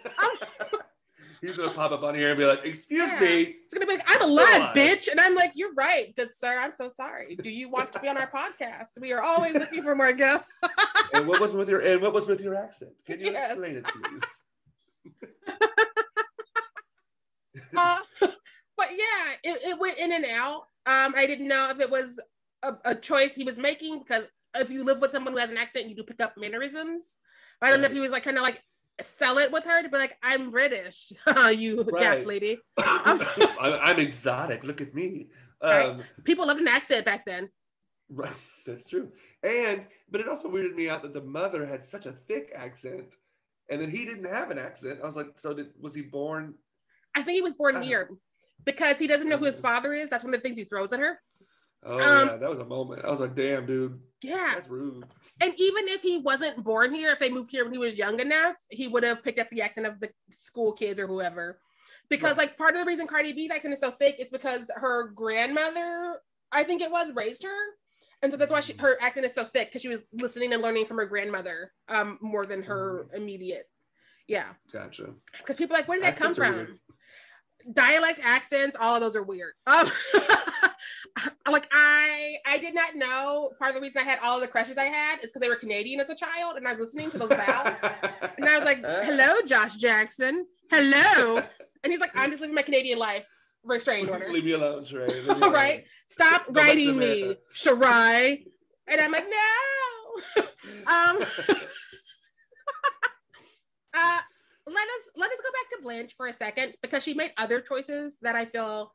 um, 0.07 0.31
He's 1.43 1.57
gonna 1.57 1.71
pop 1.71 1.93
up 1.93 2.03
on 2.03 2.15
here 2.15 2.31
and 2.31 2.39
be 2.39 2.47
like, 2.47 2.65
"Excuse 2.65 3.03
Yeah. 3.13 3.21
me." 3.21 3.43
it's 3.65 3.73
gonna 3.75 3.87
be 3.87 3.93
like, 3.97 4.05
I'm 4.09 4.23
alive, 4.23 4.75
bitch, 4.75 5.09
and 5.09 5.21
I'm 5.21 5.35
like, 5.35 5.53
you're 5.55 5.75
right, 5.75 6.17
good 6.17 6.33
sir. 6.33 6.59
I'm 6.59 6.73
so 6.73 6.89
sorry. 6.89 7.37
Do 7.37 7.51
you 7.51 7.69
want 7.69 7.93
to 7.93 8.01
be 8.01 8.09
on 8.09 8.17
our 8.17 8.29
podcast? 8.31 8.99
We 9.01 9.13
are 9.13 9.21
always 9.21 9.53
looking 9.53 9.83
for 9.83 9.95
more 9.95 10.13
guests. 10.13 10.53
And 11.13 11.27
what 11.29 11.39
was 11.41 11.53
with 11.53 11.69
your 11.69 11.81
and 11.81 12.01
what 12.01 12.15
was 12.15 12.27
with 12.27 12.41
your 12.41 12.55
accent? 12.57 12.93
Can 13.07 13.21
you 13.21 13.33
Yes. 13.33 13.53
explain 13.53 13.77
it, 13.77 13.85
please? 13.85 14.41
Uh, 17.77 17.99
but 18.77 18.91
yeah, 18.91 19.33
it, 19.43 19.61
it 19.65 19.79
went 19.79 19.99
in 19.99 20.13
and 20.13 20.25
out. 20.27 20.63
Um, 20.87 21.15
I 21.17 21.27
didn't 21.27 21.49
know 21.49 21.71
if 21.71 21.81
it 21.81 21.91
was 21.91 22.21
a, 22.63 22.75
a 22.85 22.95
choice 22.95 23.35
he 23.35 23.45
was 23.45 23.59
making 23.59 24.01
because 24.01 24.25
if 24.55 24.71
you 24.71 24.85
live 24.85 25.01
with 25.01 25.13
someone 25.13 25.33
who 25.33 25.39
has 25.39 25.51
an 25.51 25.59
accent, 25.59 25.89
you 25.89 25.97
do 25.97 26.03
pick 26.03 26.21
up 26.21 26.35
mannerisms. 26.37 27.19
But 27.61 27.69
I 27.69 27.73
don't 27.73 27.81
know 27.81 27.87
if 27.87 27.93
he 27.93 28.01
was 28.01 28.13
like 28.13 28.23
trying 28.23 28.37
to 28.37 28.43
like 28.43 28.63
sell 29.01 29.39
it 29.39 29.53
with 29.53 29.65
her 29.65 29.83
to 29.83 29.89
be 29.89 29.97
like, 29.99 30.17
I'm 30.23 30.51
British, 30.51 31.13
you 31.57 31.83
Right. 31.91 32.27
lady. 32.27 32.59
I'm, 32.79 33.21
I'm 33.61 33.99
exotic. 33.99 34.65
Look 34.65 34.81
at 34.81 34.95
me. 34.95 35.29
Right. 35.63 35.87
Um, 35.87 36.03
People 36.25 36.47
loved 36.47 36.61
an 36.61 36.69
accent 36.69 37.05
back 37.07 37.25
then. 37.25 37.49
right, 38.11 38.31
that's 38.67 38.87
true. 38.87 39.11
And 39.43 39.87
but 40.11 40.21
it 40.21 40.29
also 40.29 40.51
weirded 40.51 40.75
me 40.75 40.89
out 40.89 41.03
that 41.03 41.15
the 41.15 41.23
mother 41.23 41.67
had 41.67 41.85
such 41.85 42.07
a 42.07 42.13
thick 42.13 42.53
accent, 42.55 43.15
and 43.71 43.81
then 43.81 43.91
he 43.91 44.05
didn't 44.05 44.33
have 44.33 44.51
an 44.51 44.59
accent. 44.59 45.01
I 45.03 45.07
was 45.07 45.17
like, 45.17 45.39
so 45.39 45.55
did 45.55 45.69
was 45.81 45.95
he 45.95 46.03
born? 46.03 46.55
I 47.17 47.23
think 47.23 47.35
he 47.37 47.41
was 47.43 47.55
born 47.55 47.77
Uh-huh. 47.77 48.05
because 48.65 48.99
he 48.99 49.07
doesn't 49.07 49.29
know 49.29 49.39
who 49.39 49.47
his 49.47 49.59
father 49.59 49.93
is. 49.93 50.11
That's 50.11 50.23
one 50.23 50.35
of 50.35 50.41
the 50.41 50.45
things 50.47 50.59
he 50.59 50.65
throws 50.65 50.93
at 50.93 51.01
her. 51.01 51.21
Oh 51.89 51.99
Um, 51.99 52.29
yeah, 52.29 52.37
that 52.37 52.51
was 52.51 52.59
a 52.59 52.65
moment. 52.65 53.05
I 53.05 53.11
was 53.11 53.21
like, 53.21 53.35
damn, 53.35 53.65
dude, 53.65 54.01
Yeah. 54.23 54.53
that's 54.55 54.69
rude. 54.69 55.05
And 55.41 55.55
even 55.57 55.89
if 55.89 56.03
he 56.03 56.19
wasn't 56.19 56.63
born 56.63 56.93
here, 56.93 57.11
if 57.13 57.19
they 57.19 57.31
moved 57.31 57.51
here 57.51 57.65
when 57.65 57.73
he 57.73 57.79
was 57.79 57.97
young 57.97 58.21
enough, 58.21 58.57
he 58.71 58.87
would 58.89 59.03
have 59.05 59.23
picked 59.23 59.39
up 59.39 59.49
the 59.51 59.63
accent 59.63 59.87
of 59.87 59.99
the 60.01 60.11
school 60.31 60.73
kids 60.73 60.99
or 61.01 61.07
whoever. 61.07 61.61
Because 62.09 62.37
Right. 62.37 62.49
like 62.49 62.59
part 62.59 62.73
of 62.73 62.81
the 62.81 62.85
reason 62.87 63.07
Cardi 63.07 63.33
B's 63.33 63.51
accent 63.51 63.73
is 63.75 63.81
so 63.81 63.91
thick 63.93 64.17
is 64.21 64.31
because 64.31 64.71
her 64.75 65.09
grandmother, 65.09 66.21
I 66.53 66.65
think 66.65 66.83
it 66.83 66.91
was, 66.91 67.13
raised 67.15 67.45
her. 67.45 67.59
And 68.23 68.33
so 68.33 68.37
that's 68.39 68.53
why 68.53 68.61
she, 68.61 68.73
her 68.79 69.01
accent 69.01 69.27
is 69.27 69.35
so 69.35 69.45
thick 69.45 69.69
because 69.69 69.83
she 69.83 69.89
was 69.89 70.05
listening 70.13 70.53
and 70.53 70.63
learning 70.63 70.87
from 70.87 70.97
her 70.99 71.07
grandmother 71.07 71.73
um, 71.89 72.19
more 72.21 72.45
than 72.45 72.63
her 72.65 73.07
immediate. 73.15 73.69
Yeah. 74.27 74.55
Gotcha. 74.73 75.15
Because 75.39 75.57
people 75.57 75.77
are 75.77 75.81
like, 75.81 75.89
where 75.89 75.99
did 75.99 76.05
that 76.07 76.17
come 76.17 76.31
Accents 76.31 76.39
are 76.39 76.67
from? 76.67 76.81
Dialect 77.73 78.21
accents, 78.23 78.77
all 78.79 78.95
of 78.95 79.01
those 79.01 79.17
are 79.17 79.23
weird. 79.23 79.53
Um, 79.67 79.91
like 81.51 81.67
I, 81.73 82.37
I 82.47 82.59
did 82.59 82.75
not 82.75 82.95
know. 82.95 83.51
Part 83.59 83.71
of 83.71 83.75
the 83.77 83.81
reason 83.81 84.01
I 84.03 84.05
had 84.05 84.19
all 84.23 84.37
of 84.37 84.43
the 84.43 84.49
crushes 84.49 84.79
I 84.79 84.85
had 84.85 85.25
is 85.25 85.31
because 85.33 85.41
they 85.41 85.49
were 85.49 85.57
Canadian 85.57 86.01
as 86.01 86.09
a 86.11 86.15
child, 86.15 86.57
and 86.57 86.67
I 86.69 86.73
was 86.73 86.81
listening 86.81 87.11
to 87.11 87.19
those 87.19 87.29
vowels, 87.29 87.79
and 88.39 88.49
I 88.49 88.57
was 88.57 88.65
like, 88.65 88.79
"Hello, 88.85 89.43
Josh 89.47 89.75
Jackson. 89.77 90.47
Hello," 90.71 91.43
and 91.83 91.93
he's 91.93 92.01
like, 92.01 92.13
"I'm 92.17 92.31
just 92.31 92.41
living 92.41 92.55
my 92.55 92.63
Canadian 92.63 92.99
life. 92.99 93.27
Restraining 93.65 94.09
order. 94.11 94.29
Leave 94.31 94.45
me 94.45 94.53
alone, 94.53 94.85
Sharai. 94.85 95.09
Me 95.09 95.29
alone. 95.29 95.53
right, 95.53 95.85
stop 96.09 96.47
Go 96.53 96.61
writing 96.61 96.97
me. 96.99 97.37
Sharai." 97.53 98.45
And 98.87 99.01
I'm 99.01 99.11
like, 99.11 99.27
"No." 99.29 100.45
um, 100.87 101.25
uh, 103.95 104.21
us 104.83 105.11
let 105.17 105.31
us 105.31 105.41
go 105.41 105.51
back 105.51 105.71
to 105.71 105.83
Blanche 105.83 106.15
for 106.17 106.27
a 106.27 106.33
second 106.33 106.75
because 106.83 107.03
she 107.03 107.15
made 107.15 107.33
other 107.37 107.61
choices 107.61 108.19
that 108.23 108.37
I 108.37 108.45
feel 108.45 108.93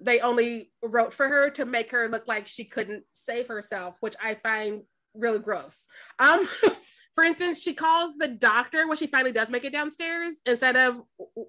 they 0.00 0.20
only 0.20 0.70
wrote 0.82 1.12
for 1.12 1.28
her 1.28 1.50
to 1.50 1.64
make 1.64 1.90
her 1.90 2.08
look 2.08 2.28
like 2.28 2.46
she 2.46 2.64
couldn't 2.64 3.04
save 3.12 3.48
herself, 3.48 3.96
which 4.00 4.14
I 4.22 4.34
find 4.34 4.82
really 5.14 5.40
gross. 5.40 5.86
Um, 6.18 6.48
for 7.14 7.24
instance, 7.24 7.62
she 7.62 7.74
calls 7.74 8.16
the 8.16 8.28
doctor 8.28 8.86
when 8.86 8.96
she 8.96 9.06
finally 9.08 9.32
does 9.32 9.50
make 9.50 9.64
it 9.64 9.72
downstairs 9.72 10.36
instead 10.46 10.76
of 10.76 11.02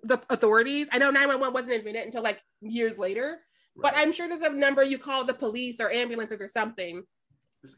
the 0.04 0.20
authorities. 0.30 0.90
I 0.92 0.98
know 0.98 1.12
911 1.12 1.54
wasn't 1.54 1.76
invented 1.76 2.06
until 2.06 2.24
like 2.24 2.42
years 2.62 2.98
later, 2.98 3.40
but 3.76 3.94
I'm 3.96 4.12
sure 4.12 4.28
there's 4.28 4.42
a 4.42 4.50
number 4.50 4.84
you 4.84 4.98
call 4.98 5.24
the 5.24 5.34
police 5.34 5.80
or 5.80 5.92
ambulances 5.92 6.42
or 6.42 6.48
something. 6.48 7.04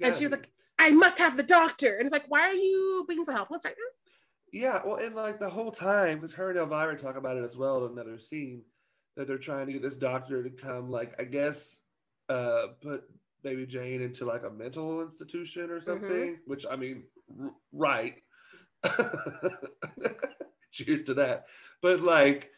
And 0.01 0.15
she 0.15 0.23
was 0.23 0.31
like, 0.31 0.49
I 0.79 0.91
must 0.91 1.17
have 1.19 1.37
the 1.37 1.43
doctor. 1.43 1.95
And 1.95 2.05
it's 2.05 2.13
like, 2.13 2.25
why 2.27 2.41
are 2.41 2.53
you 2.53 3.05
being 3.07 3.25
so 3.25 3.33
helpless 3.33 3.65
right 3.65 3.75
now? 3.77 4.00
Yeah, 4.51 4.81
well, 4.85 4.97
and 4.97 5.15
like 5.15 5.39
the 5.39 5.49
whole 5.49 5.71
time, 5.71 6.19
because 6.19 6.33
her 6.33 6.49
and 6.49 6.59
Elvira 6.59 6.97
talk 6.97 7.15
about 7.15 7.37
it 7.37 7.43
as 7.45 7.57
well 7.57 7.85
in 7.85 7.93
another 7.93 8.19
scene, 8.19 8.63
that 9.15 9.27
they're 9.27 9.37
trying 9.37 9.67
to 9.67 9.73
get 9.73 9.81
this 9.81 9.97
doctor 9.97 10.43
to 10.43 10.49
come, 10.49 10.89
like, 10.89 11.13
I 11.19 11.23
guess, 11.23 11.79
uh, 12.29 12.67
put 12.81 13.03
baby 13.43 13.65
Jane 13.65 14.01
into 14.01 14.25
like 14.25 14.43
a 14.43 14.49
mental 14.49 15.01
institution 15.01 15.69
or 15.69 15.79
something, 15.81 16.37
which 16.45 16.65
I 16.69 16.75
mean, 16.75 17.03
r- 17.39 17.53
right. 17.71 18.15
Cheers 20.71 21.03
to 21.03 21.13
that. 21.15 21.47
But 21.81 22.01
like, 22.01 22.51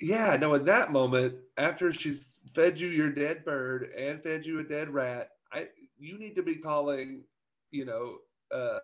yeah, 0.00 0.36
no, 0.36 0.54
in 0.54 0.64
that 0.66 0.92
moment, 0.92 1.36
after 1.56 1.92
she's 1.92 2.38
fed 2.54 2.78
you 2.78 2.88
your 2.88 3.10
dead 3.10 3.44
bird 3.44 3.90
and 3.96 4.22
fed 4.22 4.44
you 4.44 4.60
a 4.60 4.64
dead 4.64 4.88
rat, 4.90 5.30
I 5.52 5.68
you 5.98 6.18
need 6.18 6.36
to 6.36 6.42
be 6.42 6.56
calling, 6.56 7.22
you 7.70 7.84
know, 7.84 8.18
uh, 8.52 8.78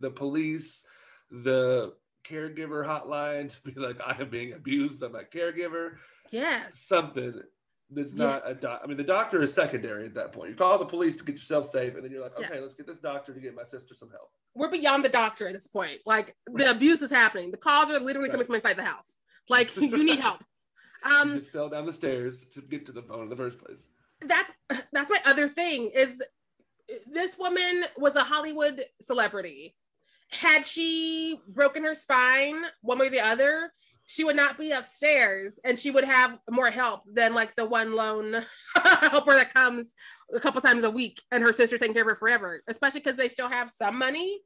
the 0.00 0.10
police, 0.10 0.84
the 1.30 1.94
caregiver 2.24 2.84
hotline 2.86 3.52
to 3.54 3.60
be 3.72 3.78
like, 3.80 3.98
I 4.00 4.16
am 4.20 4.28
being 4.30 4.52
abused 4.52 5.00
by 5.00 5.08
my 5.08 5.24
caregiver, 5.24 5.96
Yes. 6.30 6.80
something 6.80 7.40
that's 7.90 8.12
Yeah. 8.14 8.24
not 8.24 8.42
a 8.50 8.54
doc. 8.54 8.80
I 8.84 8.86
mean, 8.86 8.96
the 8.98 9.04
doctor 9.04 9.42
is 9.42 9.52
secondary 9.54 10.04
at 10.04 10.14
that 10.14 10.32
point. 10.32 10.50
You 10.50 10.56
call 10.56 10.78
the 10.78 10.84
police 10.84 11.16
to 11.16 11.24
get 11.24 11.36
yourself 11.36 11.66
safe, 11.66 11.94
and 11.94 12.04
then 12.04 12.10
you're 12.10 12.22
like, 12.22 12.32
Yeah. 12.38 12.46
okay, 12.46 12.60
let's 12.60 12.74
get 12.74 12.86
this 12.86 12.98
doctor 13.00 13.32
to 13.32 13.40
get 13.40 13.54
my 13.54 13.64
sister 13.64 13.94
some 13.94 14.10
help. 14.10 14.30
We're 14.54 14.70
beyond 14.70 15.04
the 15.04 15.08
doctor 15.08 15.46
at 15.48 15.54
this 15.54 15.66
point. 15.66 16.00
Like 16.04 16.34
the 16.46 16.70
abuse 16.70 17.00
is 17.02 17.10
happening. 17.10 17.50
The 17.50 17.56
calls 17.56 17.90
are 17.90 17.98
literally 18.00 18.28
coming 18.28 18.44
from 18.46 18.56
inside 18.56 18.76
the 18.76 18.84
house. 18.84 19.16
Like 19.48 19.74
you 19.76 20.04
need 20.04 20.18
help. 20.18 20.42
you 21.04 21.10
Um, 21.16 21.38
just 21.38 21.50
fell 21.52 21.68
down 21.68 21.86
the 21.86 21.92
stairs 21.92 22.46
to 22.48 22.60
get 22.60 22.84
to 22.86 22.92
the 22.92 23.02
phone 23.02 23.22
in 23.24 23.28
the 23.30 23.36
first 23.36 23.58
place. 23.58 23.86
that's 24.20 24.52
that's 24.92 25.10
my 25.10 25.22
other 25.24 25.46
thing 25.48 25.90
is 25.94 26.20
this 27.06 27.38
woman 27.38 27.84
was 27.96 28.16
a 28.16 28.24
Hollywood 28.24 28.84
celebrity. 29.00 29.76
Had 30.30 30.66
she 30.66 31.40
broken 31.48 31.84
her 31.84 31.94
spine 31.94 32.62
one 32.82 32.98
way 32.98 33.06
or 33.06 33.10
the 33.10 33.20
other, 33.20 33.72
she 34.06 34.24
would 34.24 34.36
not 34.36 34.58
be 34.58 34.72
upstairs 34.72 35.60
and 35.64 35.78
she 35.78 35.90
would 35.90 36.04
have 36.04 36.38
more 36.50 36.70
help 36.70 37.02
than 37.12 37.34
like 37.34 37.54
the 37.56 37.64
one 37.64 37.94
lone 37.94 38.42
helper 38.76 39.34
that 39.34 39.52
comes 39.52 39.94
a 40.34 40.40
couple 40.40 40.60
times 40.60 40.84
a 40.84 40.90
week 40.90 41.20
and 41.30 41.42
her 41.42 41.52
sister 41.52 41.76
taking 41.78 41.94
care 41.94 42.02
of 42.02 42.08
her 42.08 42.14
forever, 42.14 42.62
especially 42.68 43.00
because 43.00 43.16
they 43.16 43.28
still 43.28 43.48
have 43.48 43.70
some 43.70 43.98
money. 43.98 44.40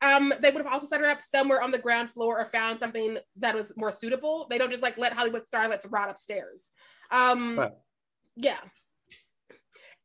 Um, 0.00 0.32
they 0.40 0.50
would 0.50 0.62
have 0.62 0.72
also 0.72 0.86
set 0.86 1.00
her 1.00 1.06
up 1.06 1.22
somewhere 1.22 1.62
on 1.62 1.70
the 1.70 1.78
ground 1.78 2.10
floor 2.10 2.40
or 2.40 2.44
found 2.44 2.78
something 2.78 3.18
that 3.36 3.54
was 3.54 3.72
more 3.76 3.92
suitable. 3.92 4.46
They 4.50 4.58
don't 4.58 4.70
just 4.70 4.82
like 4.82 4.98
let 4.98 5.12
Hollywood 5.12 5.44
starlets 5.44 5.86
rot 5.90 6.10
upstairs. 6.10 6.70
Um, 7.10 7.58
Right. 7.58 7.72
yeah. 8.36 8.58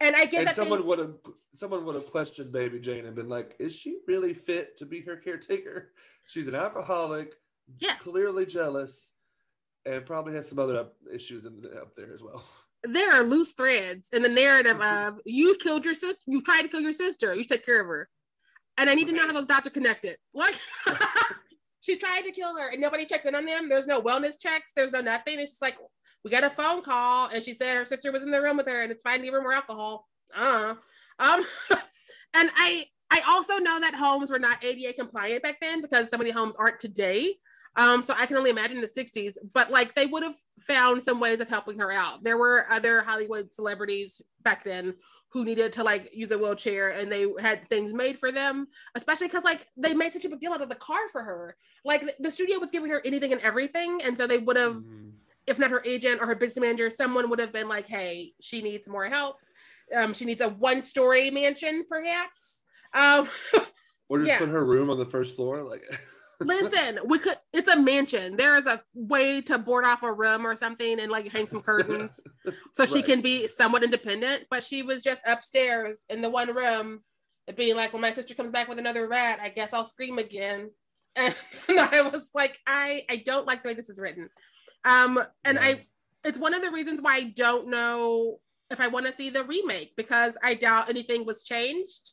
And 0.02 0.16
I 0.16 0.26
get 0.26 0.40
and 0.40 0.48
that 0.48 0.56
someone 0.56 0.86
would 0.86 1.00
have 1.00 1.16
someone 1.56 1.86
would 1.86 1.96
have 1.96 2.10
questioned 2.10 2.52
baby 2.52 2.80
Jane 2.80 3.06
and 3.06 3.16
been 3.16 3.30
like, 3.30 3.56
is 3.60 3.76
she 3.76 4.00
really 4.08 4.34
fit 4.34 4.78
to 4.78 4.86
be 4.86 5.02
her 5.02 5.18
caretaker? 5.18 5.92
She's 6.28 6.48
an 6.48 6.56
alcoholic, 6.56 7.34
Yeah. 7.80 7.96
clearly 7.96 8.46
jealous, 8.46 9.12
and 9.86 10.06
probably 10.06 10.36
has 10.36 10.48
some 10.48 10.60
other 10.60 10.88
issues 11.14 11.46
in 11.46 11.62
the, 11.62 11.82
up 11.82 11.96
there 11.96 12.14
as 12.14 12.24
well. 12.24 12.46
there 12.84 13.12
are 13.12 13.24
loose 13.24 13.54
threads 13.54 14.10
in 14.14 14.22
the 14.24 14.30
narrative 14.30 14.78
mm-hmm. 14.78 15.08
of 15.08 15.20
you 15.26 15.56
killed 15.60 15.84
your 15.84 15.96
sister, 15.96 16.24
you 16.28 16.42
tried 16.42 16.62
to 16.62 16.70
kill 16.70 16.82
your 16.82 16.94
sister, 16.94 17.34
you 17.34 17.44
take 17.44 17.66
care 17.66 17.82
of 17.82 17.88
her. 17.88 18.08
And 18.78 18.90
I 18.90 18.94
need 18.94 19.08
to 19.08 19.14
know 19.14 19.28
how 19.28 19.34
those 19.34 19.46
dots 19.46 19.68
are 19.68 19.72
connected. 19.72 20.16
Like 20.34 20.56
she 21.82 21.98
tried 21.98 22.22
to 22.22 22.32
kill 22.32 22.56
her 22.58 22.70
and 22.70 22.80
nobody 22.80 23.06
checks 23.06 23.26
in 23.26 23.36
on 23.36 23.46
them. 23.46 23.68
There's 23.68 23.88
no 23.88 24.02
wellness 24.02 24.40
checks, 24.40 24.72
there's 24.76 24.94
no 24.94 25.02
nothing. 25.02 25.40
It's 25.40 25.52
just 25.52 25.62
like 25.62 25.78
we 26.24 26.32
got 26.32 26.44
a 26.44 26.50
phone 26.50 26.82
call 26.82 27.30
and 27.30 27.44
she 27.44 27.54
said 27.54 27.76
her 27.76 27.86
sister 27.86 28.12
was 28.12 28.24
in 28.24 28.32
the 28.32 28.42
room 28.42 28.58
with 28.58 28.68
her 28.68 28.82
and 28.82 28.92
it's 28.92 29.02
fine 29.04 29.20
to 29.20 29.26
give 29.26 29.34
her 29.34 29.42
more 29.42 29.54
alcohol. 29.54 30.08
Uh 30.36 30.76
um 31.20 31.44
and 32.34 32.50
I 32.56 32.86
I 33.12 33.22
also 33.28 33.58
know 33.58 33.80
that 33.80 33.96
homes 33.96 34.30
were 34.30 34.40
not 34.40 34.64
ADA 34.64 34.94
compliant 34.94 35.42
back 35.44 35.60
then 35.62 35.82
because 35.82 36.10
so 36.10 36.18
many 36.18 36.30
homes 36.32 36.56
aren't 36.56 36.80
today. 36.80 37.36
Um, 37.76 38.02
so 38.02 38.14
I 38.18 38.26
can 38.26 38.36
only 38.36 38.50
imagine 38.50 38.82
the 38.82 38.88
60s, 38.88 39.38
but 39.54 39.72
like 39.72 39.96
they 39.96 40.06
would 40.06 40.24
have 40.24 40.36
found 40.60 41.02
some 41.02 41.20
ways 41.20 41.40
of 41.40 41.48
helping 41.48 41.78
her 41.80 41.92
out. 41.92 42.24
There 42.24 42.38
were 42.38 42.66
other 42.70 43.02
Hollywood 43.02 43.54
celebrities 43.54 44.22
back 44.44 44.64
then 44.64 44.96
who 45.32 45.46
needed 45.46 45.74
to 45.74 45.84
like 45.84 46.10
use 46.14 46.32
a 46.32 46.38
wheelchair 46.38 46.90
and 46.90 47.12
they 47.12 47.28
had 47.40 47.68
things 47.70 47.94
made 47.94 48.18
for 48.18 48.32
them, 48.32 48.68
especially 48.96 49.28
because 49.28 49.44
like 49.44 49.68
they 49.78 49.94
made 49.94 50.12
such 50.12 50.26
a 50.26 50.30
big 50.30 50.40
deal 50.40 50.52
out 50.54 50.62
of 50.62 50.70
the 50.70 50.76
car 50.76 51.08
for 51.12 51.24
her. 51.24 51.56
Like 51.86 52.16
the- 52.20 52.32
studio 52.32 52.60
was 52.60 52.72
giving 52.72 52.90
her 52.92 53.02
anything 53.06 53.32
and 53.32 53.42
everything. 53.42 54.02
And 54.04 54.18
so 54.18 54.26
they 54.28 54.40
would 54.40 54.58
have, 54.58 54.76
Mhm. 54.76 55.12
If 55.50 55.60
not 55.60 55.72
her 55.72 55.82
agent 55.86 56.22
or 56.22 56.28
her 56.28 56.36
business 56.36 56.62
manager, 56.62 56.90
someone 56.90 57.30
would 57.30 57.40
have 57.40 57.52
been 57.52 57.68
like, 57.68 57.88
hey, 57.88 58.34
she 58.40 58.62
needs 58.62 58.88
more 58.88 59.06
help. 59.08 59.38
Um, 59.96 60.14
she 60.14 60.26
needs 60.26 60.42
a 60.42 60.50
one 60.50 60.82
story 60.82 61.32
mansion, 61.32 61.86
perhaps. 61.90 62.64
Um, 62.94 63.28
Or 64.12 64.18
just 64.18 64.30
Yeah. 64.30 64.40
put 64.40 64.50
her 64.50 64.66
room 64.66 64.90
on 64.90 64.98
the 64.98 65.06
first 65.06 65.36
floor, 65.36 65.64
like 65.64 65.84
Listen, 66.42 67.00
we 67.06 67.20
could. 67.20 67.36
It's 67.54 67.68
a 67.68 67.78
mansion. 67.80 68.38
There 68.38 68.56
is 68.56 68.66
a 68.66 68.82
way 68.94 69.42
to 69.42 69.58
board 69.60 69.86
off 69.86 70.02
a 70.04 70.12
room 70.12 70.48
or 70.48 70.56
something 70.56 71.00
and 71.00 71.12
like 71.12 71.28
hang 71.28 71.46
some 71.48 71.62
curtains, 71.62 72.20
so 72.74 72.86
she 72.86 72.96
Right. 72.96 73.06
can 73.06 73.22
be 73.22 73.48
somewhat 73.48 73.84
independent. 73.84 74.46
But 74.50 74.64
she 74.64 74.82
was 74.82 75.04
just 75.04 75.22
upstairs 75.28 76.06
in 76.10 76.22
the 76.22 76.30
one 76.30 76.56
room, 76.56 77.02
being 77.56 77.76
like, 77.76 77.92
"When 77.94 78.02
my 78.02 78.12
sister 78.12 78.34
comes 78.36 78.52
back 78.52 78.68
with 78.70 78.80
another 78.80 79.06
rat, 79.08 79.40
I 79.42 79.50
guess 79.50 79.74
I'll 79.74 79.84
scream 79.86 80.18
again." 80.18 80.72
And 81.16 81.36
I 81.70 82.10
was 82.12 82.32
like, 82.34 82.58
"I 82.66 83.04
I 83.10 83.18
don't 83.18 83.46
like 83.46 83.62
the 83.62 83.68
way 83.70 83.74
this 83.76 83.90
is 83.90 84.00
written," 84.00 84.30
um, 84.86 85.22
and 85.44 85.56
Yeah. 85.62 85.66
I 85.68 85.86
it's 86.24 86.38
one 86.38 86.54
of 86.54 86.62
the 86.62 86.70
reasons 86.72 87.02
why 87.02 87.16
I 87.16 87.24
don't 87.24 87.70
know 87.70 88.40
if 88.70 88.82
I 88.82 88.88
want 88.88 89.06
to 89.08 89.14
see 89.14 89.30
the 89.30 89.44
remake 89.44 89.94
because 89.96 90.38
I 90.44 90.54
doubt 90.54 90.90
anything 90.90 91.26
was 91.26 91.44
changed. 91.44 92.12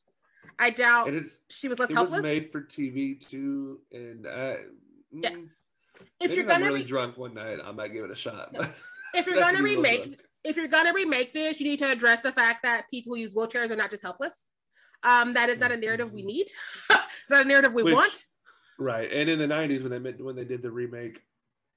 I 0.58 0.70
doubt 0.70 1.10
she 1.50 1.68
was 1.68 1.78
less 1.78 1.90
it 1.90 1.94
helpless. 1.94 2.12
It 2.12 2.16
was 2.18 2.22
made 2.24 2.52
for 2.52 2.62
TV 2.62 3.18
too, 3.20 3.80
and 3.92 4.26
uh, 4.26 4.54
Yeah. 5.12 5.30
mm, 5.30 5.48
if 6.20 6.30
you're 6.32 6.44
if 6.44 6.50
I'm 6.50 6.60
gonna 6.60 6.66
really 6.66 6.82
re- 6.82 6.86
drunk 6.86 7.18
one 7.18 7.34
night, 7.34 7.58
I 7.62 7.72
might 7.72 7.92
give 7.92 8.04
it 8.04 8.10
a 8.10 8.16
shot. 8.16 8.52
No. 8.52 8.66
if 9.14 9.26
you're 9.26 9.34
gonna 9.40 9.58
to 9.58 9.62
be 9.64 9.70
real 9.70 9.76
remake 9.82 10.20
if 10.44 10.56
you're 10.56 10.68
gonna 10.68 10.92
remake 10.92 11.32
this, 11.32 11.58
you 11.60 11.68
need 11.68 11.80
to 11.80 11.90
address 11.90 12.20
the 12.20 12.30
fact 12.30 12.62
that 12.62 12.84
people 12.90 13.14
who 13.14 13.20
use 13.20 13.34
wheelchairs 13.34 13.70
are 13.72 13.76
not 13.76 13.90
just 13.90 14.04
helpless. 14.04 14.46
Um, 15.02 15.34
that 15.34 15.48
is 15.48 15.58
not 15.58 15.72
a 15.72 15.76
narrative 15.76 16.12
we 16.12 16.22
need. 16.22 16.46
it's 16.90 17.30
not 17.30 17.44
a 17.44 17.48
narrative 17.48 17.74
we 17.74 17.82
Which- 17.82 17.94
want. 17.94 18.24
right, 18.78 19.12
and 19.12 19.28
in 19.28 19.38
the 19.40 19.46
'90s 19.48 19.82
when 19.82 20.02
they 20.02 20.10
when 20.12 20.36
they 20.36 20.44
did 20.44 20.62
the 20.62 20.70
remake, 20.70 21.20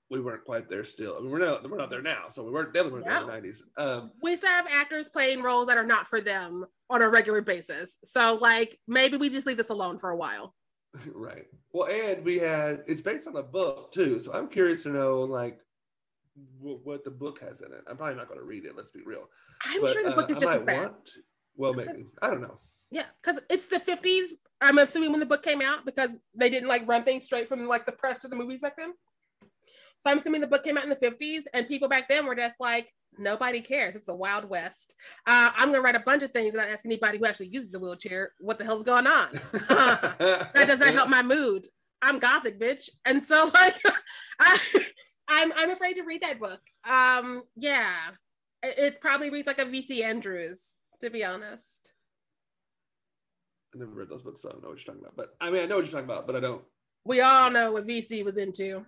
we 0.10 0.20
weren't 0.22 0.44
quite 0.44 0.68
there 0.68 0.84
still. 0.84 1.16
I 1.18 1.22
mean, 1.22 1.30
we're 1.32 1.40
not 1.40 1.70
we're 1.70 1.78
not 1.78 1.90
there 1.90 2.02
now, 2.02 2.26
so 2.30 2.44
we 2.44 2.52
weren't 2.52 2.74
definitely 2.74 3.02
weren't 3.02 3.28
there 3.28 3.38
in 3.38 3.44
the 3.44 3.50
'90s. 3.50 3.62
Um, 3.78 4.12
We 4.22 4.36
still 4.36 4.50
have 4.50 4.68
actors 4.68 5.10
playing 5.10 5.42
roles 5.44 5.68
that 5.68 5.78
are 5.78 5.86
not 5.86 6.08
for 6.08 6.20
them 6.22 6.66
on 6.90 7.02
a 7.02 7.10
regular 7.10 7.42
basis. 7.42 7.98
So 8.04 8.36
like 8.42 8.80
maybe 8.88 9.18
we 9.18 9.30
just 9.30 9.46
leave 9.46 9.58
this 9.58 9.70
alone 9.70 9.98
for 9.98 10.10
a 10.10 10.18
while. 10.18 10.56
right. 11.14 11.46
Well, 11.72 11.88
and 11.90 12.26
we 12.26 12.40
had 12.40 12.84
it's 12.88 13.02
based 13.02 13.28
on 13.28 13.36
a 13.36 13.44
book 13.44 13.92
too, 13.92 14.20
so 14.20 14.34
I'm 14.34 14.48
curious 14.48 14.84
to 14.84 14.90
know 14.90 15.22
like 15.22 15.60
w- 16.60 16.80
what 16.84 17.04
the 17.04 17.12
book 17.12 17.40
has 17.42 17.62
in 17.62 17.72
it. 17.72 17.82
I'm 17.88 17.98
probably 17.98 18.16
not 18.16 18.28
going 18.28 18.40
to 18.40 18.46
read 18.46 18.66
it. 18.66 18.76
Let's 18.76 18.92
be 18.92 19.02
real. 19.06 19.30
I'm 19.66 19.82
But, 19.82 19.92
sure 19.92 20.04
the 20.04 20.14
uh, 20.14 20.16
book 20.16 20.32
is 20.32 20.38
I 20.38 20.40
just 20.40 20.54
as 20.54 20.64
bad. 20.64 20.82
want. 20.82 21.10
Well, 21.56 21.74
maybe 21.74 22.06
I 22.22 22.28
don't 22.32 22.42
know. 22.42 22.60
Yeah, 22.92 23.06
because 23.22 23.40
it's 23.52 23.68
the 23.68 23.78
50s. 23.80 24.30
I'm 24.62 24.80
assuming 24.80 25.12
when 25.12 25.20
the 25.20 25.26
book 25.28 25.44
came 25.44 25.62
out 25.62 25.86
because 25.86 26.10
they 26.34 26.50
didn't 26.50 26.68
like 26.68 26.88
run 26.88 27.04
things 27.04 27.26
straight 27.26 27.48
from 27.48 27.68
like 27.68 27.86
the 27.86 27.92
press 27.92 28.20
to 28.24 28.28
the 28.28 28.36
movies 28.36 28.62
back 28.64 28.78
then. 28.78 28.94
So 30.02 30.10
I'm 30.10 30.18
assuming 30.18 30.42
the 30.42 30.48
book 30.48 30.64
came 30.64 30.78
out 30.78 30.84
in 30.84 30.90
the 30.90 30.96
50s 30.96 31.44
and 31.54 31.68
people 31.68 31.90
back 31.90 32.08
then 32.08 32.26
were 32.26 32.36
just 32.36 32.60
like, 32.60 32.90
nobody 33.18 33.62
cares. 33.62 33.96
It's 33.96 34.08
the 34.08 34.16
Wild 34.16 34.46
West. 34.46 34.96
Uh, 35.28 35.52
I'm 35.56 35.70
gonna 35.70 35.82
write 35.82 35.96
a 35.96 36.00
bunch 36.00 36.24
of 36.24 36.32
things 36.32 36.54
and 36.54 36.64
not 36.64 36.72
ask 36.72 36.86
anybody 36.86 37.18
who 37.18 37.26
actually 37.26 37.48
uses 37.48 37.74
a 37.74 37.80
wheelchair 37.80 38.34
what 38.40 38.58
the 38.58 38.66
hell's 38.66 38.84
going 38.84 39.08
on. 39.08 39.30
that 39.70 40.66
does 40.68 40.80
not 40.80 40.94
help 40.94 41.10
my 41.10 41.22
mood. 41.22 41.68
I'm 42.02 42.20
gothic, 42.20 42.60
bitch. 42.60 42.90
And 43.06 43.24
so 43.24 43.52
like 43.54 43.76
I 44.40 44.60
I'm 45.28 45.52
I'm 45.56 45.72
afraid 45.72 45.96
to 45.96 46.04
read 46.04 46.22
that 46.22 46.40
book. 46.40 46.62
Um 46.90 47.44
yeah. 47.56 47.94
It, 48.64 48.78
it 48.78 49.02
probably 49.02 49.30
reads 49.30 49.48
like 49.48 49.60
a 49.60 49.66
VC 49.66 50.04
Andrews, 50.04 50.76
to 51.02 51.10
be 51.10 51.24
honest. 51.24 51.94
I 53.74 53.80
never 53.80 53.92
read 53.92 54.10
those 54.10 54.24
books, 54.24 54.42
so 54.42 54.50
I 54.50 54.54
don't 54.54 54.64
know 54.64 54.70
what 54.70 54.80
you're 54.80 54.86
talking 54.86 55.02
about. 55.02 55.16
But 55.16 55.36
I 55.40 55.52
mean, 55.52 55.62
I 55.62 55.66
know 55.66 55.76
what 55.76 55.86
you're 55.86 55.92
talking 55.92 56.10
about, 56.10 56.26
but 56.26 56.36
I 56.36 56.40
don't. 56.40 56.64
We 57.06 57.22
all 57.22 57.52
know 57.52 57.72
what 57.72 57.88
VC 57.88 58.26
was 58.26 58.38
into. 58.38 58.86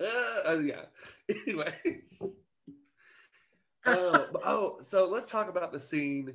Uh, 0.00 0.58
yeah. 0.62 0.84
Anyways. 1.46 2.22
oh, 3.86 4.26
oh, 4.44 4.78
so 4.82 5.06
let's 5.06 5.30
talk 5.30 5.48
about 5.48 5.72
the 5.72 5.80
scene 5.80 6.34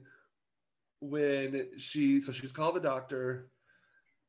when 1.01 1.67
she 1.77 2.21
so 2.21 2.31
she's 2.31 2.51
called 2.51 2.75
the 2.75 2.79
doctor, 2.79 3.49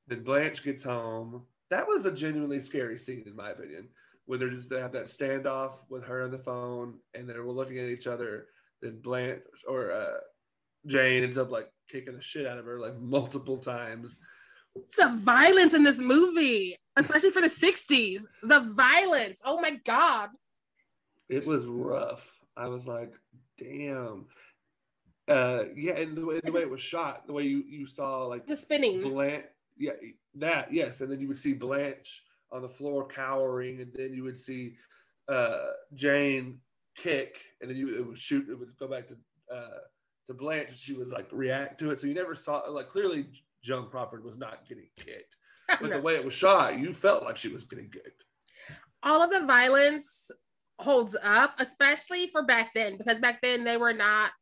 then 0.09 0.25
Blanche 0.25 0.65
gets 0.65 0.83
home. 0.83 1.43
That 1.71 1.87
was 1.87 2.05
a 2.05 2.13
genuinely 2.13 2.61
scary 2.61 2.99
scene, 2.99 3.25
in 3.27 3.37
my 3.37 3.51
opinion. 3.51 3.89
Where 4.27 4.39
they're 4.39 4.51
just 4.51 4.71
they 4.71 4.81
have 4.81 4.93
that 4.93 5.07
standoff 5.07 5.75
with 5.89 6.05
her 6.05 6.23
on 6.23 6.31
the 6.31 6.39
phone, 6.39 6.99
and 7.15 7.29
they're 7.29 7.45
looking 7.45 7.79
at 7.79 7.89
each 7.89 8.07
other. 8.07 8.47
Then 8.81 9.01
Blanche 9.01 9.43
or 9.69 9.93
uh, 9.93 10.19
Jane 10.87 11.23
ends 11.23 11.39
up 11.39 11.51
like 11.51 11.69
kicking 11.89 12.15
the 12.15 12.23
shit 12.23 12.47
out 12.47 12.59
of 12.59 12.65
her 12.65 12.81
like 12.81 12.99
multiple 12.99 13.59
times. 13.59 14.19
It's 14.75 14.97
the 14.97 15.13
violence 15.17 15.75
in 15.75 15.83
this 15.83 16.01
movie, 16.01 16.77
especially 16.97 17.31
for 17.31 17.41
the 17.41 17.49
60s. 17.49 18.23
The 18.43 18.61
violence. 18.61 19.41
Oh 19.45 19.61
my 19.61 19.73
God. 19.85 20.31
it 21.29 21.47
was 21.47 21.67
rough. 21.67 22.39
I 22.57 22.69
was 22.69 22.87
like, 22.87 23.13
damn. 23.57 24.27
Uh, 25.29 25.65
yeah, 25.77 25.93
and 25.95 26.17
the 26.17 26.27
way, 26.27 26.41
the 26.45 26.53
way 26.53 26.61
it 26.63 26.71
was 26.71 26.81
shot, 26.83 27.27
the 27.27 27.33
way 27.33 27.45
you, 27.45 27.63
you 27.67 27.87
saw 27.87 28.25
like 28.27 28.47
The 28.47 28.57
spinning. 28.57 29.01
Blanche, 29.01 29.45
yeah, 29.79 29.93
that 30.35 30.73
yes, 30.73 31.01
and 31.01 31.11
then 31.11 31.21
you 31.21 31.29
would 31.29 31.39
see 31.39 31.53
Blanche 31.55 32.25
on 32.51 32.61
the 32.63 32.69
floor 32.69 33.07
cowering, 33.07 33.81
and 33.81 33.93
then 33.95 34.13
you 34.13 34.25
would 34.25 34.39
see 34.39 34.75
uh, 35.29 35.69
Jane 35.95 36.59
kick, 36.97 37.39
and 37.61 37.71
then 37.71 37.77
you 37.79 37.97
it 37.97 38.07
would 38.07 38.19
shoot, 38.19 38.49
it 38.51 38.59
would 38.59 38.77
go 38.79 38.89
back 38.89 39.07
to 39.09 39.17
uh, 39.55 39.79
to 40.27 40.35
Blanche, 40.35 40.71
and 40.71 40.77
she 40.79 40.93
was 40.93 41.13
like 41.13 41.29
react 41.31 41.79
to 41.79 41.91
it. 41.93 42.01
So 42.01 42.09
you 42.09 42.15
never 42.15 42.35
saw 42.35 42.59
like 42.69 42.89
clearly 42.89 43.27
Joan 43.63 43.89
Crawford 43.89 44.25
was 44.25 44.37
not 44.37 44.69
getting 44.69 44.89
kicked, 44.97 45.37
but 45.81 45.91
No. 45.91 45.97
the 45.97 46.03
way 46.03 46.15
it 46.17 46.25
was 46.25 46.35
shot, 46.35 46.79
you 46.79 46.93
felt 46.93 47.23
like 47.25 47.37
she 47.37 47.49
was 47.49 47.65
getting 47.65 47.89
kicked. 47.91 48.25
all 49.03 49.23
of 49.23 49.31
the 49.31 49.45
violence 49.47 50.31
holds 50.79 51.17
up, 51.23 51.55
especially 51.59 52.27
for 52.29 52.43
back 52.43 52.73
then, 52.75 52.97
because 52.97 53.19
back 53.21 53.41
then 53.43 53.65
they 53.65 53.77
were 53.77 53.93
not 53.93 54.33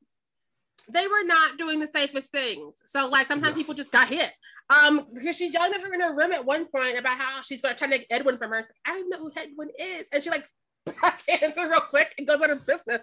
they 0.89 1.07
were 1.07 1.23
not 1.23 1.57
doing 1.57 1.79
the 1.79 1.87
safest 1.87 2.33
things. 2.33 2.75
So 2.85 3.09
like 3.09 3.27
sometimes 3.29 3.55
No. 3.55 3.61
people 3.61 3.75
just 3.75 3.93
got 3.93 4.09
hit. 4.09 4.33
Um, 4.71 5.07
because 5.13 5.37
she's 5.37 5.53
yelling 5.53 5.75
at 5.75 5.81
her 5.83 5.93
in 5.93 6.01
her 6.01 6.17
room 6.17 6.33
at 6.33 6.45
one 6.45 6.67
point 6.67 6.99
about 6.99 7.19
how 7.19 7.43
she's 7.43 7.61
gonna 7.61 7.75
try 7.77 7.87
to 7.89 7.99
take 7.99 8.07
Edwin 8.11 8.39
from 8.39 8.51
her. 8.51 8.57
Like, 8.57 8.67
I 8.87 8.93
don't 8.93 9.09
know 9.11 9.19
who 9.19 9.31
Edwin 9.37 9.69
is, 9.79 10.09
and 10.13 10.23
she 10.23 10.31
like 10.31 10.47
backhands 10.89 11.57
her 11.57 11.69
real 11.69 11.81
quick 11.81 12.15
and 12.19 12.27
goes 12.27 12.37
about 12.39 12.51
her 12.51 12.57
business. 12.57 13.03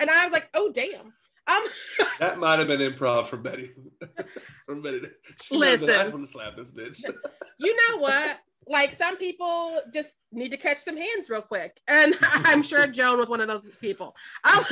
And 0.00 0.08
I 0.08 0.24
was 0.24 0.32
like, 0.32 0.48
oh 0.54 0.70
damn. 0.72 1.12
Um, 1.48 1.62
That 2.18 2.38
might 2.38 2.58
have 2.58 2.68
been 2.68 2.80
improv 2.80 3.26
from 3.26 3.42
Bette. 3.42 3.72
from 4.66 4.80
Bette. 4.82 5.08
She 5.42 5.54
have 5.56 5.62
I 5.62 5.70
Listen. 5.70 5.86
just 5.88 6.12
want 6.14 6.24
to 6.26 6.32
slap 6.32 6.56
this 6.56 6.70
bitch. 6.72 7.02
you 7.58 7.76
know 7.76 7.98
what? 7.98 8.38
Like 8.66 8.92
some 8.94 9.16
people 9.16 9.80
just 9.94 10.16
need 10.32 10.50
to 10.50 10.56
catch 10.56 10.78
some 10.78 10.96
hands 10.96 11.30
real 11.30 11.42
quick, 11.42 11.78
and 11.86 12.14
I'm 12.22 12.62
sure 12.62 12.86
Joan 12.88 13.18
was 13.18 13.28
one 13.28 13.40
of 13.40 13.46
those 13.48 13.64
people. 13.80 14.16
Um, 14.44 14.64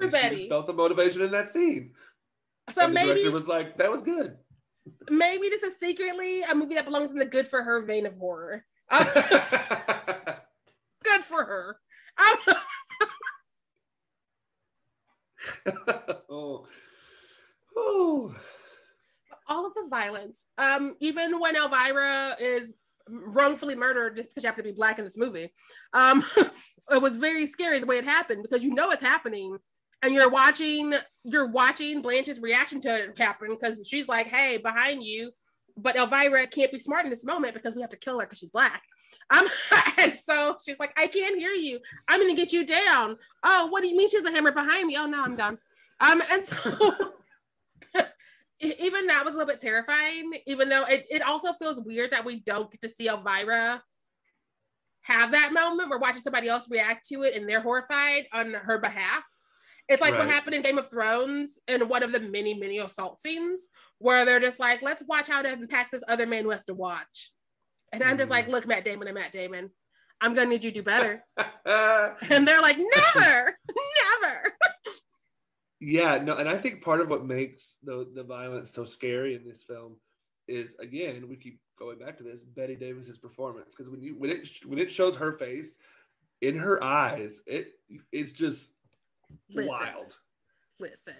she 0.00 0.08
Bette. 0.08 0.48
felt 0.48 0.66
the 0.66 0.72
motivation 0.72 1.22
in 1.22 1.30
that 1.32 1.48
scene. 1.48 1.92
so 2.70 2.82
and 2.86 2.96
the 2.96 3.04
maybe 3.04 3.28
was 3.28 3.46
like, 3.48 3.76
that 3.78 3.90
was 3.90 4.02
good. 4.02 4.36
maybe 5.10 5.48
this 5.48 5.62
is 5.62 5.78
secretly 5.78 6.42
a 6.44 6.54
movie 6.54 6.74
that 6.76 6.84
belongs 6.86 7.12
in 7.12 7.18
the 7.18 7.26
good 7.26 7.46
for 7.46 7.62
her 7.62 7.82
vein 7.82 8.06
of 8.06 8.16
horror. 8.16 8.64
Um, 8.90 9.04
good 11.04 11.24
for 11.24 11.44
her. 11.44 11.76
Um, 12.18 12.54
oh. 16.30 16.66
Oh. 17.74 18.34
all 19.48 19.66
of 19.66 19.74
the 19.74 19.86
violence, 19.88 20.46
um, 20.58 20.94
even 21.00 21.40
when 21.40 21.56
Elvira 21.56 22.36
is 22.38 22.74
wrongfully 23.08 23.74
murdered 23.74 24.16
because 24.16 24.42
you 24.42 24.46
have 24.46 24.56
to 24.56 24.62
be 24.62 24.72
black 24.72 24.98
in 24.98 25.04
this 25.04 25.18
movie, 25.18 25.52
um, 25.92 26.22
it 26.90 27.02
was 27.02 27.16
very 27.16 27.46
scary 27.46 27.78
the 27.78 27.86
way 27.86 27.98
it 27.98 28.04
happened 28.04 28.42
because 28.42 28.62
you 28.62 28.74
know 28.74 28.90
it's 28.90 29.02
happening. 29.02 29.56
And 30.04 30.12
you're 30.14 30.30
watching, 30.30 30.94
you're 31.22 31.46
watching 31.46 32.02
Blanche's 32.02 32.40
reaction 32.40 32.80
to 32.80 33.04
it 33.04 33.16
happen 33.16 33.50
because 33.50 33.86
she's 33.88 34.08
like, 34.08 34.26
"Hey, 34.26 34.58
behind 34.58 35.04
you," 35.04 35.30
but 35.76 35.94
Elvira 35.94 36.48
can't 36.48 36.72
be 36.72 36.80
smart 36.80 37.04
in 37.04 37.10
this 37.10 37.24
moment 37.24 37.54
because 37.54 37.76
we 37.76 37.82
have 37.82 37.90
to 37.90 37.96
kill 37.96 38.18
her 38.18 38.26
because 38.26 38.40
she's 38.40 38.50
black. 38.50 38.82
Um, 39.30 39.46
and 39.98 40.16
so 40.16 40.56
she's 40.64 40.78
like, 40.78 40.92
I 40.96 41.06
can't 41.06 41.38
hear 41.38 41.52
you. 41.52 41.80
I'm 42.08 42.20
gonna 42.20 42.34
get 42.34 42.52
you 42.52 42.66
down. 42.66 43.16
Oh, 43.42 43.66
what 43.68 43.82
do 43.82 43.88
you 43.88 43.96
mean 43.96 44.08
she's 44.08 44.24
a 44.24 44.30
hammer 44.30 44.52
behind 44.52 44.86
me? 44.86 44.96
Oh 44.98 45.06
no, 45.06 45.22
I'm 45.22 45.36
done. 45.36 45.58
Um, 46.00 46.22
and 46.30 46.44
so 46.44 46.94
even 48.60 49.06
that 49.06 49.24
was 49.24 49.34
a 49.34 49.36
little 49.36 49.52
bit 49.52 49.60
terrifying, 49.60 50.32
even 50.46 50.68
though 50.68 50.84
it, 50.84 51.06
it 51.10 51.22
also 51.22 51.52
feels 51.52 51.80
weird 51.80 52.10
that 52.12 52.24
we 52.24 52.40
don't 52.40 52.70
get 52.70 52.80
to 52.82 52.88
see 52.88 53.08
Elvira 53.08 53.82
have 55.02 55.32
that 55.32 55.52
moment. 55.52 55.90
We're 55.90 55.98
watching 55.98 56.22
somebody 56.22 56.48
else 56.48 56.70
react 56.70 57.08
to 57.08 57.22
it 57.22 57.34
and 57.34 57.48
they're 57.48 57.60
horrified 57.60 58.24
on 58.32 58.52
her 58.52 58.78
behalf. 58.78 59.24
It's 59.88 60.00
like 60.00 60.16
what 60.16 60.28
happened 60.28 60.54
in 60.54 60.62
Game 60.62 60.78
of 60.78 60.88
Thrones 60.88 61.58
in 61.66 61.88
one 61.88 62.02
of 62.02 62.12
the 62.12 62.20
many, 62.20 62.54
many 62.54 62.78
assault 62.78 63.20
scenes 63.20 63.68
where 63.98 64.24
they're 64.24 64.40
just 64.40 64.60
like, 64.60 64.80
let's 64.80 65.02
watch 65.06 65.28
how 65.28 65.40
it 65.40 65.46
impacts 65.46 65.90
this 65.90 66.04
other 66.08 66.24
man 66.24 66.44
who 66.44 66.50
has 66.50 66.64
to 66.66 66.74
watch. 66.74 67.32
And 67.92 68.02
I'm 68.02 68.16
just 68.16 68.30
like, 68.30 68.48
look, 68.48 68.66
Matt 68.66 68.84
Damon 68.84 69.08
and 69.08 69.14
Matt 69.14 69.32
Damon, 69.32 69.70
I'm 70.20 70.34
gonna 70.34 70.48
need 70.48 70.64
you 70.64 70.70
to 70.70 70.80
do 70.80 70.82
better. 70.82 71.24
And 71.64 72.46
they're 72.46 72.60
like, 72.60 72.78
never, 72.78 73.56
never. 74.22 74.56
yeah, 75.80 76.18
no, 76.18 76.36
and 76.36 76.48
I 76.48 76.56
think 76.56 76.82
part 76.82 77.00
of 77.00 77.08
what 77.08 77.24
makes 77.24 77.76
the 77.82 78.08
the 78.14 78.24
violence 78.24 78.72
so 78.72 78.84
scary 78.84 79.34
in 79.34 79.44
this 79.44 79.62
film 79.62 79.96
is 80.48 80.74
again, 80.80 81.28
we 81.28 81.36
keep 81.36 81.60
going 81.78 81.98
back 81.98 82.16
to 82.18 82.24
this, 82.24 82.40
Bette 82.40 82.76
Davis's 82.76 83.18
performance. 83.18 83.74
Because 83.76 83.90
when 83.90 84.02
you 84.02 84.14
when 84.18 84.30
it 84.30 84.48
when 84.66 84.78
it 84.78 84.90
shows 84.90 85.16
her 85.16 85.32
face 85.32 85.78
in 86.40 86.58
her 86.58 86.82
eyes, 86.82 87.40
it 87.46 87.74
it's 88.10 88.32
just 88.32 88.74
Listen. 89.50 89.68
wild. 89.68 90.16
Listen, 90.78 91.14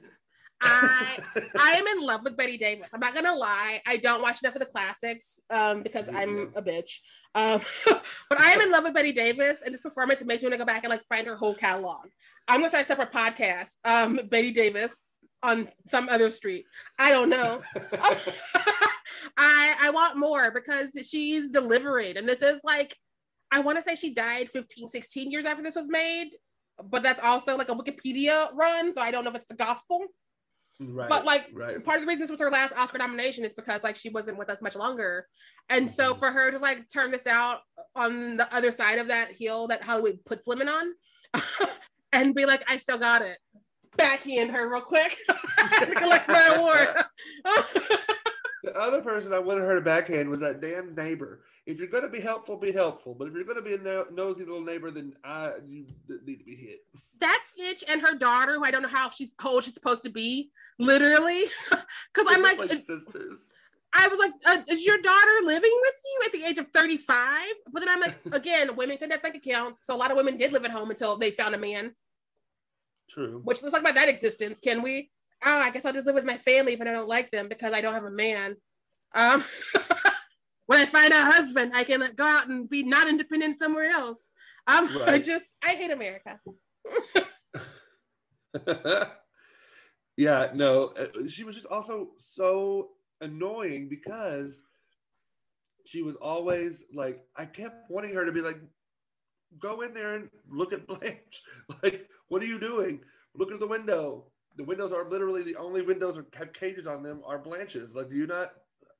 I 0.62 1.18
I 1.58 1.72
am 1.72 1.86
in 1.86 2.06
love 2.06 2.24
with 2.24 2.36
Bette 2.36 2.56
Davis. 2.56 2.88
I'm 2.92 3.00
not 3.00 3.14
gonna 3.14 3.34
lie. 3.34 3.80
I 3.86 3.96
don't 3.96 4.22
watch 4.22 4.42
enough 4.42 4.54
of 4.54 4.60
the 4.60 4.66
classics 4.66 5.40
um, 5.50 5.82
because 5.82 6.08
I'm 6.08 6.52
a 6.54 6.62
bitch. 6.62 7.00
Um, 7.34 7.60
but 8.28 8.40
I 8.40 8.52
am 8.52 8.60
in 8.60 8.70
love 8.70 8.84
with 8.84 8.94
Bette 8.94 9.12
Davis, 9.12 9.58
and 9.64 9.74
this 9.74 9.80
performance 9.80 10.22
makes 10.24 10.42
me 10.42 10.46
want 10.46 10.54
to 10.54 10.58
go 10.58 10.64
back 10.64 10.84
and 10.84 10.90
like 10.90 11.04
find 11.06 11.26
her 11.26 11.36
whole 11.36 11.54
catalog. 11.54 12.06
I'm 12.48 12.60
gonna 12.60 12.68
start 12.68 12.84
a 12.84 12.86
separate 12.86 13.12
podcast, 13.12 13.72
um, 13.84 14.20
Bette 14.28 14.52
Davis 14.52 15.02
on 15.42 15.68
some 15.86 16.08
other 16.08 16.30
street. 16.30 16.66
I 16.98 17.10
don't 17.10 17.28
know. 17.28 17.62
I 19.36 19.76
I 19.80 19.90
want 19.92 20.18
more 20.18 20.50
because 20.50 20.88
she's 21.08 21.48
delivering, 21.50 22.16
and 22.16 22.28
this 22.28 22.42
is 22.42 22.60
like 22.64 22.96
I 23.50 23.60
want 23.60 23.78
to 23.78 23.82
say 23.82 23.94
she 23.94 24.14
died 24.14 24.48
15, 24.48 24.88
16 24.88 25.30
years 25.30 25.44
after 25.44 25.62
this 25.62 25.76
was 25.76 25.88
made, 25.88 26.30
but 26.82 27.02
that's 27.02 27.20
also 27.20 27.56
like 27.56 27.68
a 27.68 27.74
Wikipedia 27.74 28.48
run, 28.54 28.94
so 28.94 29.00
I 29.00 29.10
don't 29.10 29.24
know 29.24 29.30
if 29.30 29.36
it's 29.36 29.46
the 29.46 29.54
gospel. 29.54 30.00
Right. 30.91 31.09
But 31.09 31.24
like 31.24 31.51
right. 31.53 31.83
part 31.83 31.99
of 31.99 32.03
the 32.03 32.07
reason 32.09 32.22
this 32.22 32.30
was 32.30 32.41
her 32.41 32.51
last 32.51 32.74
Oscar 32.76 32.99
nomination 32.99 33.45
is 33.45 33.55
because 33.55 33.83
like 33.83 33.97
she 33.97 34.09
wasn't 34.11 34.39
with 34.39 34.49
us 34.51 34.62
much 34.62 34.76
longer. 34.76 35.26
And 35.68 35.89
so 35.89 36.12
Mhm. 36.14 36.18
for 36.18 36.30
her 36.30 36.51
to 36.51 36.59
like 36.59 36.89
turn 36.89 37.11
this 37.11 37.26
out 37.26 37.61
on 37.95 38.37
the 38.37 38.53
other 38.55 38.70
side 38.70 38.99
of 38.99 39.09
that 39.09 39.33
heel 39.33 39.68
that 39.68 39.83
Hollywood 39.83 40.18
put 40.24 40.45
Fleming 40.45 40.68
on 40.68 40.93
and 42.12 42.35
be 42.35 42.47
like, 42.47 42.64
I 42.68 42.76
still 42.78 42.99
got 42.99 43.22
it. 43.22 43.39
Backhand 43.97 44.51
her 44.53 44.70
real 44.70 44.80
quick. 44.80 45.16
collect 45.97 46.28
my 46.28 46.55
award. 46.57 47.05
The 48.64 48.76
other 48.78 49.03
person 49.03 49.33
I 49.33 49.41
wanted 49.41 49.62
her 49.62 49.74
to 49.74 49.80
backhand 49.80 50.30
was 50.30 50.39
that 50.39 50.61
damn 50.61 50.95
neighbor. 50.95 51.41
If 51.64 51.78
you're 51.78 51.88
gonna 51.88 52.08
be 52.08 52.20
helpful, 52.20 52.56
be 52.56 52.72
helpful. 52.72 53.14
But 53.14 53.28
if 53.28 53.34
you're 53.34 53.44
gonna 53.44 53.62
be 53.62 53.74
a 53.74 53.78
no- 53.78 54.06
nosy 54.10 54.44
little 54.44 54.64
neighbor, 54.64 54.90
then 54.90 55.14
I 55.22 55.52
you 55.68 55.86
need 55.86 55.88
to 56.08 56.18
be 56.24 56.42
hit. 56.46 56.80
that 57.20 57.42
snitch 57.44 57.84
and 57.88 58.00
her 58.00 58.14
daughter, 58.14 58.54
who 58.54 58.64
I 58.64 58.70
don't 58.72 58.82
know 58.82 58.88
how 58.88 59.10
she's 59.10 59.32
how 59.38 59.52
old 59.52 59.64
she's 59.64 59.74
supposed 59.74 60.02
to 60.04 60.10
be, 60.10 60.50
literally. 60.78 61.44
Because 62.14 62.34
I'm 62.36 62.42
like, 62.42 62.58
like 62.58 62.70
sisters. 62.70 63.46
I 63.94 64.06
was 64.08 64.18
like, 64.18 64.32
uh, 64.46 64.62
is 64.68 64.84
your 64.84 64.98
daughter 64.98 65.40
living 65.44 65.70
with 65.82 65.94
you 66.04 66.20
at 66.26 66.32
the 66.32 66.44
age 66.44 66.58
of 66.58 66.68
35? 66.68 67.26
But 67.72 67.80
then 67.80 67.88
I'm 67.88 68.00
like, 68.00 68.16
again, 68.32 68.74
women 68.76 68.96
couldn't 68.98 69.12
have 69.12 69.22
bank 69.22 69.34
accounts. 69.36 69.80
So 69.84 69.94
a 69.94 69.96
lot 69.96 70.10
of 70.10 70.16
women 70.18 70.36
did 70.36 70.52
live 70.52 70.64
at 70.64 70.70
home 70.70 70.90
until 70.90 71.16
they 71.16 71.30
found 71.30 71.54
a 71.54 71.58
man, 71.58 71.94
True. 73.08 73.40
which 73.44 73.62
let's 73.62 73.72
talk 73.72 73.80
about 73.82 73.94
that 73.94 74.08
existence. 74.08 74.60
Can 74.60 74.82
we? 74.82 75.10
Oh, 75.44 75.58
I 75.58 75.70
guess 75.70 75.84
I'll 75.84 75.92
just 75.92 76.06
live 76.06 76.14
with 76.14 76.24
my 76.24 76.36
family 76.36 76.74
if 76.74 76.80
I 76.80 76.84
don't 76.84 77.08
like 77.08 77.30
them 77.30 77.48
because 77.48 77.72
I 77.72 77.80
don't 77.80 77.94
have 77.94 78.04
a 78.04 78.10
man. 78.10 78.56
Um, 79.14 79.42
when 80.72 80.80
I 80.80 80.86
find 80.86 81.12
a 81.12 81.20
husband, 81.20 81.72
I 81.74 81.84
can 81.84 82.02
go 82.16 82.24
out 82.24 82.48
and 82.48 82.68
be 82.68 82.82
not 82.82 83.06
independent 83.06 83.58
somewhere 83.58 83.90
else. 83.90 84.30
Um, 84.66 84.88
I 85.06 85.12
Right. 85.12 85.22
just, 85.22 85.54
I 85.62 85.70
hate 85.72 85.90
America. 85.90 86.40
yeah, 90.16 90.50
no, 90.54 90.94
uh, 90.98 91.28
she 91.28 91.44
was 91.44 91.54
just 91.56 91.66
also 91.66 92.12
so 92.18 92.90
annoying 93.20 93.90
because 93.90 94.62
she 95.84 96.00
was 96.00 96.16
always 96.16 96.86
like, 96.94 97.20
I 97.36 97.44
kept 97.44 97.90
wanting 97.90 98.14
her 98.14 98.24
to 98.24 98.32
be 98.32 98.40
like, 98.40 98.58
go 99.58 99.82
in 99.82 99.92
there 99.92 100.14
and 100.14 100.30
look 100.48 100.72
at 100.72 100.86
Blanche. 100.92 101.42
Like, 101.82 102.08
what 102.28 102.42
are 102.42 102.46
you 102.46 102.58
doing? 102.58 103.00
Look 103.34 103.52
at 103.52 103.60
the 103.60 103.66
window. 103.66 104.24
The 104.56 104.64
windows 104.64 104.92
are 104.92 105.08
literally 105.08 105.42
the 105.42 105.56
only 105.56 105.82
windows 105.82 106.16
that 106.16 106.34
have 106.34 106.54
cages 106.54 106.86
on 106.86 107.02
them 107.02 107.20
are 107.26 107.38
Blanche's. 107.38 107.94
Like, 107.94 108.08
do 108.08 108.16
you 108.16 108.26
not? 108.26 108.52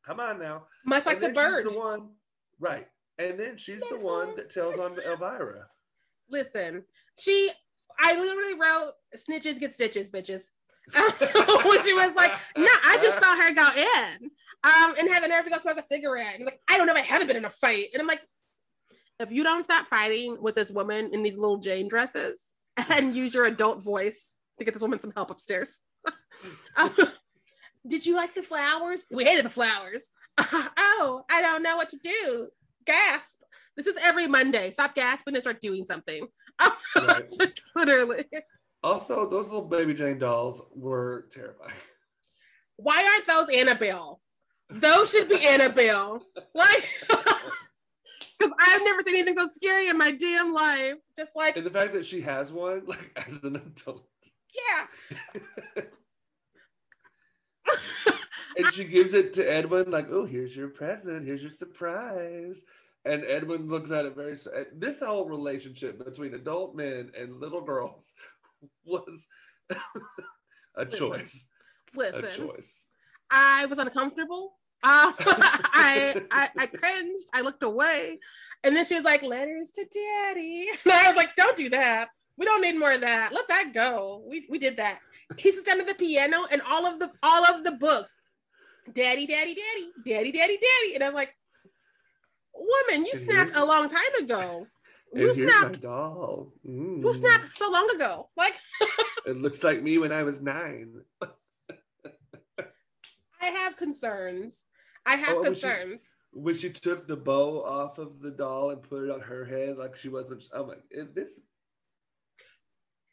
Come 0.05 0.21
on 0.21 0.39
now. 0.39 0.65
Much 0.85 1.07
like 1.07 1.21
the 1.21 1.31
bird. 1.31 1.67
The 1.71 1.79
one, 1.79 2.11
right? 2.59 2.87
And 3.19 3.39
then 3.39 3.57
she's 3.57 3.83
the 3.89 3.99
one 3.99 4.35
that 4.37 4.51
tells 4.51 4.79
on 4.79 4.99
Elvira. 5.07 5.67
Listen, 6.29 6.85
she, 7.19 7.51
I 8.01 8.19
literally 8.19 8.55
wrote 8.55 8.93
snitches 9.17 9.61
get 9.61 9.75
stitches, 9.75 10.11
bitches. 10.11 10.51
when 10.95 11.83
she 11.83 11.95
was 11.95 12.15
like, 12.17 12.33
no, 12.57 12.67
I 12.85 12.99
just 13.01 13.21
saw 13.21 13.37
her 13.37 13.55
go 13.55 13.69
in 13.77 14.31
um, 14.65 14.95
and 14.99 15.09
have 15.09 15.23
a 15.23 15.29
nerve 15.29 15.45
to 15.45 15.51
go 15.51 15.59
smoke 15.59 15.79
a 15.79 15.83
cigarette. 15.83 16.35
And 16.37 16.45
like, 16.45 16.61
I 16.69 16.77
don't 16.77 16.87
know, 16.87 16.95
I 16.95 17.01
haven't 17.01 17.29
been 17.29 17.37
in 17.37 17.45
a 17.45 17.51
fight. 17.51 17.89
And 17.93 18.01
I'm 18.01 18.09
like, 18.09 18.23
if 19.21 19.31
you 19.31 19.45
don't 19.45 19.63
stop 19.63 19.87
fighting 19.87 20.39
with 20.41 20.57
this 20.57 20.73
woman 20.73 21.11
in 21.13 21.23
these 21.23 21.37
little 21.37 21.59
Jane 21.59 21.87
dresses 21.87 22.39
and 22.91 23.15
use 23.15 23.35
your 23.35 23.45
adult 23.45 23.83
voice 23.83 24.35
to 24.59 24.65
get 24.65 24.75
this 24.75 24.83
woman 24.83 24.99
some 25.01 25.13
help 25.17 25.31
upstairs. 25.31 25.79
Um, 26.77 26.91
did 27.87 28.07
you 28.07 28.17
like 28.17 28.35
the 28.35 28.43
flowers? 28.43 29.07
We 29.11 29.25
hated 29.25 29.45
the 29.45 29.51
flowers. 29.51 30.09
oh, 30.39 31.25
I 31.31 31.43
don't 31.43 31.63
know 31.63 31.77
what 31.77 31.89
to 31.91 31.99
do. 32.03 32.49
Gasp. 32.85 33.41
This 33.77 33.87
is 33.87 33.97
every 34.03 34.27
Monday. 34.27 34.71
Stop 34.71 34.95
gasping 34.95 35.35
and 35.35 35.43
start 35.43 35.61
doing 35.61 35.87
something. 35.87 36.27
Right. 36.97 37.25
Literally. 37.77 38.27
Also, 38.83 39.29
those 39.29 39.47
little 39.47 39.67
baby 39.67 39.95
Jane 39.95 40.19
dolls 40.19 40.63
were 40.75 41.27
terrifying. 41.31 41.73
Why 42.77 43.05
aren't 43.05 43.27
those 43.27 43.57
Annabelle? 43.57 44.21
Those 44.69 45.11
should 45.11 45.29
be 45.29 45.47
Annabelle. 45.47 46.25
Like, 46.55 46.89
because 47.09 48.53
I've 48.61 48.85
never 48.85 49.03
seen 49.03 49.17
anything 49.17 49.37
so 49.37 49.49
scary 49.55 49.89
in 49.89 49.99
my 49.99 50.13
damn 50.13 50.53
life. 50.53 50.97
Just 51.17 51.37
like, 51.37 51.57
And 51.57 51.67
the 51.67 51.71
fact 51.71 51.93
that 51.93 52.05
she 52.05 52.21
has 52.23 52.53
one, 52.53 52.83
like 52.87 53.13
as 53.17 53.43
an 53.45 53.57
adult, 53.57 54.07
yeah. 54.55 55.83
And 58.57 58.73
she 58.73 58.85
gives 58.85 59.15
it 59.15 59.33
to 59.35 59.45
Edwin, 59.51 59.91
like, 59.91 60.09
"Oh, 60.11 60.25
here's 60.25 60.57
your 60.57 60.69
present. 60.69 61.27
Here's 61.27 61.43
your 61.43 61.51
surprise." 61.51 62.63
And 63.05 63.25
Edwin 63.25 63.69
looks 63.69 63.91
at 63.91 64.05
it 64.07 64.15
very. 64.15 64.37
This 64.75 65.01
whole 65.01 65.25
relationship 65.27 66.05
between 66.05 66.35
adult 66.35 66.77
men 66.77 67.11
and 67.19 67.41
little 67.41 67.61
girls 67.63 68.15
was 68.85 69.27
a 69.71 70.85
Listen. 70.85 70.99
choice. 70.99 71.49
A 71.95 71.99
Listen, 71.99 72.47
choice. 72.47 72.87
I 73.31 73.67
was 73.67 73.79
uncomfortable. 73.79 74.55
Uh, 74.85 75.13
I, 75.17 76.21
I 76.33 76.49
I 76.59 76.67
cringed. 76.67 77.29
I 77.33 77.43
looked 77.43 77.63
away, 77.63 78.19
and 78.65 78.75
then 78.75 78.85
she 78.85 78.97
was 78.97 79.05
like, 79.05 79.23
"Letters 79.23 79.71
to 79.77 79.85
Daddy," 79.85 80.67
and 80.85 80.93
I 80.93 81.07
was 81.07 81.17
like, 81.17 81.37
"Don't 81.37 81.57
do 81.57 81.69
that. 81.69 82.09
We 82.37 82.45
don't 82.47 82.61
need 82.63 82.77
more 82.77 82.91
of 82.91 83.01
that. 83.03 83.31
Let 83.33 83.47
that 83.47 83.71
go. 83.73 84.25
We 84.29 84.45
we 84.51 84.59
did 84.59 84.79
that." 84.79 84.99
He 85.37 85.53
sits 85.53 85.63
down 85.63 85.81
at 85.81 85.87
the 85.87 85.95
piano, 85.95 86.49
and 86.51 86.61
all 86.63 86.85
of 86.85 86.99
the 86.99 87.13
all 87.23 87.45
of 87.45 87.63
the 87.63 87.71
books, 87.71 88.21
Daddy, 88.93 89.27
Daddy, 89.27 89.55
Daddy, 89.55 89.91
Daddy, 90.05 90.33
Daddy, 90.33 90.59
Daddy, 90.59 90.95
and 90.95 91.05
I 91.05 91.07
was 91.09 91.15
like, 91.15 91.35
"Woman, 92.55 93.05
you 93.07 93.13
And 93.13 93.21
snapped 93.21 93.53
a 93.55 93.65
long 93.65 93.89
time 93.89 94.15
ago. 94.23 94.67
You 95.15 95.33
snapped. 95.35 95.81
doll. 95.83 96.53
You 96.63 97.03
Mm. 97.05 97.15
snapped 97.15 97.51
so 97.55 97.71
long 97.71 97.91
ago. 97.95 98.31
Like 98.37 98.55
It 99.27 99.37
looks 99.37 99.63
like 99.63 99.83
me 99.83 99.99
when 99.99 100.11
I 100.13 100.23
was 100.23 100.41
nine. 100.41 101.03
I 103.41 103.47
have 103.47 103.77
concerns. 103.77 104.65
I 105.05 105.17
have 105.17 105.37
Oh, 105.37 105.41
was 105.41 105.59
she- 105.59 105.67
concerns." 105.67 106.13
when 106.35 106.55
she 106.57 106.71
took 106.71 107.07
the 107.07 107.17
bow 107.17 107.63
off 107.63 107.99
of 107.99 108.21
the 108.21 108.31
doll 108.31 108.71
and 108.71 108.83
put 108.83 109.05
it 109.05 109.11
on 109.11 109.21
her 109.21 109.45
head 109.45 109.77
like 109.77 109.95
she 109.95 110.09
wasn't 110.09 110.43
i'm 110.55 110.67
like 110.67 110.81
this 111.15 111.43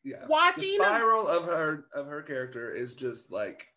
yeah 0.06 0.26
Watching 0.26 0.78
the 0.78 0.84
a- 0.84 0.88
spiral 0.88 1.28
of 1.28 1.44
her 1.44 1.84
of 1.94 2.08
her 2.08 2.22
character 2.22 2.72
is 2.74 2.96
just 2.96 3.30
like 3.30 3.68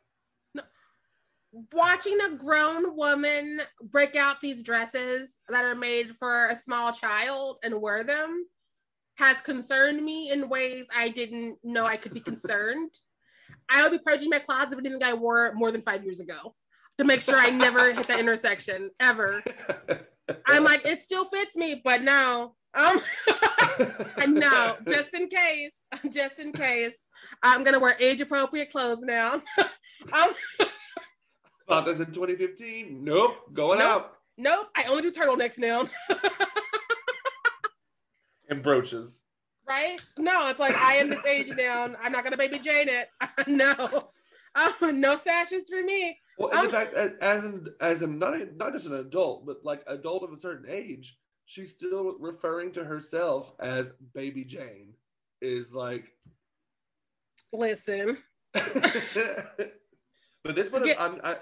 watching 1.72 2.18
a 2.20 2.36
grown 2.36 2.96
woman 2.96 3.60
break 3.82 4.16
out 4.16 4.40
these 4.40 4.62
dresses 4.62 5.34
that 5.48 5.64
are 5.64 5.74
made 5.74 6.16
for 6.18 6.46
a 6.46 6.56
small 6.56 6.92
child 6.92 7.58
and 7.62 7.80
wear 7.80 8.04
them 8.04 8.46
has 9.16 9.40
concerned 9.42 10.02
me 10.02 10.30
in 10.30 10.48
ways 10.48 10.86
I 10.96 11.10
didn't 11.10 11.58
know 11.62 11.84
I 11.84 11.96
could 11.96 12.14
be 12.14 12.20
concerned. 12.20 12.90
I 13.70 13.82
would 13.82 13.92
be 13.92 13.98
purging 13.98 14.30
my 14.30 14.38
closet 14.38 14.72
of 14.72 14.78
anything 14.78 15.02
I 15.02 15.14
wore 15.14 15.52
more 15.54 15.70
than 15.70 15.82
five 15.82 16.04
years 16.04 16.20
ago 16.20 16.54
to 16.98 17.04
make 17.04 17.20
sure 17.20 17.36
I 17.36 17.50
never 17.50 17.92
hit 17.92 18.06
that 18.06 18.18
intersection 18.18 18.90
ever. 18.98 19.42
I'm 20.46 20.64
like, 20.64 20.86
it 20.86 21.02
still 21.02 21.24
fits 21.26 21.56
me, 21.56 21.80
but 21.82 22.02
no. 22.02 22.54
Um, 22.74 22.98
no, 24.28 24.76
just 24.88 25.14
in 25.14 25.28
case, 25.28 25.84
just 26.10 26.38
in 26.38 26.52
case, 26.52 27.08
I'm 27.42 27.64
gonna 27.64 27.78
wear 27.78 27.96
age 28.00 28.20
appropriate 28.22 28.72
clothes 28.72 29.02
now. 29.02 29.42
um, 30.12 30.32
Thought 31.72 31.86
this 31.86 32.00
in 32.00 32.06
2015 32.06 33.04
nope 33.04 33.36
going 33.52 33.78
Nope. 33.78 33.88
out 33.88 34.12
Nope, 34.38 34.68
I 34.74 34.84
only 34.90 35.02
do 35.02 35.12
turtlenecks 35.12 35.58
now. 35.58 35.88
and 38.48 38.62
brooches 38.62 39.22
right? 39.68 40.00
No, 40.18 40.48
it's 40.48 40.58
like 40.60 40.74
I 40.74 40.94
am 40.94 41.08
this 41.08 41.24
age 41.24 41.50
now. 41.56 41.94
I'm 42.02 42.12
not 42.12 42.24
gonna 42.24 42.36
baby 42.36 42.58
Jane 42.58 42.88
it. 42.88 43.08
no, 43.46 43.74
oh, 44.56 44.92
no 44.92 45.16
sashes 45.16 45.68
for 45.68 45.82
me. 45.82 46.18
well 46.38 46.54
Um, 46.54 46.64
the 46.64 46.70
fact 46.70 46.94
as 46.94 47.44
an 47.44 47.66
as 47.80 48.02
an 48.02 48.18
not, 48.18 48.34
not 48.56 48.72
just 48.72 48.86
an 48.86 48.94
adult 48.94 49.46
but 49.46 49.64
like 49.64 49.82
adult 49.86 50.22
of 50.22 50.32
a 50.32 50.38
certain 50.38 50.66
age 50.68 51.18
she's 51.46 51.72
still 51.72 52.16
referring 52.18 52.72
to 52.72 52.84
herself 52.84 53.52
as 53.60 53.92
baby 54.14 54.44
jane 54.44 54.94
is 55.40 55.72
like 55.72 56.12
Listen, 57.54 58.16
but 58.54 58.64
this 60.54 60.72
one, 60.72 60.88
have, 60.88 60.96
I'm, 60.98 61.20
I, 61.22 61.36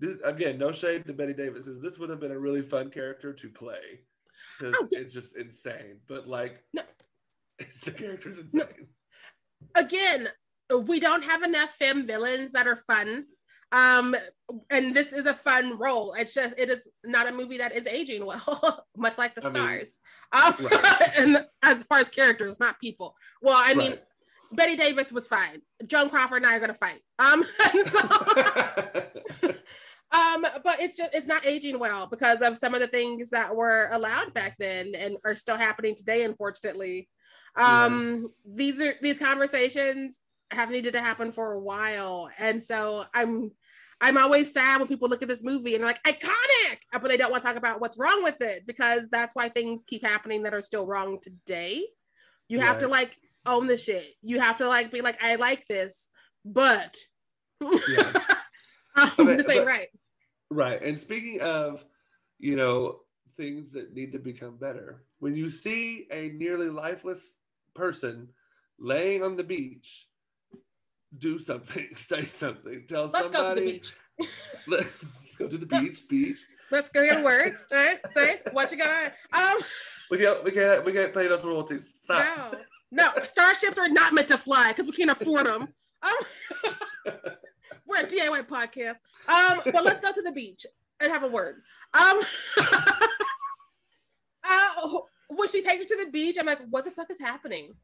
this, 0.00 0.16
again, 0.24 0.58
no 0.58 0.72
shade 0.72 1.04
to 1.06 1.12
Bette 1.12 1.32
Davis 1.34 1.64
because 1.64 1.82
this 1.82 1.98
would 1.98 2.10
have 2.10 2.20
been 2.20 2.32
a 2.32 2.38
really 2.38 2.62
fun 2.62 2.90
character 2.90 3.32
to 3.32 3.48
play 3.48 4.00
because 4.58 4.74
Oh, 4.78 4.86
yeah. 4.90 5.00
it's 5.00 5.14
just 5.14 5.36
insane. 5.36 6.00
But 6.08 6.28
like, 6.28 6.62
No. 6.72 6.82
the 7.84 7.90
character's 7.92 8.38
insane. 8.38 8.88
again, 9.74 10.28
we 10.84 11.00
don't 11.00 11.24
have 11.24 11.42
enough 11.42 11.70
femme 11.70 12.06
villains 12.06 12.52
that 12.52 12.66
are 12.68 12.76
fun. 12.76 13.24
Um, 13.70 14.16
and 14.70 14.94
this 14.94 15.12
is 15.12 15.26
a 15.26 15.34
fun 15.34 15.76
role. 15.78 16.14
It's 16.16 16.32
just 16.32 16.54
it 16.56 16.70
is 16.70 16.88
not 17.04 17.28
a 17.28 17.32
movie 17.32 17.58
that 17.58 17.74
is 17.76 17.86
aging 17.86 18.24
well, 18.24 18.84
much 18.96 19.18
like 19.18 19.34
the 19.34 19.42
I 19.42 19.44
mean, 19.44 19.52
stars. 19.52 19.98
um, 20.32 20.54
right. 20.72 21.10
and 21.18 21.46
as 21.62 21.82
far 21.82 21.98
as 21.98 22.08
characters, 22.08 22.58
not 22.58 22.80
people. 22.80 23.14
Well, 23.42 23.56
I 23.58 23.74
mean, 23.74 23.90
Right. 23.92 24.02
Bette 24.52 24.76
Davis 24.76 25.12
was 25.12 25.26
fine. 25.26 25.60
Joan 25.86 26.08
Crawford 26.08 26.38
and 26.42 26.46
I 26.46 26.56
are 26.56 26.60
gonna 26.60 26.72
fight. 26.72 27.00
Um, 27.18 27.44
so 27.84 27.98
um, 30.12 30.46
but 30.64 30.80
it's 30.80 30.96
just 30.96 31.14
it's 31.14 31.26
not 31.26 31.44
aging 31.46 31.78
well 31.78 32.06
because 32.06 32.40
of 32.40 32.56
some 32.58 32.74
of 32.74 32.80
the 32.80 32.86
things 32.86 33.30
that 33.30 33.54
were 33.54 33.88
allowed 33.92 34.32
back 34.34 34.56
then 34.58 34.92
and 34.94 35.16
are 35.24 35.34
still 35.34 35.56
happening 35.56 35.94
today, 35.94 36.24
unfortunately. 36.24 37.08
Um, 37.56 38.28
these 38.46 38.80
are 38.80 38.94
these 39.02 39.18
conversations 39.18 40.18
have 40.50 40.70
needed 40.70 40.92
to 40.94 41.00
happen 41.00 41.32
for 41.32 41.52
a 41.52 41.60
while, 41.60 42.30
and 42.38 42.62
so 42.62 43.04
I'm 43.12 43.50
I'm 44.00 44.16
always 44.16 44.52
sad 44.52 44.78
when 44.78 44.86
people 44.88 45.08
look 45.08 45.22
at 45.22 45.28
this 45.28 45.42
movie 45.42 45.74
and 45.74 45.82
they're 45.82 45.90
like 45.90 46.02
iconic, 46.04 46.78
but 46.92 47.08
they 47.08 47.16
don't 47.16 47.32
want 47.32 47.42
to 47.42 47.48
talk 47.48 47.56
about 47.56 47.80
what's 47.80 47.98
wrong 47.98 48.22
with 48.22 48.40
it 48.40 48.64
because 48.66 49.08
that's 49.10 49.34
why 49.34 49.48
things 49.48 49.82
keep 49.86 50.06
happening 50.06 50.44
that 50.44 50.54
are 50.54 50.62
still 50.62 50.86
wrong 50.86 51.18
today. 51.20 51.82
You 52.48 52.60
have 52.60 52.78
to 52.78 52.88
like 52.88 53.16
own 53.44 53.66
the 53.66 53.76
shit. 53.76 54.06
You 54.22 54.38
have 54.40 54.58
to 54.58 54.68
like 54.68 54.92
be 54.92 55.00
like, 55.00 55.18
I 55.22 55.34
like 55.34 55.66
this, 55.68 56.10
but 56.44 56.96
Yeah. 57.60 58.12
um, 58.96 59.10
Okay, 59.18 59.36
this 59.36 59.48
ain't 59.48 59.60
but- 59.60 59.66
right. 59.66 59.88
Right. 60.50 60.82
And 60.82 60.98
speaking 60.98 61.40
of, 61.40 61.84
you 62.38 62.56
know, 62.56 63.00
things 63.36 63.72
that 63.72 63.94
need 63.94 64.12
to 64.12 64.18
become 64.18 64.56
better, 64.56 65.04
when 65.18 65.36
you 65.36 65.50
see 65.50 66.06
a 66.10 66.30
nearly 66.30 66.70
lifeless 66.70 67.38
person 67.74 68.28
laying 68.78 69.22
on 69.22 69.36
the 69.36 69.44
beach, 69.44 70.06
do 71.18 71.38
something, 71.38 71.86
say 71.92 72.24
something, 72.24 72.84
tell 72.88 73.06
Let's 73.06 73.12
go 73.12 73.28
to 73.28 73.34
somebody. 73.34 73.60
the 73.60 73.72
beach. 73.72 73.94
Let, 74.68 74.80
us 74.80 75.36
go 75.38 75.48
to 75.48 75.56
the 75.58 75.66
beach, 75.66 76.08
beach. 76.08 76.44
Let's 76.70 76.88
go 76.88 77.04
get 77.04 77.20
a 77.20 77.24
word. 77.24 77.56
All 77.72 77.78
right, 77.78 77.98
say 78.12 78.40
what 78.52 78.70
you 78.72 78.78
got. 78.78 79.12
Um, 79.32 79.56
We 80.10 80.18
can't, 80.18 80.42
we 80.44 80.50
can't, 80.50 80.84
we 80.84 80.92
can't 80.92 81.14
pay 81.14 81.28
those 81.28 81.44
royalties. 81.44 81.94
Stop. 82.02 82.54
no, 82.90 83.12
no, 83.16 83.22
starships 83.22 83.78
are 83.78 83.88
not 83.88 84.12
meant 84.12 84.28
to 84.28 84.38
fly 84.38 84.68
because 84.68 84.86
we 84.86 84.92
can't 84.92 85.10
afford 85.10 85.46
them. 85.46 85.68
Um, 86.02 87.12
we're 87.86 88.00
a 88.00 88.06
DIY 88.06 88.48
podcast. 88.48 88.96
Um, 89.28 89.60
but 89.72 89.84
let's 89.84 90.00
go 90.00 90.12
to 90.12 90.22
the 90.22 90.32
beach 90.32 90.66
and 91.00 91.10
have 91.12 91.24
a 91.24 91.28
word. 91.28 91.62
Um, 91.94 92.20
uh, 94.48 94.98
when 95.28 95.48
she 95.48 95.62
takes 95.62 95.82
her 95.82 95.88
to 95.88 96.04
the 96.04 96.10
beach, 96.10 96.36
I'm 96.38 96.46
like, 96.46 96.60
what 96.70 96.84
the 96.84 96.90
fuck 96.90 97.10
is 97.10 97.20
happening? 97.20 97.74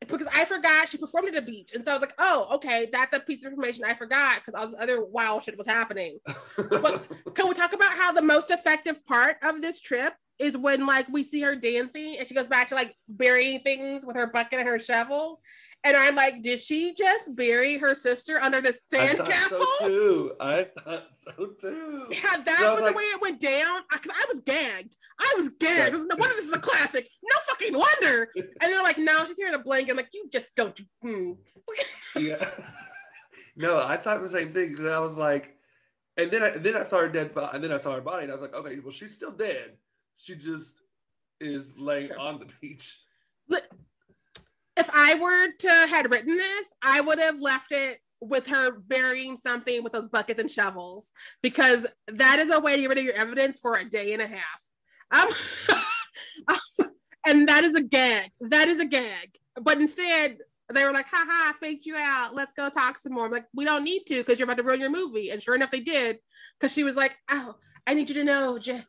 Because 0.00 0.26
I 0.34 0.44
forgot 0.44 0.88
she 0.88 0.98
performed 0.98 1.28
at 1.28 1.34
the 1.34 1.42
beach, 1.42 1.72
and 1.74 1.84
so 1.84 1.92
I 1.92 1.94
was 1.94 2.00
like, 2.00 2.14
oh, 2.18 2.48
okay, 2.54 2.88
that's 2.90 3.12
a 3.12 3.20
piece 3.20 3.44
of 3.44 3.52
information 3.52 3.84
I 3.84 3.94
forgot 3.94 4.36
because 4.36 4.54
all 4.54 4.66
this 4.66 4.74
other 4.80 5.04
wild 5.04 5.44
shit 5.44 5.56
was 5.56 5.66
happening. 5.66 6.18
But 6.56 7.04
can 7.34 7.48
we 7.48 7.54
talk 7.54 7.72
about 7.72 7.96
how 7.96 8.12
the 8.12 8.22
most 8.22 8.50
effective 8.50 9.04
part 9.06 9.36
of 9.42 9.62
this 9.62 9.80
trip 9.80 10.14
is 10.40 10.56
when 10.56 10.86
like 10.86 11.08
we 11.08 11.22
see 11.22 11.40
her 11.42 11.54
dancing 11.54 12.16
and 12.18 12.26
she 12.26 12.34
goes 12.34 12.48
back 12.48 12.68
to 12.68 12.74
like 12.74 12.96
burying 13.08 13.60
things 13.60 14.04
with 14.04 14.16
her 14.16 14.26
bucket 14.26 14.58
and 14.58 14.68
her 14.68 14.80
shovel? 14.80 15.40
And 15.84 15.96
I'm 15.96 16.14
like, 16.14 16.42
did 16.42 16.60
she 16.60 16.94
just 16.94 17.34
bury 17.34 17.76
her 17.78 17.94
sister 17.94 18.40
under 18.40 18.60
the 18.60 18.72
sandcastle? 18.92 19.20
I 19.20 19.48
thought 19.48 19.78
so 19.80 19.88
too. 19.88 20.32
I 20.40 20.64
thought 20.64 21.06
so 21.14 21.46
too. 21.60 22.06
Yeah, 22.10 22.42
that 22.44 22.58
So 22.60 22.74
was 22.74 22.82
was 22.82 22.90
the 22.90 22.96
way 22.96 23.02
it 23.04 23.20
went 23.20 23.40
down. 23.40 23.82
Because 23.90 24.12
I 24.14 24.26
was 24.32 24.40
gagged. 24.40 24.96
I 25.18 25.34
was 25.36 25.48
gagged. 25.58 25.94
Yeah. 25.94 26.04
No 26.08 26.16
wonder 26.16 26.36
this 26.36 26.46
is 26.46 26.54
a 26.54 26.60
classic. 26.60 27.08
No 27.22 27.36
fucking 27.48 27.74
wonder. 27.74 28.28
And 28.36 28.72
they're 28.72 28.82
like, 28.82 28.98
no, 28.98 29.24
she's 29.24 29.36
here 29.36 29.48
in 29.48 29.54
a 29.54 29.58
blanket. 29.58 29.90
I'm 29.90 29.96
like, 29.96 30.10
you 30.14 30.28
just 30.32 30.46
don't. 30.54 30.78
Hmm. 31.02 31.32
yeah. 32.16 32.48
no, 33.56 33.82
I 33.82 33.96
thought 33.96 34.22
the 34.22 34.28
same 34.28 34.52
thing 34.52 34.70
because 34.70 34.86
I 34.86 35.00
was 35.00 35.16
like, 35.16 35.56
and 36.16 36.30
then 36.30 36.42
I 36.42 36.50
then 36.50 36.76
I 36.76 36.84
saw 36.84 36.98
her 36.98 37.08
dead 37.08 37.34
body, 37.34 37.54
and 37.54 37.64
then 37.64 37.72
I 37.72 37.78
saw 37.78 37.94
her 37.94 38.00
body, 38.00 38.24
and 38.24 38.32
I 38.32 38.34
was 38.34 38.42
like, 38.42 38.54
okay, 38.54 38.78
well, 38.80 38.92
she's 38.92 39.14
still 39.14 39.32
dead. 39.32 39.72
She 40.16 40.36
just 40.36 40.80
is 41.40 41.76
laying 41.78 42.12
on 42.12 42.38
the 42.38 42.46
beach. 42.60 43.00
If 44.76 44.88
I 44.92 45.14
were 45.14 45.48
to 45.58 45.86
had 45.88 46.10
written 46.10 46.36
this, 46.36 46.72
I 46.82 47.00
would 47.00 47.18
have 47.18 47.40
left 47.40 47.72
it 47.72 47.98
with 48.20 48.46
her 48.46 48.70
burying 48.70 49.36
something 49.36 49.82
with 49.82 49.92
those 49.92 50.08
buckets 50.08 50.38
and 50.38 50.50
shovels 50.50 51.10
because 51.42 51.86
that 52.06 52.38
is 52.38 52.50
a 52.50 52.60
way 52.60 52.76
to 52.76 52.82
get 52.82 52.88
rid 52.88 52.98
of 52.98 53.04
your 53.04 53.14
evidence 53.14 53.58
for 53.58 53.76
a 53.76 53.88
day 53.88 54.12
and 54.12 54.22
a 54.22 54.28
half. 54.28 54.62
Um, 55.10 55.28
and 57.26 57.48
that 57.48 57.64
is 57.64 57.74
a 57.74 57.82
gag. 57.82 58.30
That 58.40 58.68
is 58.68 58.78
a 58.78 58.86
gag. 58.86 59.36
But 59.60 59.80
instead, 59.80 60.38
they 60.72 60.84
were 60.84 60.92
like, 60.92 61.08
"Ha 61.08 61.26
ha, 61.28 61.54
faked 61.60 61.84
you 61.84 61.96
out. 61.96 62.34
Let's 62.34 62.54
go 62.54 62.70
talk 62.70 62.98
some 62.98 63.12
more." 63.12 63.26
I'm 63.26 63.32
like, 63.32 63.46
"We 63.54 63.64
don't 63.64 63.84
need 63.84 64.04
to 64.06 64.18
because 64.18 64.38
you're 64.38 64.44
about 64.44 64.56
to 64.56 64.62
ruin 64.62 64.80
your 64.80 64.90
movie." 64.90 65.30
And 65.30 65.42
sure 65.42 65.54
enough, 65.54 65.70
they 65.70 65.80
did 65.80 66.18
because 66.58 66.72
she 66.72 66.84
was 66.84 66.96
like, 66.96 67.16
"Oh, 67.30 67.56
I 67.86 67.94
need 67.94 68.08
you 68.08 68.14
to 68.16 68.24
know, 68.24 68.58
Jen, 68.58 68.84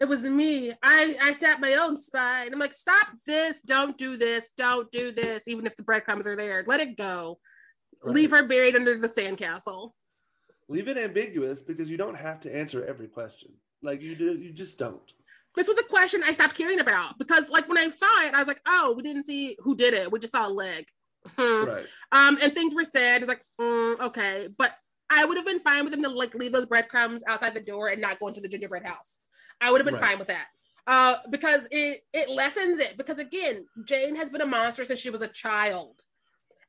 it 0.00 0.04
was 0.06 0.22
me. 0.22 0.72
I 0.82 1.16
I 1.20 1.32
snapped 1.32 1.60
my 1.60 1.74
own 1.74 1.98
spine." 1.98 2.52
I'm 2.52 2.58
like, 2.58 2.74
"Stop 2.74 3.08
this! 3.26 3.60
Don't 3.62 3.96
do 3.98 4.16
this! 4.16 4.52
Don't 4.56 4.90
do 4.90 5.12
this!" 5.12 5.48
Even 5.48 5.66
if 5.66 5.76
the 5.76 5.82
breadcrumbs 5.82 6.26
are 6.26 6.36
there, 6.36 6.64
let 6.66 6.80
it 6.80 6.96
go. 6.96 7.38
Leave 8.04 8.30
her 8.30 8.46
buried 8.46 8.76
under 8.76 8.98
the 8.98 9.08
sandcastle. 9.08 9.92
Leave 10.68 10.88
it 10.88 10.96
ambiguous 10.96 11.62
because 11.62 11.90
you 11.90 11.96
don't 11.96 12.16
have 12.16 12.40
to 12.40 12.54
answer 12.54 12.84
every 12.84 13.08
question. 13.08 13.52
Like 13.82 14.00
you 14.02 14.14
do, 14.14 14.34
you 14.34 14.52
just 14.52 14.78
don't. 14.78 15.12
This 15.54 15.68
was 15.68 15.78
a 15.78 15.84
question 15.84 16.22
I 16.22 16.32
stopped 16.32 16.54
caring 16.54 16.80
about 16.80 17.18
because, 17.18 17.48
like, 17.48 17.66
when 17.66 17.78
I 17.78 17.88
saw 17.88 18.26
it, 18.26 18.34
I 18.34 18.38
was 18.38 18.46
like, 18.46 18.60
"Oh, 18.66 18.92
we 18.96 19.02
didn't 19.02 19.24
see 19.24 19.56
who 19.60 19.74
did 19.74 19.94
it. 19.94 20.12
We 20.12 20.18
just 20.18 20.32
saw 20.32 20.46
a 20.46 20.50
leg." 20.50 20.86
Hmm. 21.36 21.64
Right. 21.64 21.86
Um, 22.12 22.38
and 22.42 22.54
things 22.54 22.74
were 22.74 22.84
said. 22.84 23.22
It's 23.22 23.28
like, 23.28 23.42
mm, 23.60 23.98
okay, 24.00 24.48
but 24.56 24.74
I 25.10 25.24
would 25.24 25.36
have 25.36 25.46
been 25.46 25.60
fine 25.60 25.84
with 25.84 25.92
them 25.92 26.02
to 26.02 26.08
like 26.08 26.34
leave 26.34 26.52
those 26.52 26.66
breadcrumbs 26.66 27.22
outside 27.26 27.54
the 27.54 27.60
door 27.60 27.88
and 27.88 28.00
not 28.00 28.18
go 28.18 28.28
into 28.28 28.40
the 28.40 28.48
gingerbread 28.48 28.84
house. 28.84 29.20
I 29.60 29.70
would 29.70 29.80
have 29.80 29.86
been 29.86 29.94
Right. 29.94 30.04
fine 30.10 30.18
with 30.18 30.28
that. 30.28 30.48
Uh, 30.86 31.16
because 31.30 31.66
it 31.70 32.04
it 32.12 32.28
lessens 32.30 32.78
it. 32.78 32.96
Because 32.96 33.18
again, 33.18 33.66
Jane 33.84 34.14
has 34.16 34.30
been 34.30 34.40
a 34.40 34.46
monster 34.46 34.84
since 34.84 35.00
she 35.00 35.10
was 35.10 35.22
a 35.22 35.28
child, 35.28 36.02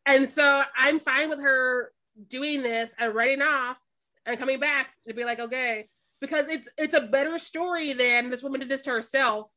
and 0.06 0.28
so 0.28 0.64
I'm 0.76 1.00
fine 1.00 1.30
with 1.30 1.42
her 1.42 1.92
doing 2.28 2.64
this 2.64 2.96
and 2.98 3.14
running 3.14 3.42
off 3.44 3.78
and 4.26 4.40
coming 4.40 4.60
back 4.60 4.90
to 5.08 5.14
be 5.14 5.24
like, 5.24 5.40
okay, 5.40 5.88
because 6.20 6.48
it's 6.48 6.68
it's 6.78 6.96
a 6.96 7.02
better 7.02 7.38
story 7.38 7.94
than 7.94 8.30
this 8.32 8.42
woman 8.42 8.60
did 8.60 8.70
this 8.70 8.82
to 8.84 8.90
herself 8.92 9.54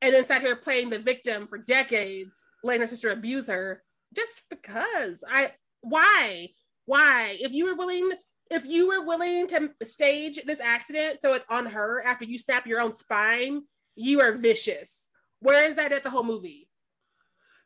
and 0.00 0.14
then 0.14 0.24
sat 0.24 0.40
here 0.40 0.56
playing 0.56 0.88
the 0.88 0.98
victim 0.98 1.46
for 1.46 1.58
decades, 1.58 2.46
letting 2.64 2.80
her 2.80 2.86
sister 2.86 3.10
abuse 3.10 3.48
her 3.48 3.82
just 4.14 4.42
because 4.48 5.22
I 5.30 5.52
why 5.82 6.48
why 6.88 7.36
if 7.40 7.52
you 7.52 7.64
were 7.66 7.76
willing 7.76 8.10
if 8.50 8.64
you 8.66 8.88
were 8.88 9.04
willing 9.04 9.46
to 9.46 9.70
stage 9.84 10.40
this 10.46 10.60
accident 10.60 11.20
so 11.20 11.34
it's 11.34 11.46
on 11.48 11.66
her 11.66 12.02
after 12.04 12.24
you 12.24 12.38
snap 12.38 12.66
your 12.66 12.80
own 12.80 12.94
spine 12.94 13.62
you 13.94 14.20
are 14.20 14.32
vicious 14.32 15.08
where 15.40 15.68
is 15.68 15.76
that 15.76 15.92
at 15.92 16.02
the 16.02 16.10
whole 16.10 16.24
movie 16.24 16.68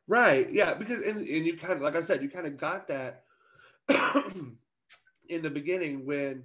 Right. 0.09 0.53
Yeah. 0.53 0.75
Because 0.75 1.03
and, 1.05 1.19
and 1.21 1.47
you 1.47 1.57
kind 1.57 1.75
of 1.75 1.81
like 1.81 1.97
I 1.97 2.03
said, 2.03 2.23
you 2.23 2.29
kind 2.29 2.47
of 2.47 2.59
got 2.59 2.89
that 2.89 3.23
in 5.29 5.43
the 5.43 5.51
beginning 5.51 6.05
when 6.05 6.45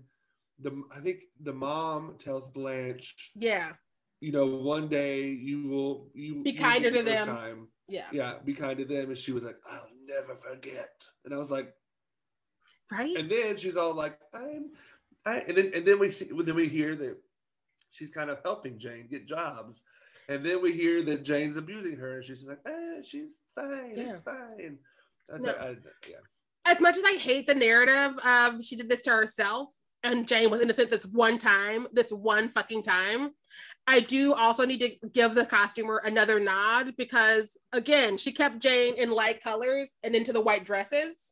the 0.59 0.83
I 0.95 0.99
think 0.99 1.21
the 1.41 1.53
mom 1.53 2.15
tells 2.19 2.47
Blanche, 2.47 3.31
yeah 3.35 3.73
you 4.19 4.31
know, 4.31 4.47
one 4.47 4.87
day 4.87 5.27
you 5.27 5.67
will 5.67 6.09
you 6.13 6.43
Be 6.43 6.53
kinder 6.53 6.89
to 6.91 7.03
them. 7.03 7.27
Time. 7.27 7.67
yeah 7.87 8.05
Yeah, 8.11 8.33
be 8.43 8.53
kind 8.53 8.77
to 8.79 8.85
them. 8.85 9.09
And 9.09 9.17
she 9.17 9.31
was 9.31 9.43
like, 9.43 9.57
I'll 9.69 9.89
never 10.05 10.33
forget. 10.35 10.89
And 11.25 11.33
I 11.33 11.37
was 11.37 11.51
like, 11.51 11.73
right 12.91 13.15
and 13.17 13.29
then 13.29 13.57
she's 13.57 13.77
all 13.77 13.93
like, 13.93 14.17
I'm 14.33 14.71
I 15.25 15.39
and 15.39 15.57
then 15.57 15.71
and 15.75 15.85
then 15.85 15.99
we 15.99 16.11
see 16.11 16.25
then 16.31 16.55
we 16.55 16.67
hear 16.67 16.95
that 16.95 17.17
she's 17.91 18.11
kind 18.11 18.29
of 18.29 18.39
helping 18.43 18.77
Jane 18.79 19.07
get 19.09 19.27
jobs. 19.27 19.83
And 20.29 20.43
then 20.43 20.61
we 20.61 20.73
hear 20.73 21.03
that 21.03 21.23
Jane's 21.23 21.55
abusing 21.55 21.95
her, 21.95 22.15
and 22.15 22.25
she's 22.25 22.45
like, 22.45 22.59
eh, 22.65 23.01
she's 23.01 23.41
fine, 23.55 23.93
Yeah. 23.95 24.13
it's 24.13 24.23
fine. 24.23 24.77
That's 25.29 25.45
No. 25.45 25.51
I, 25.53 25.75
yeah. 26.07 26.17
as 26.65 26.81
much 26.81 26.97
as 26.97 27.03
I 27.05 27.13
hate 27.17 27.47
the 27.47 27.55
narrative 27.55 28.17
of 28.25 28.63
she 28.63 28.75
did 28.75 28.89
this 28.89 29.01
to 29.03 29.11
herself 29.11 29.69
and 30.03 30.27
Jane 30.27 30.49
was 30.49 30.59
innocent 30.61 30.91
this 30.91 31.05
one 31.05 31.37
time, 31.37 31.87
this 31.93 32.11
one 32.11 32.49
fucking 32.49 32.83
time, 32.83 33.31
I 33.87 34.01
do 34.01 34.33
also 34.33 34.65
need 34.65 34.79
to 34.79 35.07
give 35.09 35.33
the 35.33 35.45
costumer 35.45 36.01
another 36.03 36.41
nod 36.41 36.95
because 36.97 37.57
again, 37.71 38.17
she 38.17 38.33
kept 38.33 38.59
Jane 38.59 38.95
in 38.95 39.11
light 39.11 39.41
colors 39.41 39.93
and 40.03 40.13
into 40.13 40.33
the 40.33 40.41
white 40.41 40.65
dresses, 40.65 41.26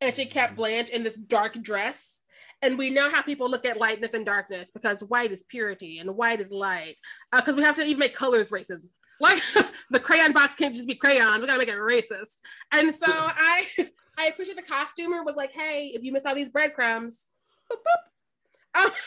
and 0.00 0.14
she 0.14 0.26
kept 0.26 0.56
Blanche 0.56 0.88
in 0.88 1.02
this 1.02 1.16
dark 1.16 1.60
dress. 1.62 2.20
And 2.62 2.76
we 2.76 2.90
know 2.90 3.10
how 3.10 3.22
people 3.22 3.48
look 3.50 3.64
at 3.64 3.78
lightness 3.78 4.12
and 4.12 4.26
darkness 4.26 4.70
because 4.70 5.02
white 5.02 5.32
is 5.32 5.42
purity 5.42 5.98
and 5.98 6.14
white 6.14 6.40
is 6.40 6.50
light. 6.50 6.96
Because 7.34 7.56
we 7.56 7.62
have 7.62 7.76
to 7.76 7.82
even 7.82 7.98
make 7.98 8.14
colors 8.14 8.50
racist. 8.50 8.88
Like 9.18 9.40
the 9.90 10.00
crayon 10.00 10.32
box 10.32 10.54
can't 10.54 10.74
just 10.74 10.88
be 10.88 10.94
crayons. 10.94 11.40
We 11.40 11.46
gotta 11.46 11.58
make 11.58 11.68
it 11.68 11.76
racist. 11.76 12.36
And 12.72 12.94
so 12.94 13.06
I 13.08 13.66
I 14.18 14.26
appreciate 14.26 14.56
the 14.56 14.62
costumer 14.62 15.22
was 15.22 15.36
like, 15.36 15.52
hey, 15.52 15.92
if 15.94 16.02
you 16.02 16.12
miss 16.12 16.26
all 16.26 16.34
these 16.34 16.50
breadcrumbs, 16.50 17.28
boop, 17.70 17.76
boop. 17.76 18.84
Um, 18.84 18.90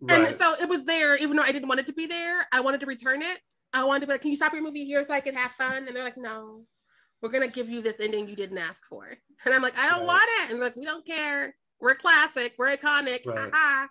Right. 0.00 0.26
and 0.26 0.34
so 0.34 0.54
it 0.60 0.68
was 0.68 0.84
there, 0.84 1.16
even 1.16 1.36
though 1.36 1.42
I 1.42 1.52
didn't 1.52 1.68
want 1.68 1.80
it 1.80 1.86
to 1.86 1.92
be 1.92 2.06
there. 2.06 2.46
I 2.52 2.60
wanted 2.60 2.80
to 2.80 2.86
return 2.86 3.22
it. 3.22 3.38
I 3.72 3.84
wanted 3.84 4.00
to 4.00 4.06
be 4.06 4.12
like, 4.12 4.20
can 4.20 4.30
you 4.30 4.36
stop 4.36 4.52
your 4.52 4.62
movie 4.62 4.84
here 4.84 5.02
so 5.02 5.14
I 5.14 5.20
can 5.20 5.34
have 5.34 5.52
fun? 5.52 5.86
And 5.88 5.96
they're 5.96 6.04
like, 6.04 6.18
no. 6.18 6.62
We're 7.22 7.30
gonna 7.30 7.48
give 7.48 7.70
you 7.70 7.80
this 7.80 8.00
ending 8.00 8.28
you 8.28 8.36
didn't 8.36 8.58
ask 8.58 8.84
for. 8.84 9.16
And 9.44 9.54
I'm 9.54 9.62
like, 9.62 9.78
I 9.78 9.88
don't 9.88 10.00
Right. 10.00 10.06
want 10.06 10.30
it. 10.42 10.50
And 10.50 10.60
like, 10.60 10.76
we 10.76 10.84
don't 10.84 11.06
care. 11.06 11.54
We're 11.80 11.94
classic. 11.94 12.54
We're 12.58 12.76
iconic. 12.76 13.24
Right. 13.24 13.50
Haha. 13.52 13.86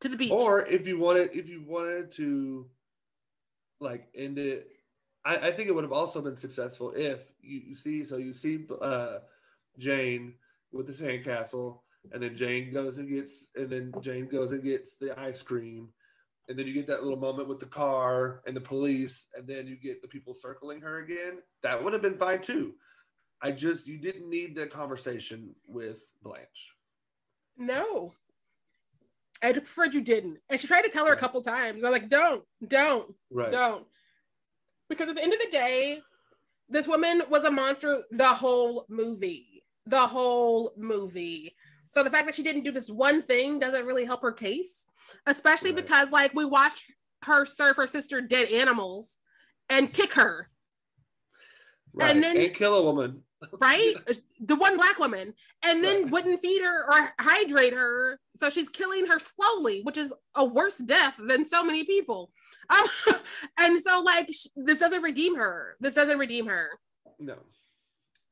To 0.00 0.08
the 0.08 0.16
beach. 0.16 0.30
Or 0.30 0.64
if 0.66 0.86
you 0.86 0.98
wanted, 0.98 1.30
if 1.34 1.48
you 1.48 1.62
wanted 1.66 2.10
to, 2.12 2.68
like 3.80 4.08
end 4.14 4.38
it, 4.38 4.68
I, 5.24 5.48
I 5.48 5.52
think 5.52 5.68
it 5.68 5.74
would 5.74 5.84
have 5.84 5.92
also 5.92 6.20
been 6.22 6.36
successful 6.36 6.92
if 6.96 7.32
you, 7.40 7.60
you 7.68 7.74
see. 7.74 8.04
So 8.04 8.16
you 8.16 8.32
see 8.32 8.64
uh, 8.80 9.18
Jane 9.78 10.34
with 10.72 10.86
the 10.86 10.92
sandcastle, 10.92 11.80
and 12.12 12.22
then 12.22 12.36
Jane 12.36 12.72
goes 12.72 12.98
and 12.98 13.08
gets, 13.08 13.48
and 13.54 13.68
then 13.70 13.92
Jane 14.00 14.26
goes 14.26 14.52
and 14.52 14.62
gets 14.62 14.96
the 14.96 15.18
ice 15.20 15.42
cream, 15.42 15.88
and 16.48 16.58
then 16.58 16.66
you 16.66 16.72
get 16.74 16.86
that 16.88 17.02
little 17.02 17.18
moment 17.18 17.48
with 17.48 17.58
the 17.60 17.66
car 17.66 18.42
and 18.46 18.56
the 18.56 18.60
police, 18.60 19.28
and 19.36 19.46
then 19.46 19.66
you 19.66 19.76
get 19.76 20.02
the 20.02 20.08
people 20.08 20.34
circling 20.34 20.80
her 20.80 20.98
again. 20.98 21.38
That 21.62 21.82
would 21.82 21.92
have 21.92 22.02
been 22.02 22.18
fine 22.18 22.40
too. 22.40 22.74
I 23.40 23.50
just 23.52 23.86
you 23.86 23.98
didn't 23.98 24.28
need 24.28 24.54
that 24.56 24.70
conversation 24.70 25.54
with 25.66 26.08
Blanche. 26.22 26.74
no. 27.56 28.14
I 29.44 29.50
preferred 29.52 29.92
you 29.92 30.00
didn't. 30.02 30.38
And 30.48 30.60
she 30.60 30.68
tried 30.68 30.82
to 30.82 30.88
tell 30.88 31.04
her 31.04 31.12
a 31.12 31.16
couple 31.16 31.40
times. 31.42 31.82
I'm 31.82 31.90
like, 31.90 32.08
don't, 32.08 32.44
don't, 32.68 33.12
Right. 33.28 33.50
don't. 33.50 33.84
Because 34.88 35.08
at 35.08 35.16
the 35.16 35.22
end 35.22 35.32
of 35.32 35.40
the 35.40 35.50
day, 35.50 35.98
this 36.68 36.86
woman 36.86 37.22
was 37.28 37.42
a 37.42 37.50
monster 37.50 38.04
the 38.12 38.28
whole 38.28 38.86
movie. 38.88 39.64
The 39.84 40.06
whole 40.06 40.72
movie. 40.76 41.56
So 41.88 42.04
the 42.04 42.10
fact 42.10 42.26
that 42.26 42.36
she 42.36 42.44
didn't 42.44 42.62
do 42.62 42.70
this 42.70 42.88
one 42.88 43.22
thing 43.22 43.58
doesn't 43.58 43.84
really 43.84 44.04
help 44.04 44.22
her 44.22 44.30
case, 44.30 44.86
especially 45.26 45.72
Right. 45.72 45.82
because 45.84 46.10
like 46.10 46.34
we 46.34 46.44
watched 46.44 46.84
her 47.24 47.44
serve 47.46 47.76
her 47.76 47.86
sister 47.86 48.20
dead 48.20 48.48
animals 48.50 49.16
and 49.68 49.92
kick 49.92 50.12
her, 50.14 50.48
Right. 51.94 52.10
And 52.10 52.22
then- 52.24 52.36
and 52.36 52.54
kill 52.54 52.74
a 52.76 52.82
woman. 52.82 53.24
right? 53.60 53.94
the 54.40 54.56
one 54.56 54.76
black 54.76 54.98
woman, 54.98 55.34
and 55.64 55.84
then 55.84 56.02
Right. 56.04 56.12
wouldn't 56.12 56.40
feed 56.40 56.62
her 56.62 56.84
or 56.92 57.14
hydrate 57.20 57.74
her. 57.74 58.18
So 58.36 58.50
she's 58.50 58.68
killing 58.68 59.06
her 59.06 59.18
slowly, 59.18 59.82
which 59.82 59.96
is 59.98 60.12
a 60.34 60.44
worse 60.44 60.78
death 60.78 61.16
than 61.18 61.44
so 61.46 61.62
many 61.62 61.84
people. 61.84 62.32
Um, 62.70 62.86
and 63.58 63.80
so 63.82 64.00
like 64.00 64.28
sh- 64.32 64.46
this 64.56 64.78
doesn't 64.78 65.02
redeem 65.02 65.36
her. 65.36 65.76
This 65.80 65.94
doesn't 65.94 66.18
redeem 66.18 66.46
her. 66.46 66.70
No. 67.18 67.36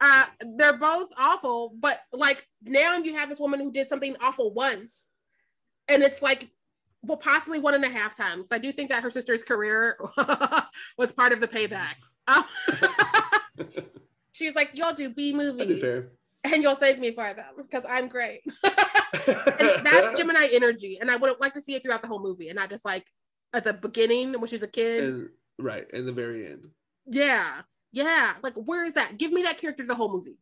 uh 0.01 0.25
they're 0.57 0.79
both 0.79 1.11
awful 1.18 1.75
but 1.79 2.01
like 2.12 2.47
now 2.62 2.97
you 2.97 3.14
have 3.16 3.29
this 3.29 3.39
woman 3.39 3.61
who 3.61 3.71
did 3.71 3.87
something 3.89 4.16
awful 4.21 4.53
once 4.55 5.11
and 5.89 6.03
it's 6.03 6.23
like 6.23 6.49
well 7.03 7.16
possibly 7.16 7.59
one 7.59 7.74
and 7.74 7.84
a 7.84 7.88
half 7.88 8.16
times 8.16 8.48
i 8.53 8.59
do 8.59 8.72
think 8.72 8.88
that 8.90 9.03
her 9.03 9.11
sister's 9.11 9.42
career 9.42 9.98
was 10.98 11.12
part 11.12 11.32
of 11.32 11.40
the 11.40 11.48
payback 11.48 11.94
she's 14.32 14.55
like 14.55 14.70
"You'll 14.74 14.94
do 14.94 15.11
b 15.11 15.32
movies 15.32 15.82
and 16.44 16.62
you'll 16.62 16.76
thank 16.76 16.98
me 16.98 17.12
for 17.12 17.32
them 17.34 17.55
because 17.57 17.84
i'm 17.88 18.09
great 18.09 18.40
and 18.64 19.86
that's 19.86 20.16
gemini 20.16 20.48
energy 20.53 20.98
and 21.01 21.11
i 21.11 21.16
would 21.16 21.34
like 21.40 21.55
to 21.55 21.61
see 21.61 21.74
it 21.74 21.82
throughout 21.82 22.03
the 22.03 22.09
whole 22.09 22.22
movie 22.22 22.48
and 22.48 22.57
not 22.57 22.70
just 22.70 22.84
like 22.84 23.07
at 23.53 23.64
the 23.64 23.72
beginning 23.72 24.32
when 24.32 24.46
she's 24.46 24.62
a 24.62 24.68
kid 24.68 25.05
And, 25.05 25.28
right. 25.59 25.86
In 25.92 26.07
the 26.07 26.12
very 26.12 26.46
end. 26.46 26.68
Yeah, 27.07 27.62
yeah. 27.92 28.34
Like, 28.42 28.55
where 28.55 28.84
is 28.84 28.94
that? 28.94 29.18
Give 29.18 29.32
me 29.32 29.42
that 29.42 29.59
character 29.59 29.84
the 29.84 29.94
whole 29.94 30.12
movie. 30.12 30.38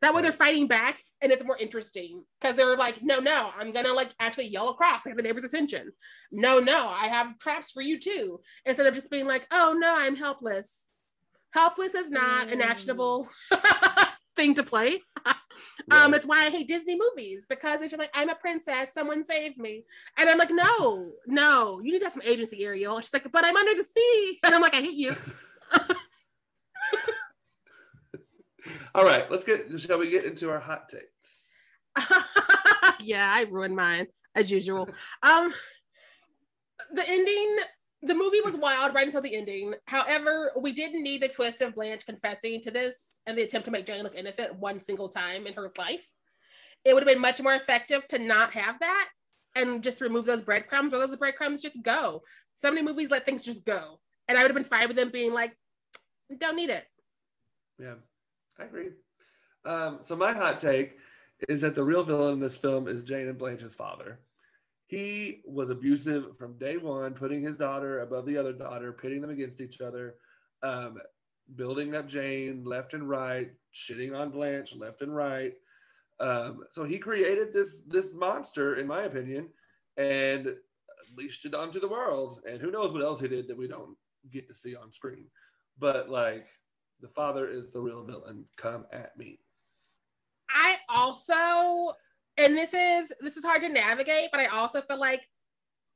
That 0.00 0.14
way 0.14 0.22
they're 0.22 0.32
fighting 0.32 0.68
back 0.68 0.98
and 1.20 1.32
it's 1.32 1.44
more 1.44 1.56
interesting 1.58 2.24
because 2.40 2.54
they're 2.56 2.76
like, 2.76 3.02
no, 3.02 3.18
no, 3.18 3.50
I'm 3.58 3.72
gonna 3.72 3.92
like 3.92 4.10
actually 4.20 4.46
yell 4.48 4.68
across 4.68 5.02
to 5.02 5.08
get 5.10 5.16
the 5.16 5.22
neighbor's 5.24 5.44
attention. 5.44 5.90
No, 6.30 6.60
no, 6.60 6.86
I 6.88 7.08
have 7.08 7.38
traps 7.38 7.70
for 7.72 7.82
you 7.82 7.98
too. 7.98 8.40
Instead 8.64 8.86
of 8.86 8.94
just 8.94 9.10
being 9.10 9.26
like, 9.26 9.46
oh 9.50 9.76
no, 9.78 9.92
I'm 9.96 10.14
helpless. 10.14 10.86
Helpless 11.52 11.94
is 11.94 12.10
not 12.10 12.48
an 12.52 12.60
Mm. 12.60 12.64
actionable 12.64 13.28
thing 14.36 14.54
to 14.54 14.62
play. 14.62 15.00
Um, 15.90 16.12
it's 16.12 16.26
why 16.26 16.44
I 16.44 16.50
hate 16.50 16.68
Disney 16.68 16.98
movies 16.98 17.46
because 17.48 17.80
it's 17.80 17.90
just 17.90 17.98
like 17.98 18.10
I'm 18.12 18.28
a 18.28 18.34
princess, 18.34 18.92
someone 18.92 19.24
save 19.24 19.56
me, 19.56 19.84
and 20.18 20.28
I'm 20.28 20.36
like, 20.36 20.50
no, 20.50 21.12
no, 21.26 21.80
you 21.82 21.92
need 21.92 22.00
to 22.00 22.04
have 22.04 22.12
some 22.12 22.22
agency, 22.26 22.62
Ariel. 22.62 22.96
And 22.96 23.04
she's 23.04 23.12
like, 23.14 23.26
but 23.32 23.42
I'm 23.44 23.56
under 23.56 23.74
the 23.74 23.84
sea, 23.84 24.38
and 24.44 24.54
I'm 24.54 24.60
like, 24.60 24.74
I 24.74 24.82
hate 24.82 24.92
you. 24.92 25.16
All 28.98 29.04
right. 29.04 29.30
Let's 29.30 29.44
get. 29.44 29.78
Shall 29.78 30.00
we 30.00 30.10
get 30.10 30.24
into 30.24 30.50
our 30.50 30.58
hot 30.58 30.88
takes? 30.88 31.54
yeah, 33.00 33.32
I 33.32 33.42
ruined 33.42 33.76
mine 33.76 34.08
as 34.34 34.50
usual. 34.50 34.88
Um, 35.22 35.54
the 36.92 37.08
ending, 37.08 37.58
the 38.02 38.16
movie 38.16 38.40
was 38.40 38.56
wild 38.56 38.96
right 38.96 39.06
until 39.06 39.20
the 39.20 39.36
ending. 39.36 39.74
However, 39.86 40.50
we 40.60 40.72
didn't 40.72 41.04
need 41.04 41.22
the 41.22 41.28
twist 41.28 41.62
of 41.62 41.76
Blanche 41.76 42.06
confessing 42.06 42.60
to 42.62 42.72
this 42.72 43.20
and 43.24 43.38
the 43.38 43.42
attempt 43.42 43.66
to 43.66 43.70
make 43.70 43.86
Jane 43.86 44.02
look 44.02 44.16
innocent 44.16 44.58
one 44.58 44.82
single 44.82 45.08
time 45.08 45.46
in 45.46 45.52
her 45.52 45.70
life. 45.78 46.08
It 46.84 46.92
would 46.92 47.04
have 47.04 47.08
been 47.08 47.22
much 47.22 47.40
more 47.40 47.54
effective 47.54 48.04
to 48.08 48.18
not 48.18 48.52
have 48.54 48.80
that 48.80 49.10
and 49.54 49.80
just 49.80 50.00
remove 50.00 50.24
those 50.24 50.42
breadcrumbs, 50.42 50.92
or 50.92 50.98
those 50.98 51.14
breadcrumbs 51.14 51.62
just 51.62 51.84
go. 51.84 52.22
So 52.56 52.68
many 52.68 52.82
movies 52.82 53.12
let 53.12 53.26
things 53.26 53.44
just 53.44 53.64
go, 53.64 54.00
and 54.26 54.36
I 54.36 54.42
would 54.42 54.50
have 54.50 54.56
been 54.56 54.64
fine 54.64 54.88
with 54.88 54.96
them 54.96 55.10
being 55.10 55.32
like, 55.32 55.56
"Don't 56.36 56.56
need 56.56 56.70
it." 56.70 56.84
Yeah, 57.78 57.94
I 58.58 58.64
agree. 58.64 58.90
Um, 59.64 59.98
so 60.02 60.16
my 60.16 60.32
hot 60.32 60.58
take 60.58 60.96
is 61.48 61.60
that 61.60 61.74
the 61.74 61.84
real 61.84 62.04
villain 62.04 62.34
in 62.34 62.40
this 62.40 62.56
film 62.56 62.88
is 62.88 63.02
Jane 63.02 63.28
and 63.28 63.38
Blanche's 63.38 63.74
father. 63.74 64.18
He 64.86 65.42
was 65.44 65.70
abusive 65.70 66.36
from 66.38 66.58
day 66.58 66.78
one, 66.78 67.12
putting 67.12 67.42
his 67.42 67.58
daughter 67.58 68.00
above 68.00 68.24
the 68.26 68.38
other 68.38 68.52
daughter, 68.52 68.92
pitting 68.92 69.20
them 69.20 69.30
against 69.30 69.60
each 69.60 69.80
other, 69.80 70.14
um, 70.62 70.96
building 71.54 71.94
up 71.94 72.08
Jane 72.08 72.64
left 72.64 72.94
and 72.94 73.08
right, 73.08 73.50
shitting 73.74 74.16
on 74.16 74.30
Blanche 74.30 74.74
left 74.74 75.02
and 75.02 75.14
right. 75.14 75.52
Um, 76.20 76.64
so 76.70 76.84
he 76.84 76.98
created 76.98 77.52
this 77.52 77.82
this 77.86 78.14
monster, 78.14 78.76
in 78.76 78.86
my 78.86 79.02
opinion, 79.02 79.48
and 79.96 80.56
unleashed 81.10 81.44
it 81.44 81.54
onto 81.54 81.80
the 81.80 81.88
world. 81.88 82.40
And 82.48 82.60
who 82.60 82.70
knows 82.70 82.92
what 82.92 83.04
else 83.04 83.20
he 83.20 83.28
did 83.28 83.46
that 83.48 83.58
we 83.58 83.68
don't 83.68 83.96
get 84.32 84.48
to 84.48 84.54
see 84.54 84.74
on 84.74 84.90
screen. 84.90 85.26
But 85.78 86.08
like 86.08 86.46
the 87.00 87.08
father 87.08 87.48
is 87.48 87.70
the 87.70 87.80
real 87.80 88.04
villain. 88.04 88.44
Come 88.56 88.86
at 88.92 89.16
me. 89.16 89.40
I 90.50 90.76
also, 90.88 91.94
and 92.36 92.56
this 92.56 92.72
is 92.74 93.12
this 93.20 93.36
is 93.36 93.44
hard 93.44 93.62
to 93.62 93.68
navigate, 93.68 94.30
but 94.30 94.40
I 94.40 94.46
also 94.46 94.80
feel 94.80 94.98
like 94.98 95.22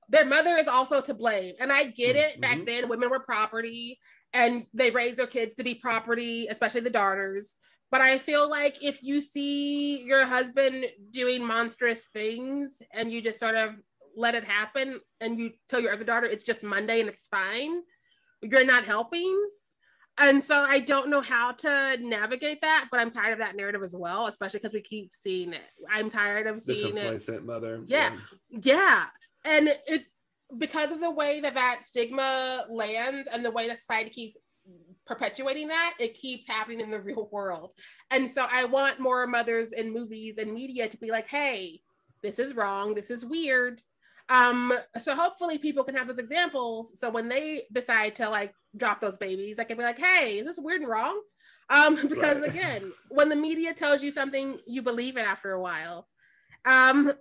their 0.08 0.26
mother 0.26 0.56
is 0.56 0.68
also 0.68 1.00
to 1.00 1.14
blame. 1.14 1.54
And 1.58 1.72
I 1.72 1.84
get 1.84 2.16
it. 2.16 2.40
Back 2.40 2.58
Mhm. 2.58 2.66
then, 2.66 2.88
women 2.88 3.08
were 3.10 3.20
property, 3.20 3.98
and 4.32 4.66
they 4.74 4.90
raised 4.90 5.18
their 5.18 5.26
kids 5.26 5.54
to 5.54 5.64
be 5.64 5.74
property, 5.74 6.48
especially 6.48 6.82
the 6.82 6.90
daughters. 6.90 7.56
But 7.90 8.00
I 8.00 8.18
feel 8.18 8.48
like 8.48 8.82
if 8.82 9.02
you 9.02 9.20
see 9.20 10.00
your 10.02 10.24
husband 10.26 10.86
doing 11.10 11.44
monstrous 11.44 12.08
things 12.08 12.82
and 12.92 13.12
you 13.12 13.20
just 13.20 13.38
sort 13.38 13.54
of 13.54 13.74
let 14.14 14.34
it 14.34 14.44
happen, 14.44 15.00
and 15.20 15.38
you 15.38 15.52
tell 15.68 15.80
your 15.80 15.92
other 15.92 16.04
daughter 16.04 16.26
it's 16.26 16.44
just 16.44 16.64
Monday 16.64 17.00
and 17.00 17.08
it's 17.08 17.26
fine, 17.26 17.82
you're 18.42 18.64
not 18.64 18.84
helping. 18.84 19.50
And 20.20 20.42
so 20.42 20.56
I 20.68 20.78
don't 20.80 21.08
know 21.08 21.22
how 21.22 21.52
to 21.52 21.96
navigate 22.00 22.60
that, 22.60 22.88
but 22.90 23.00
I'm 23.00 23.10
tired 23.10 23.32
of 23.32 23.38
that 23.38 23.56
narrative 23.56 23.82
as 23.82 23.96
well, 23.96 24.26
especially 24.26 24.58
because 24.60 24.74
we 24.74 24.82
keep 24.82 25.12
seeing 25.14 25.54
it. 25.54 25.62
I'm 25.90 26.10
tired 26.10 26.46
of 26.46 26.60
seeing 26.60 26.96
it. 26.96 27.44
mother. 27.44 27.82
Yeah. 27.86 28.14
Yeah. 28.50 29.06
And 29.44 29.74
it 29.86 30.04
because 30.58 30.92
of 30.92 31.00
the 31.00 31.10
way 31.10 31.40
that 31.40 31.54
that 31.54 31.80
stigma 31.84 32.66
lands 32.70 33.28
and 33.32 33.44
the 33.44 33.50
way 33.50 33.68
that 33.68 33.78
society 33.78 34.10
keeps 34.10 34.36
perpetuating 35.06 35.68
that, 35.68 35.94
it 35.98 36.14
keeps 36.14 36.46
happening 36.46 36.80
in 36.80 36.90
the 36.90 37.00
real 37.00 37.28
world. 37.32 37.70
And 38.10 38.30
so 38.30 38.46
I 38.50 38.64
want 38.64 39.00
more 39.00 39.26
mothers 39.26 39.72
in 39.72 39.92
movies 39.92 40.38
and 40.38 40.52
media 40.52 40.88
to 40.88 40.96
be 40.98 41.10
like, 41.10 41.28
hey, 41.28 41.80
this 42.22 42.38
is 42.38 42.54
wrong, 42.54 42.94
this 42.94 43.10
is 43.10 43.24
weird. 43.24 43.80
Um, 44.28 44.72
so 44.98 45.14
hopefully 45.14 45.58
people 45.58 45.84
can 45.84 45.96
have 45.96 46.06
those 46.06 46.18
examples. 46.18 46.98
So 46.98 47.10
when 47.10 47.28
they 47.28 47.64
decide 47.72 48.16
to 48.16 48.30
like 48.30 48.54
drop 48.76 49.00
those 49.00 49.16
babies, 49.16 49.58
I 49.58 49.64
can 49.64 49.76
be 49.76 49.82
like, 49.84 49.98
hey, 49.98 50.38
is 50.38 50.46
this 50.46 50.58
weird 50.58 50.80
and 50.80 50.90
wrong? 50.90 51.20
Um, 51.70 51.94
because 52.08 52.40
Right. 52.40 52.50
again, 52.50 52.92
when 53.08 53.28
the 53.28 53.36
media 53.36 53.74
tells 53.74 54.02
you 54.02 54.10
something, 54.10 54.58
you 54.66 54.82
believe 54.82 55.16
it 55.16 55.26
after 55.26 55.52
a 55.52 55.60
while. 55.60 56.08
Um, 56.64 57.12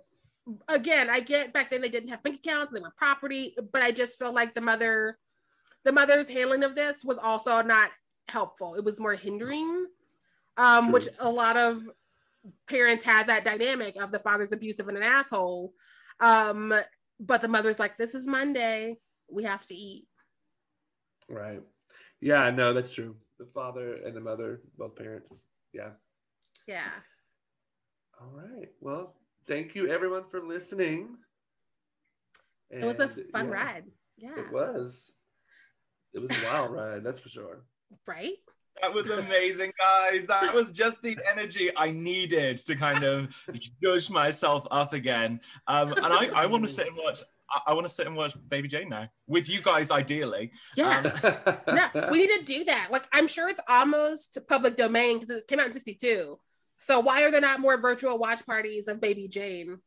again, 0.68 1.10
I 1.10 1.20
get 1.20 1.52
back 1.52 1.70
then 1.70 1.80
they 1.80 1.88
didn't 1.88 2.10
have 2.10 2.22
bank 2.22 2.40
accounts, 2.44 2.72
they 2.72 2.80
were 2.80 2.92
property, 2.96 3.54
but 3.72 3.82
I 3.82 3.90
just 3.90 4.18
feel 4.18 4.32
like 4.32 4.54
the 4.54 4.60
mother, 4.60 5.18
the 5.84 5.92
mother's 5.92 6.28
handling 6.28 6.64
of 6.64 6.74
this 6.74 7.04
was 7.04 7.18
also 7.18 7.62
not 7.62 7.90
helpful. 8.28 8.74
It 8.74 8.84
was 8.84 9.00
more 9.00 9.14
hindering, 9.14 9.86
um, 10.56 10.84
True. 10.86 10.94
which 10.94 11.08
a 11.18 11.30
lot 11.30 11.56
of 11.56 11.82
parents 12.68 13.04
had 13.04 13.28
that 13.28 13.44
dynamic 13.44 14.00
of 14.00 14.10
the 14.10 14.18
father's 14.18 14.52
abusive 14.52 14.88
and 14.88 14.96
an 14.96 15.02
asshole. 15.02 15.72
Um, 16.20 16.74
but 17.20 17.40
the 17.40 17.48
mother's 17.48 17.78
like, 17.78 17.96
this 17.96 18.14
is 18.14 18.26
Monday, 18.26 18.98
we 19.30 19.44
have 19.44 19.64
to 19.66 19.74
eat. 19.74 20.06
Right. 21.32 21.62
Yeah, 22.20 22.50
no, 22.50 22.74
that's 22.74 22.92
true. 22.92 23.16
The 23.38 23.46
father 23.46 23.94
and 24.04 24.14
the 24.14 24.20
mother, 24.20 24.60
both 24.76 24.94
parents. 24.94 25.44
Yeah. 25.72 25.90
Yeah. 26.68 26.90
All 28.20 28.30
right. 28.32 28.68
Well, 28.80 29.16
thank 29.48 29.74
you 29.74 29.88
everyone 29.88 30.24
for 30.28 30.44
listening. 30.44 31.16
It 32.70 32.84
was 32.84 33.00
a 33.00 33.08
fun 33.08 33.48
yeah, 33.48 33.52
ride. 33.52 33.84
Yeah. 34.16 34.38
It 34.38 34.52
was. 34.52 35.10
It 36.14 36.20
was 36.20 36.30
a 36.30 36.46
wild 36.46 36.72
ride, 36.74 37.02
that's 37.02 37.20
for 37.20 37.28
sure. 37.28 37.64
Right? 38.06 38.36
That 38.80 38.92
was 38.92 39.10
amazing, 39.10 39.72
guys. 39.78 40.26
That 40.26 40.54
was 40.54 40.70
just 40.70 41.02
the 41.02 41.16
energy 41.30 41.70
I 41.76 41.90
needed 41.90 42.58
to 42.58 42.74
kind 42.74 43.04
of 43.04 43.36
judge 43.82 44.10
myself 44.10 44.66
up 44.70 44.92
again. 44.92 45.40
Um, 45.66 45.92
and 45.92 46.06
I, 46.06 46.30
I 46.34 46.46
want 46.46 46.62
to 46.62 46.68
sit 46.68 46.88
and 46.88 46.96
watch. 46.96 47.20
I, 47.52 47.60
I 47.68 47.74
want 47.74 47.86
to 47.86 47.92
sit 47.92 48.06
and 48.06 48.16
watch 48.16 48.34
Baby 48.48 48.68
Jane 48.68 48.88
now 48.88 49.08
with 49.26 49.48
you 49.48 49.60
guys, 49.60 49.90
ideally. 49.90 50.52
Yes. 50.76 51.22
Um, 51.24 51.34
no, 51.66 52.08
we 52.10 52.18
need 52.18 52.38
to 52.38 52.44
do 52.44 52.64
that. 52.64 52.88
Like, 52.90 53.06
I'm 53.12 53.28
sure 53.28 53.48
it's 53.48 53.60
almost 53.68 54.38
public 54.48 54.76
domain 54.76 55.18
because 55.18 55.30
it 55.30 55.46
came 55.48 55.60
out 55.60 55.66
in 55.66 55.72
62. 55.72 56.38
So 56.78 57.00
why 57.00 57.22
are 57.22 57.30
there 57.30 57.40
not 57.40 57.60
more 57.60 57.80
virtual 57.80 58.18
watch 58.18 58.44
parties 58.44 58.88
of 58.88 59.00
Baby 59.00 59.28
Jane? 59.28 59.78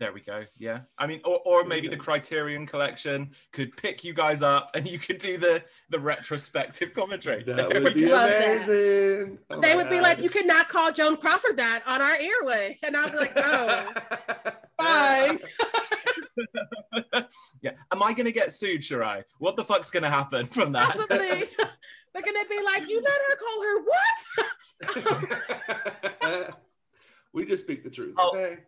There 0.00 0.14
we 0.14 0.22
go. 0.22 0.44
Yeah. 0.56 0.80
I 0.98 1.06
mean, 1.06 1.20
or, 1.26 1.40
or 1.44 1.64
maybe 1.64 1.86
the 1.86 1.96
Criterion 1.96 2.66
collection 2.66 3.32
could 3.52 3.76
pick 3.76 4.02
you 4.02 4.14
guys 4.14 4.42
up 4.42 4.70
and 4.74 4.86
you 4.90 4.98
could 4.98 5.18
do 5.18 5.36
the 5.36 5.62
the 5.90 5.98
retrospective 5.98 6.94
commentary. 6.94 7.42
That 7.42 7.68
There 7.68 7.82
would 7.82 7.94
be 7.94 8.06
go. 8.06 8.16
Amazing. 8.16 9.38
Oh 9.50 9.60
they 9.60 9.74
my 9.74 9.76
would 9.76 9.90
be 9.90 10.00
like, 10.00 10.16
God. 10.16 10.24
you 10.24 10.30
cannot 10.30 10.70
call 10.70 10.90
Joan 10.90 11.18
Crawford 11.18 11.58
that 11.58 11.82
on 11.86 12.00
our 12.00 12.16
airway. 12.18 12.78
And 12.82 12.96
I'd 12.96 13.12
be 13.12 13.18
like, 13.18 13.32
oh, 13.36 13.92
fine. 14.80 15.38
Yeah. 17.62 17.72
Am 17.92 18.02
I 18.02 18.12
gonna 18.14 18.30
get 18.32 18.52
sued, 18.52 18.80
Sharai? 18.80 19.24
What 19.38 19.56
the 19.56 19.64
fuck's 19.64 19.90
gonna 19.90 20.10
happen 20.10 20.46
from 20.46 20.72
that? 20.72 20.90
Possibly. 20.92 21.48
They're 22.12 22.22
going 22.22 22.34
to 22.42 22.48
be 22.50 22.60
like, 22.64 22.88
you 22.88 23.00
let 23.00 23.20
her 23.28 23.36
call 23.36 23.62
her 23.62 25.04
what? 26.26 26.54
we 27.32 27.46
just 27.46 27.62
speak 27.62 27.84
the 27.84 27.90
truth, 27.90 28.14
Oh. 28.18 28.36
okay? 28.36 28.58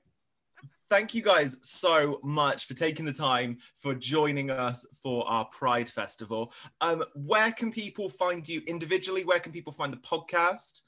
Thank 0.88 1.12
you 1.14 1.22
guys 1.22 1.56
so 1.62 2.20
much 2.22 2.66
for 2.66 2.74
taking 2.74 3.04
the 3.04 3.12
time 3.12 3.56
for 3.74 3.94
joining 3.96 4.50
us 4.50 4.86
for 5.02 5.26
our 5.26 5.46
Pride 5.46 5.88
Festival. 5.88 6.52
Um, 6.80 7.02
where 7.14 7.50
can 7.50 7.72
people 7.72 8.08
find 8.08 8.46
you 8.46 8.60
individually? 8.68 9.24
Where 9.24 9.40
can 9.40 9.50
people 9.52 9.72
find 9.72 9.92
the 9.92 9.96
podcast? 9.96 10.82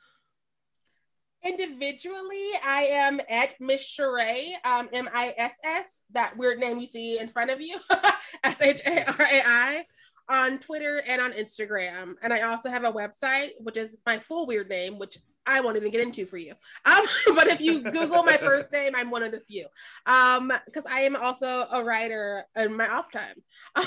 Individually, 1.44 2.48
I 2.64 2.88
am 2.90 3.20
at 3.28 3.54
Miss 3.60 3.82
Sharai, 3.82 4.52
um, 4.64 4.88
M 4.92 5.08
I 5.12 5.34
S 5.36 5.58
S, 5.62 6.02
that 6.12 6.36
weird 6.38 6.58
name 6.58 6.80
you 6.80 6.86
see 6.86 7.18
in 7.18 7.28
front 7.28 7.50
of 7.50 7.60
you, 7.60 7.78
S 8.44 8.60
H 8.62 8.80
A 8.86 9.04
R 9.06 9.20
A 9.20 9.42
I, 9.44 9.84
on 10.28 10.58
Twitter 10.58 11.02
and 11.06 11.20
on 11.20 11.32
Instagram. 11.32 12.14
And 12.22 12.32
I 12.32 12.42
also 12.42 12.70
have 12.70 12.84
a 12.84 12.92
website, 12.92 13.50
which 13.58 13.76
is 13.76 13.98
my 14.06 14.18
full 14.18 14.46
weird 14.46 14.70
name, 14.70 14.98
which 14.98 15.18
I 15.46 15.60
won't 15.60 15.76
even 15.76 15.90
get 15.90 16.00
into 16.00 16.26
for 16.26 16.38
you. 16.38 16.54
Um, 16.86 17.04
but 17.34 17.48
if 17.48 17.60
you 17.60 17.80
Google 17.80 18.22
my 18.22 18.36
first 18.36 18.72
name, 18.72 18.92
I'm 18.94 19.10
one 19.10 19.22
of 19.22 19.32
the 19.32 19.40
few. 19.40 19.66
Um, 20.06 20.52
because 20.66 20.86
I 20.86 21.00
am 21.00 21.16
also 21.16 21.66
a 21.70 21.82
writer 21.82 22.44
in 22.56 22.76
my 22.76 22.88
off 22.88 23.10
time. 23.10 23.42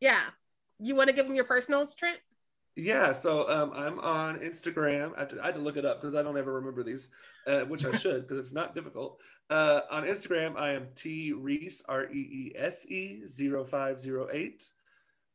yeah. 0.00 0.20
You 0.80 0.94
want 0.94 1.08
to 1.08 1.14
give 1.14 1.26
them 1.26 1.34
your 1.34 1.44
personals, 1.44 1.94
Trent? 1.94 2.18
Yeah, 2.78 3.12
so 3.12 3.48
um, 3.48 3.72
I'm 3.74 3.98
on 3.98 4.38
Instagram. 4.38 5.10
I 5.16 5.20
had, 5.20 5.30
to, 5.30 5.42
I 5.42 5.46
had 5.46 5.56
to 5.56 5.60
look 5.60 5.76
it 5.76 5.84
up 5.84 6.00
because 6.00 6.14
I 6.14 6.22
don't 6.22 6.38
ever 6.38 6.52
remember 6.52 6.84
these, 6.84 7.08
uh, 7.48 7.62
which 7.62 7.84
I 7.84 7.90
should 7.90 8.22
because 8.22 8.38
it's 8.38 8.54
not 8.54 8.72
difficult. 8.72 9.18
Uh, 9.50 9.80
on 9.90 10.04
Instagram, 10.04 10.56
I 10.56 10.74
am 10.74 10.86
T 10.94 11.32
Reese 11.32 11.82
R 11.88 12.04
E 12.04 12.52
E 12.52 12.52
S 12.56 12.86
E 12.86 13.22
0508. 13.36 14.64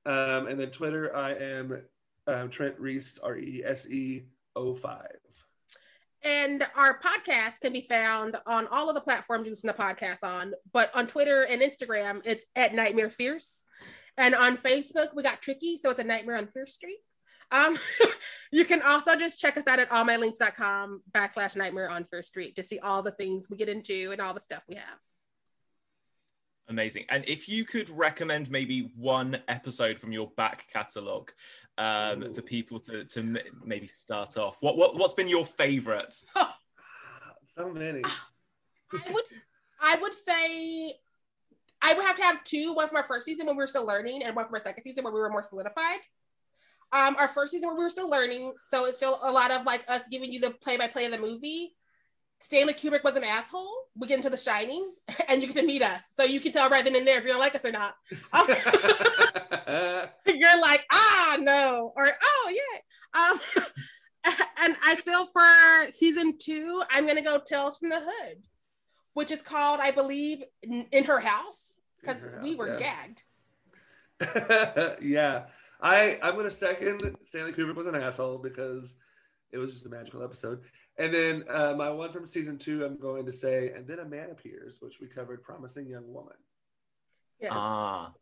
Um, 0.05 0.47
and 0.47 0.57
then 0.57 0.69
Twitter, 0.69 1.13
I 1.13 1.33
am 1.33 1.81
um, 2.27 2.49
Trent 2.49 2.79
Reese 2.79 3.19
R 3.21 3.37
E 3.37 3.57
E 3.59 3.63
S 3.65 3.89
E 3.89 4.23
05. 4.55 5.01
And 6.23 6.63
our 6.77 6.97
podcast 6.97 7.59
can 7.59 7.73
be 7.73 7.81
found 7.81 8.37
on 8.47 8.67
all 8.67 8.87
of 8.87 8.95
the 8.95 9.01
platforms 9.01 9.47
you 9.47 9.51
listen 9.51 9.67
to 9.67 9.77
podcasts 9.77 10.23
on, 10.23 10.53
but 10.71 10.91
on 10.95 11.07
Twitter 11.07 11.43
and 11.43 11.61
Instagram, 11.61 12.21
it's 12.23 12.45
at 12.55 12.73
Nightmare 12.73 13.09
Fierce. 13.09 13.65
And 14.17 14.33
on 14.33 14.55
Facebook, 14.55 15.07
we 15.13 15.23
got 15.23 15.41
Tricky, 15.41 15.75
so 15.75 15.89
it's 15.89 15.99
a 15.99 16.05
Nightmare 16.05 16.37
on 16.37 16.47
Fierce 16.47 16.73
Street. 16.75 16.99
Um, 17.51 17.77
you 18.51 18.65
can 18.65 18.81
also 18.81 19.15
just 19.15 19.39
check 19.39 19.57
us 19.57 19.67
out 19.67 19.79
at 19.79 19.89
allmylinks.com 19.89 21.03
backslash 21.11 21.55
Nightmare 21.55 21.89
on 21.89 22.03
Fierce 22.03 22.27
Street 22.27 22.55
to 22.55 22.63
see 22.63 22.79
all 22.79 23.03
the 23.03 23.11
things 23.11 23.49
we 23.49 23.57
get 23.57 23.69
into 23.69 24.11
and 24.11 24.21
all 24.21 24.33
the 24.33 24.39
stuff 24.39 24.63
we 24.67 24.75
have. 24.75 24.99
Amazing. 26.69 27.05
And 27.09 27.27
if 27.27 27.49
you 27.49 27.65
could 27.65 27.89
recommend 27.89 28.49
maybe 28.49 28.91
one 28.95 29.37
episode 29.49 29.99
from 29.99 30.13
your 30.13 30.31
back 30.37 30.65
catalogue 30.71 31.31
um, 31.77 32.23
Ooh. 32.23 32.33
for 32.33 32.41
people 32.41 32.79
to, 32.79 33.03
to 33.03 33.19
m- 33.19 33.37
maybe 33.65 33.85
start 33.85 34.37
off, 34.37 34.57
what, 34.61 34.77
what, 34.77 34.95
what's 34.95 35.13
been 35.13 35.27
your 35.27 35.45
favorite? 35.45 36.15
So 37.55 37.71
many. 37.71 38.01
I 38.91 39.11
would 39.11 39.25
I 39.79 39.95
would 39.97 40.13
say 40.13 40.93
I 41.81 41.93
would 41.93 42.03
have 42.03 42.15
to 42.15 42.23
have 42.23 42.43
two, 42.43 42.73
one 42.73 42.87
from 42.87 42.97
our 42.97 43.03
first 43.03 43.25
season 43.25 43.45
when 43.45 43.55
we 43.55 43.61
were 43.61 43.67
still 43.67 43.85
learning, 43.85 44.23
and 44.23 44.35
one 44.35 44.45
from 44.45 44.55
our 44.55 44.59
second 44.59 44.83
season 44.83 45.03
where 45.03 45.13
we 45.13 45.19
were 45.19 45.29
more 45.29 45.43
solidified. 45.43 45.99
Um, 46.93 47.15
our 47.17 47.27
first 47.27 47.51
season 47.51 47.69
where 47.69 47.75
we 47.75 47.83
were 47.83 47.89
still 47.89 48.09
learning, 48.09 48.53
so 48.65 48.85
it's 48.85 48.97
still 48.97 49.19
a 49.23 49.31
lot 49.31 49.49
of 49.49 49.65
like 49.65 49.83
us 49.87 50.03
giving 50.11 50.31
you 50.31 50.39
the 50.39 50.51
play 50.51 50.77
by 50.77 50.87
play 50.87 51.05
of 51.05 51.11
the 51.11 51.17
movie. 51.17 51.73
Stanley 52.39 52.73
Kubrick 52.73 53.03
was 53.03 53.15
an 53.15 53.23
asshole. 53.23 53.73
We 53.95 54.07
get 54.07 54.17
into 54.17 54.29
The 54.29 54.37
Shining, 54.37 54.93
and 55.27 55.41
you 55.41 55.47
get 55.47 55.55
to 55.55 55.65
meet 55.65 55.81
us, 55.81 56.11
so 56.15 56.23
you 56.23 56.39
can 56.39 56.51
tell 56.51 56.69
right 56.69 56.83
then 56.83 56.95
and 56.95 57.07
there 57.07 57.17
if 57.17 57.23
you 57.23 57.31
don't 57.31 57.39
like 57.39 57.55
us 57.55 57.65
or 57.65 57.71
not. 57.71 57.95
You're 60.27 60.61
like, 60.61 60.85
ah, 60.91 61.37
no, 61.39 61.93
or 61.95 62.05
oh 62.23 62.53
yeah. 62.53 62.79
Um, 63.19 63.39
and 64.61 64.77
I 64.83 64.95
feel 64.97 65.25
for 65.25 65.41
season 65.91 66.37
two, 66.37 66.83
I'm 66.91 67.07
gonna 67.07 67.23
go 67.23 67.39
Tales 67.39 67.77
from 67.77 67.89
the 67.89 68.01
Hood, 68.01 68.43
which 69.13 69.31
is 69.31 69.41
called, 69.41 69.79
I 69.79 69.89
believe, 69.89 70.43
in, 70.61 70.85
in 70.91 71.05
her 71.05 71.19
house 71.19 71.79
because 71.99 72.29
we 72.43 72.55
were 72.55 72.77
yeah. 72.77 73.07
gagged. 74.19 75.01
yeah, 75.01 75.45
I 75.83 76.17
I'm 76.23 76.35
gonna 76.35 76.49
second 76.49 77.17
Stanley 77.25 77.51
Kubrick 77.51 77.75
was 77.75 77.87
an 77.87 77.95
asshole 77.95 78.39
because 78.39 78.97
it 79.51 79.57
was 79.57 79.73
just 79.73 79.85
a 79.85 79.89
magical 79.89 80.23
episode. 80.23 80.61
And 80.97 81.13
then 81.13 81.43
uh, 81.49 81.73
my 81.77 81.89
one 81.89 82.11
from 82.11 82.25
season 82.25 82.57
two, 82.57 82.85
I'm 82.85 82.97
going 82.97 83.25
to 83.25 83.31
say, 83.31 83.71
and 83.75 83.87
then 83.87 83.99
a 83.99 84.05
man 84.05 84.29
appears, 84.31 84.79
which 84.79 84.99
we 84.99 85.07
covered, 85.07 85.43
promising 85.43 85.87
young 85.87 86.11
woman. 86.11 86.35
Yes. 87.39 87.51
Ah, 87.53 88.13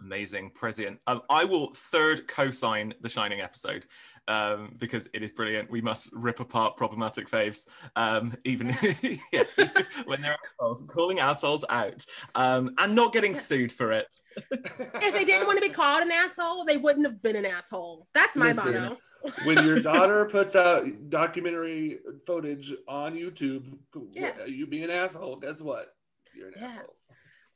amazing, 0.00 0.50
prescient. 0.50 0.98
Um, 1.06 1.22
I 1.30 1.44
will 1.44 1.72
third 1.74 2.26
co-sign 2.28 2.94
the 3.00 3.08
Shining 3.08 3.40
episode 3.40 3.86
um, 4.28 4.74
because 4.78 5.08
it 5.14 5.22
is 5.22 5.32
brilliant. 5.32 5.70
We 5.70 5.80
must 5.80 6.12
rip 6.12 6.40
apart 6.40 6.76
problematic 6.76 7.28
faves, 7.28 7.68
um, 7.96 8.34
even 8.44 8.74
yeah, 9.32 9.44
when 10.04 10.20
they're 10.20 10.36
assholes, 10.60 10.84
calling 10.88 11.18
assholes 11.18 11.64
out, 11.68 12.04
um, 12.34 12.74
and 12.78 12.94
not 12.94 13.12
getting 13.12 13.34
sued 13.34 13.72
for 13.72 13.92
it. 13.92 14.06
if 14.50 15.12
they 15.14 15.24
didn't 15.24 15.46
want 15.46 15.58
to 15.58 15.62
be 15.68 15.72
called 15.72 16.02
an 16.02 16.12
asshole, 16.12 16.64
they 16.64 16.76
wouldn't 16.76 17.06
have 17.06 17.22
been 17.22 17.36
an 17.36 17.46
asshole. 17.46 18.06
That's 18.14 18.36
my 18.36 18.52
Listen, 18.52 18.74
motto. 18.74 18.98
when 19.44 19.64
your 19.64 19.80
daughter 19.82 20.24
puts 20.26 20.54
out 20.54 20.86
documentary 21.10 21.98
footage 22.26 22.72
on 22.86 23.14
YouTube, 23.14 23.76
Yeah. 24.12 24.44
you 24.46 24.66
being 24.66 24.84
an 24.84 24.90
asshole, 24.90 25.36
guess 25.36 25.60
what? 25.60 25.88
You're 26.34 26.48
an 26.48 26.54
Yeah. 26.60 26.66
asshole. 26.66 26.94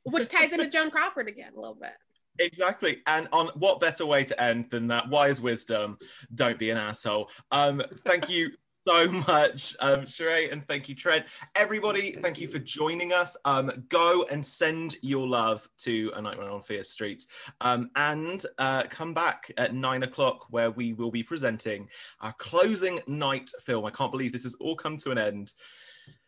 Which 0.05 0.29
ties 0.29 0.53
into 0.53 0.69
Joan 0.69 0.91
Crawford 0.91 1.29
again 1.29 1.53
a 1.57 1.61
little 1.61 1.77
bit. 1.77 1.93
Exactly. 2.39 3.03
And 3.07 3.29
on 3.33 3.49
what 3.49 3.81
better 3.81 4.07
way 4.07 4.25
to 4.25 4.43
end 4.43 4.71
than 4.71 4.87
that 4.89 5.09
wise 5.09 5.41
wisdom? 5.41 5.99
Don't 6.35 6.59
be 6.59 6.71
an 6.71 6.79
asshole. 6.79 7.31
Um, 7.51 7.83
thank 7.99 8.29
you 8.31 8.51
so 8.87 9.07
much, 9.13 9.77
um, 9.79 10.01
Sharai, 10.01 10.51
and 10.51 10.67
thank 10.67 10.89
you, 10.89 10.95
Trent. 10.97 11.27
Everybody, 11.55 12.13
thank 12.13 12.41
you 12.41 12.49
for 12.49 12.59
joining 12.59 13.13
us. 13.13 13.37
Um, 13.45 13.71
go 13.89 14.25
and 14.31 14.45
send 14.45 14.97
your 15.03 15.29
love 15.29 15.69
to 15.79 16.11
A 16.17 16.23
Nightmare 16.23 16.51
on 16.51 16.63
Fierce 16.63 16.91
Street. 16.91 17.25
Um, 17.61 17.91
and 17.95 18.45
uh, 18.59 18.85
come 18.91 19.15
back 19.15 19.53
at 19.57 19.73
nine 19.75 20.03
o'clock 20.03 20.47
where 20.51 20.73
we 20.73 20.95
will 20.95 21.13
be 21.13 21.23
presenting 21.23 21.89
our 22.21 22.33
closing 22.39 22.99
night 23.07 23.51
film. 23.61 23.85
I 23.85 23.91
can't 23.91 24.11
believe 24.11 24.33
this 24.33 24.43
has 24.43 24.57
all 24.57 24.75
come 24.75 24.97
to 24.99 25.13
an 25.13 25.19
end 25.19 25.53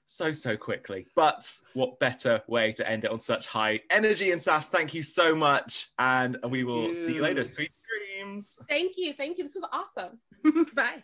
so 0.06 0.32
so 0.32 0.56
quickly 0.56 1.06
but 1.16 1.58
what 1.72 1.98
better 1.98 2.42
way 2.46 2.70
to 2.70 2.88
end 2.88 3.04
it 3.04 3.10
on 3.10 3.18
such 3.18 3.46
high 3.46 3.80
energy 3.90 4.32
and 4.32 4.40
sass 4.40 4.66
thank 4.66 4.92
you 4.92 5.02
so 5.02 5.34
much 5.34 5.88
and 5.98 6.36
we 6.48 6.62
will 6.62 6.94
see 6.94 7.14
you 7.14 7.22
later 7.22 7.42
sweet 7.42 7.72
dreams 7.88 8.58
Thank 8.68 8.96
you. 8.96 9.12
Thank 9.12 9.38
you. 9.38 9.44
This 9.44 9.54
was 9.54 9.64
awesome. 9.72 10.18
Bye. 10.74 11.02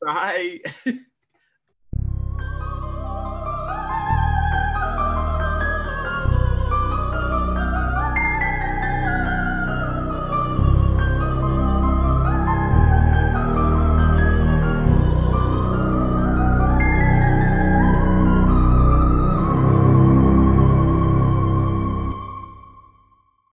bye 0.00 0.58